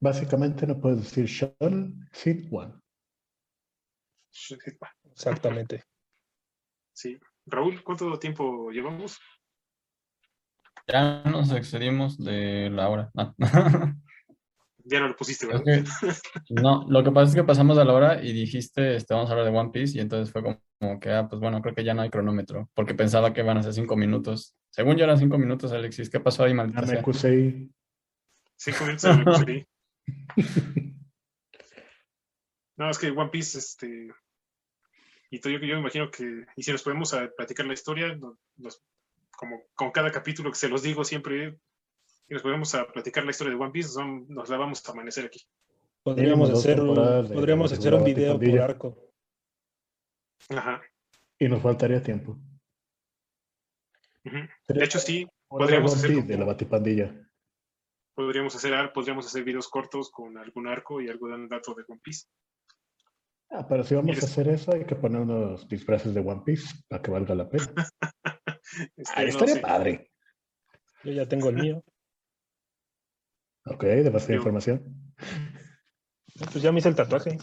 [0.00, 2.74] Básicamente no puedes decir Shonen sin One.
[5.12, 5.84] Exactamente.
[6.92, 7.18] Sí.
[7.46, 9.18] Raúl, ¿cuánto tiempo llevamos?
[10.86, 13.10] Ya nos excedimos de la hora.
[13.16, 13.34] Ah.
[14.84, 15.62] Ya no lo pusiste, ¿verdad?
[15.68, 19.12] Es que- no, lo que pasa es que pasamos a la hora y dijiste, este,
[19.14, 21.60] vamos a hablar de One Piece y entonces fue como, como que, ah, pues bueno,
[21.60, 24.56] creo que ya no hay cronómetro, porque pensaba que van a ser cinco minutos.
[24.70, 26.80] Según yo eran cinco minutos, Alexis, ¿qué pasó ahí, maldita?
[26.80, 27.70] Namekusei.
[28.56, 29.66] Cinco minutos me.
[32.76, 34.08] No, es que One Piece, este.
[35.30, 36.46] Y yo, yo me imagino que.
[36.56, 38.16] Y si nos podemos a platicar la historia,
[38.56, 38.82] nos-
[39.30, 41.58] como con cada capítulo que se los digo siempre,
[42.28, 44.92] y nos podemos a platicar la historia de One Piece, son- nos la vamos a
[44.92, 45.40] amanecer aquí.
[46.02, 49.12] Podríamos hacer un, podríamos de hacer un video por arco.
[50.48, 50.82] Ajá.
[51.38, 52.38] Y nos faltaría tiempo.
[54.24, 57.29] De hecho, sí, podríamos One hacer de la Batipandilla.
[58.14, 62.00] Podríamos hacer, ar- podríamos hacer videos cortos con algún arco y algún dato de One
[62.02, 62.26] Piece.
[63.50, 64.24] Ah, pero si vamos a Mires.
[64.24, 67.66] hacer eso, hay que poner unos disfraces de One Piece para que valga la pena.
[68.96, 69.60] Este, Ah, no estaría sé.
[69.60, 70.10] padre.
[71.02, 71.82] Yo ya tengo el mío.
[73.66, 75.12] Ok, demasiada Yo- información.
[76.52, 77.36] Pues ya me hice el tatuaje.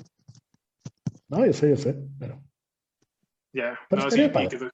[1.27, 2.41] No, yo sé, yo sé, pero
[3.53, 4.47] Ya, Pero no, sí, padre.
[4.49, 4.69] quedó,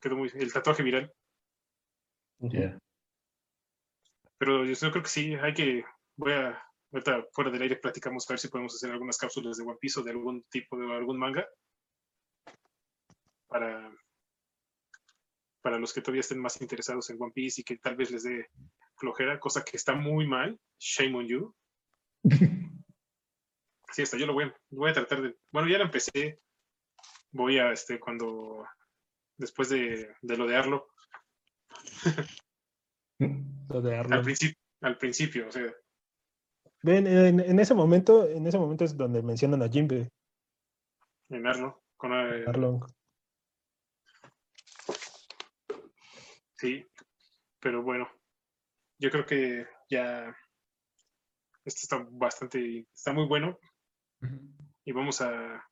[0.00, 0.30] quedó muy.
[0.34, 1.12] El tatuaje viral.
[2.38, 2.78] ya.
[4.38, 5.84] Pero yo creo que sí, hay que.
[6.16, 6.62] Voy a.
[6.90, 10.00] Ahorita fuera del aire platicamos a ver si podemos hacer algunas cápsulas de One Piece
[10.00, 11.46] o de algún tipo de algún manga.
[13.46, 13.92] Para.
[15.60, 18.22] Para los que todavía estén más interesados en One Piece y que tal vez les
[18.22, 18.48] dé
[18.96, 20.58] flojera, cosa que está muy mal.
[20.78, 21.54] Shame on you.
[23.90, 25.36] Sí, hasta yo lo voy a, voy a tratar de.
[25.50, 26.38] Bueno, ya lo empecé.
[27.32, 28.64] Voy a, este, cuando.
[29.38, 30.88] Después de, de lo de Arlo,
[33.20, 34.24] al Arlong.
[34.24, 35.72] principio, al principio, o sea,
[36.82, 40.10] Ven, en, en ese momento, en ese momento es donde mencionan a Jimbe,
[41.28, 42.84] en Arlo, con eh, Arlong.
[46.56, 46.86] Sí,
[47.60, 48.08] pero bueno,
[48.98, 50.34] yo creo que ya
[51.64, 53.58] esto está bastante, está muy bueno.
[54.84, 55.64] Y vamos a,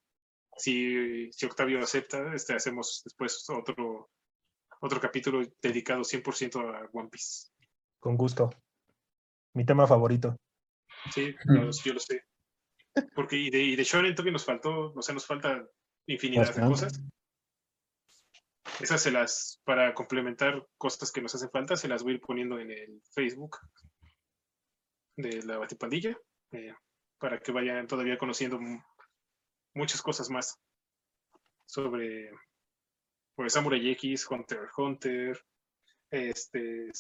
[0.57, 4.11] si, si Octavio acepta, este, hacemos después otro,
[4.81, 7.49] otro capítulo dedicado 100% a One Piece.
[8.01, 8.51] Con gusto.
[9.55, 10.37] Mi tema favorito.
[11.13, 12.25] Sí, yo, yo lo sé.
[13.15, 15.67] Porque y de, y de Shonen todavía nos faltó, o sea, nos falta
[16.07, 17.01] infinidad de cosas.
[18.81, 22.21] Esas se las, para complementar cosas que nos hacen falta, se las voy a ir
[22.21, 23.59] poniendo en el Facebook
[25.17, 26.17] de la Batipandilla,
[26.53, 26.75] eh,
[27.19, 28.81] para que vayan todavía conociendo mu-
[29.75, 30.59] muchas cosas más
[31.65, 32.31] sobre
[33.37, 35.45] pues, Samurai X, Hunter x Hunter,
[36.11, 36.91] este,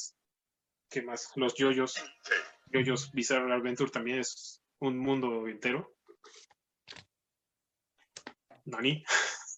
[0.88, 1.32] ¿qué más?
[1.34, 1.96] Los yoyos,
[2.66, 5.96] yoyos Bizarre Adventure también es un mundo entero.
[8.66, 9.02] Nani.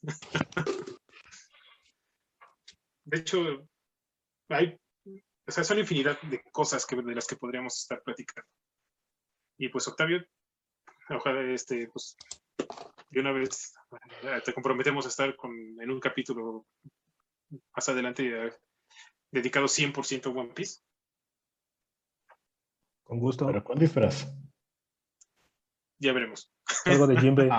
[3.05, 3.68] De hecho,
[4.50, 4.78] hay,
[5.46, 8.48] o sea, son infinidad de cosas que, de las que podríamos estar platicando.
[9.56, 10.24] Y pues, Octavio,
[11.09, 12.16] ojalá este, pues,
[13.10, 13.74] de una vez
[14.22, 16.66] eh, te comprometemos a estar con, en un capítulo
[17.74, 18.52] más adelante eh,
[19.30, 20.80] dedicado 100% a One Piece.
[23.05, 23.47] Con gusto.
[23.47, 24.28] Pero con disfraz.
[25.98, 26.52] Ya veremos.
[26.85, 27.48] Algo de Jimbe.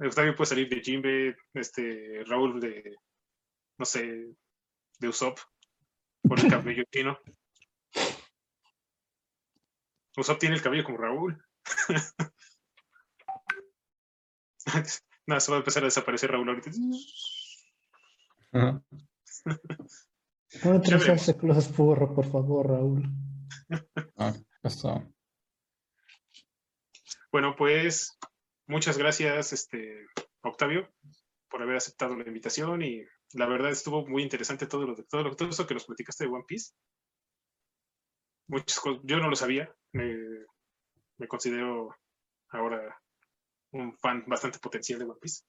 [0.00, 2.96] Ah, Octavio puede salir de Jimbe, este, Raúl de,
[3.78, 4.28] no sé,
[5.00, 5.40] de Usopp,
[6.22, 7.18] por el cabello chino.
[10.16, 11.44] Usopp tiene el cabello como Raúl.
[15.26, 16.70] Nada, se va a empezar a desaparecer Raúl ahorita.
[18.52, 18.82] Ajá.
[20.64, 23.02] no furro, por favor, Raúl.
[24.16, 25.04] Ah, ¿qué pasó?
[27.30, 28.18] Bueno, pues
[28.66, 30.06] muchas gracias, este,
[30.42, 30.90] Octavio,
[31.50, 33.04] por haber aceptado la invitación y
[33.34, 36.24] la verdad estuvo muy interesante todo lo de todo, lo, todo eso que nos platicaste
[36.24, 36.72] de One Piece.
[38.46, 40.16] Muchas cosas, yo no lo sabía, me,
[41.18, 41.94] me considero
[42.48, 42.98] ahora
[43.72, 45.42] un fan bastante potencial de One Piece.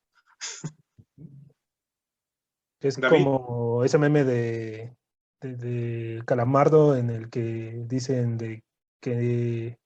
[2.82, 3.24] Es David.
[3.26, 4.96] como ese meme de,
[5.42, 8.64] de, de Calamardo en el que dicen de
[9.02, 9.78] que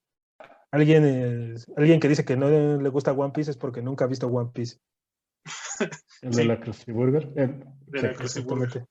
[0.70, 4.08] alguien, es- alguien que dice que no le gusta One Piece es porque nunca ha
[4.08, 4.78] visto One Piece.
[6.22, 6.40] El Sí.
[6.40, 7.32] de la Krusty Burger.
[7.36, 8.86] el- De la Krusty Burger.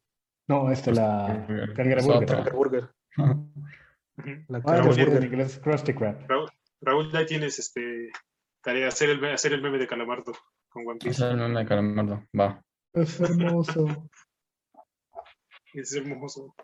[0.47, 2.53] No, este, la Burger.
[2.53, 2.89] Burger.
[3.17, 3.49] Ujú.
[4.49, 5.23] La Ah, burger en burger.
[5.23, 6.27] inglés, Krusty Krab.
[6.27, 6.49] Raúl,
[6.81, 8.11] Raúl, ya tienes este
[8.63, 10.33] tarea hacer el, hacer el meme de Calamardo
[10.69, 11.23] con One Piece.
[11.23, 12.23] el meme de Calamardo.
[12.39, 12.63] Va.
[12.93, 14.09] Es hermoso.
[15.73, 16.55] Es hermoso.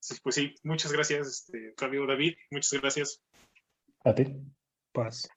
[0.00, 3.20] Sí, pues sí, muchas gracias, este, Fabio David, muchas gracias.
[4.04, 4.24] A ti.
[4.92, 5.28] Paz.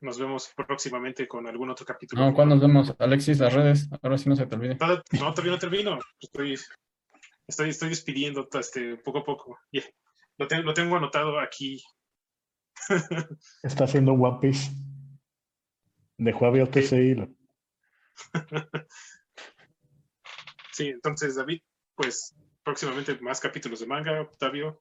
[0.00, 2.24] Nos vemos próximamente con algún otro capítulo.
[2.24, 2.94] No, ¿cuándo nos vemos?
[2.98, 3.88] Alexis, las redes.
[4.00, 4.76] Ahora sí no se te olvide.
[4.76, 5.98] Toda- No, todavía no termino.
[6.20, 6.56] Estoy,
[7.46, 9.58] estoy, estoy despidiendo este, poco a poco.
[9.72, 9.84] Yeah.
[10.38, 11.82] Lo, tengo, lo tengo anotado aquí.
[13.62, 14.70] Está haciendo One Piece.
[16.18, 17.28] Dejó abierto ese hilo.
[20.72, 21.60] Sí, entonces, David,
[21.96, 24.80] pues próximamente más capítulos de manga, Octavio.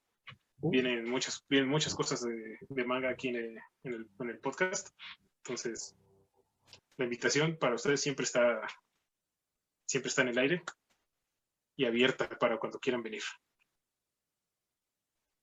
[0.59, 0.69] Uh.
[0.69, 4.39] Vienen muchas, vienen muchas cosas de, de manga aquí en el, en, el, en el
[4.39, 4.89] podcast.
[5.37, 5.97] Entonces,
[6.97, 8.61] la invitación para ustedes siempre está,
[9.87, 10.63] siempre está en el aire
[11.75, 13.23] y abierta para cuando quieran venir.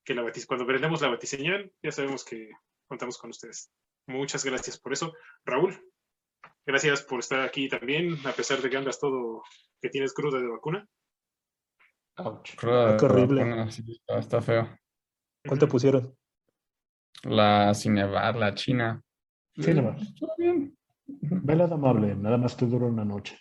[0.04, 2.50] Que la batis- cuando vendemos la batiseñal, ya sabemos que
[2.86, 3.72] contamos con ustedes.
[4.06, 5.12] Muchas gracias por eso.
[5.44, 5.78] Raúl,
[6.66, 9.42] gracias por estar aquí también, a pesar de que andas todo,
[9.80, 10.86] que tienes cruda de vacuna.
[12.16, 12.54] Ouch.
[12.56, 13.44] Cruda de Qué horrible.
[13.44, 14.78] vacuna, sí, está, está feo.
[15.46, 16.16] ¿Cuál te pusieron?
[17.24, 19.02] La Cinebar, la China.
[19.60, 19.96] Cinebar.
[20.18, 20.76] Todo bien.
[21.06, 21.40] Ujú.
[21.42, 23.38] Vela de amable, nada más te dura una noche.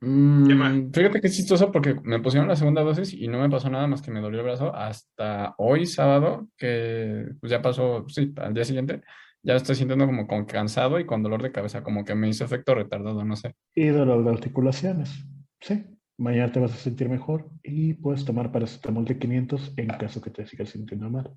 [0.00, 3.70] Mm, fíjate que es chistoso porque me pusieron la segunda dosis y no me pasó
[3.70, 8.32] nada más que me dolió el brazo hasta hoy sábado, que pues ya pasó, sí,
[8.36, 9.02] al día siguiente,
[9.42, 12.44] ya estoy sintiendo como con cansado y con dolor de cabeza, como que me hizo
[12.44, 13.54] efecto retardado, no sé.
[13.74, 15.24] Y dolor de articulaciones.
[15.60, 15.86] Sí.
[16.18, 20.30] Mañana te vas a sentir mejor y puedes tomar paracetamol de 500 en caso que
[20.30, 21.30] te sigas sintiendo mal.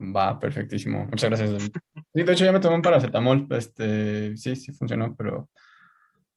[0.00, 1.06] Va, perfectísimo.
[1.06, 1.70] Muchas gracias.
[2.14, 5.50] Sí, de hecho ya me tomé un paracetamol, este, sí, sí funcionó, pero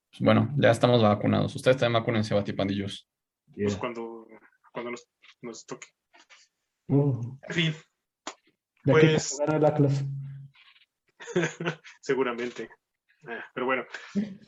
[0.09, 1.55] pues, bueno, ya estamos vacunados.
[1.55, 3.07] Ustedes también vacúnense, batipandillos.
[3.53, 3.79] Pues Yeah.
[3.79, 4.27] cuando,
[4.71, 5.09] cuando nos,
[5.41, 5.87] nos toque.
[6.87, 7.73] Uh, En fin,
[8.85, 9.37] de Pues-
[12.01, 12.69] seguramente.
[13.27, 13.83] Ah, Pero bueno,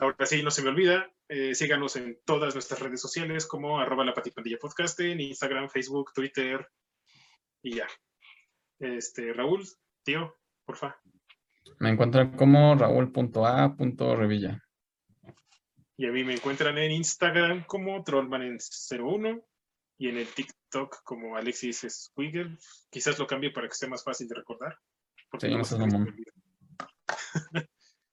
[0.00, 4.04] ahora sí, no se me olvida, eh, síganos en todas nuestras redes sociales como arroba
[4.04, 6.66] la patipandilla podcast en Instagram, Facebook, Twitter
[7.62, 7.86] y ya.
[8.80, 9.62] Este, Raúl,
[10.02, 10.96] tío, porfa.
[11.78, 14.58] Me encuentran como raúl.a.revilla.
[16.02, 19.44] Y a mí me encuentran en Instagram como Trollman01
[19.98, 22.58] y en el TikTok como Alexis Squiggle.
[22.90, 24.76] Quizás lo cambie para que sea más fácil de recordar.
[25.30, 26.08] porque Sí, no mamón.
[26.08, 26.32] olvida.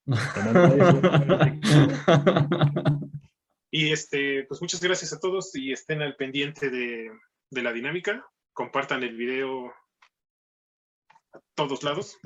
[3.71, 7.11] Y este, pues muchas gracias a todos y estén al pendiente de,
[7.49, 8.23] de la dinámica.
[8.53, 9.73] Compartan el video
[11.33, 12.19] a todos lados.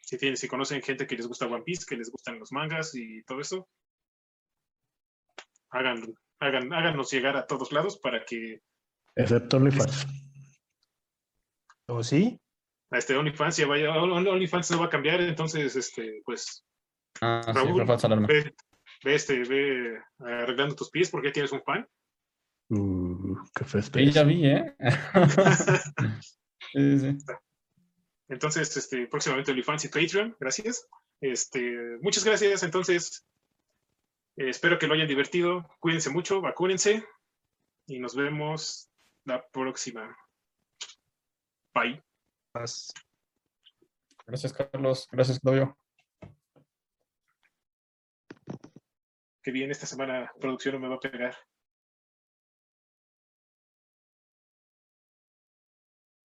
[0.00, 2.94] Si tienen, si conocen gente que les gusta One Piece, que les gustan los mangas
[2.94, 3.68] y todo eso,
[5.70, 8.60] hagan, hagan, háganos llegar a todos lados para que
[9.16, 10.06] Excepto OnlyFans.
[11.88, 12.38] ¿O sí?
[12.92, 16.64] a este OnlyFans ya vaya, OnlyFans no va a cambiar, entonces este, pues
[17.20, 18.26] Ah, sí, Raúl, alarma.
[18.26, 18.54] ve,
[19.04, 21.86] ve este, ve arreglando tus pies porque ya tienes un fan.
[22.70, 24.76] Uh, qué Sí, ya vi, ¿eh?
[26.72, 27.34] Sí, sí, sí.
[28.28, 30.86] Entonces, este, próximamente OnlyFans y Patreon, gracias.
[31.20, 32.62] Este, muchas gracias.
[32.62, 33.26] Entonces,
[34.40, 35.68] eh, espero que lo hayan divertido.
[35.80, 37.04] Cuídense mucho, vacúnense
[37.86, 38.90] y nos vemos
[39.24, 40.16] la próxima.
[41.74, 42.02] Bye.
[44.26, 45.06] Gracias, Carlos.
[45.12, 45.76] Gracias, Claudio.
[49.42, 51.36] Que bien, esta semana producción no me va a pegar.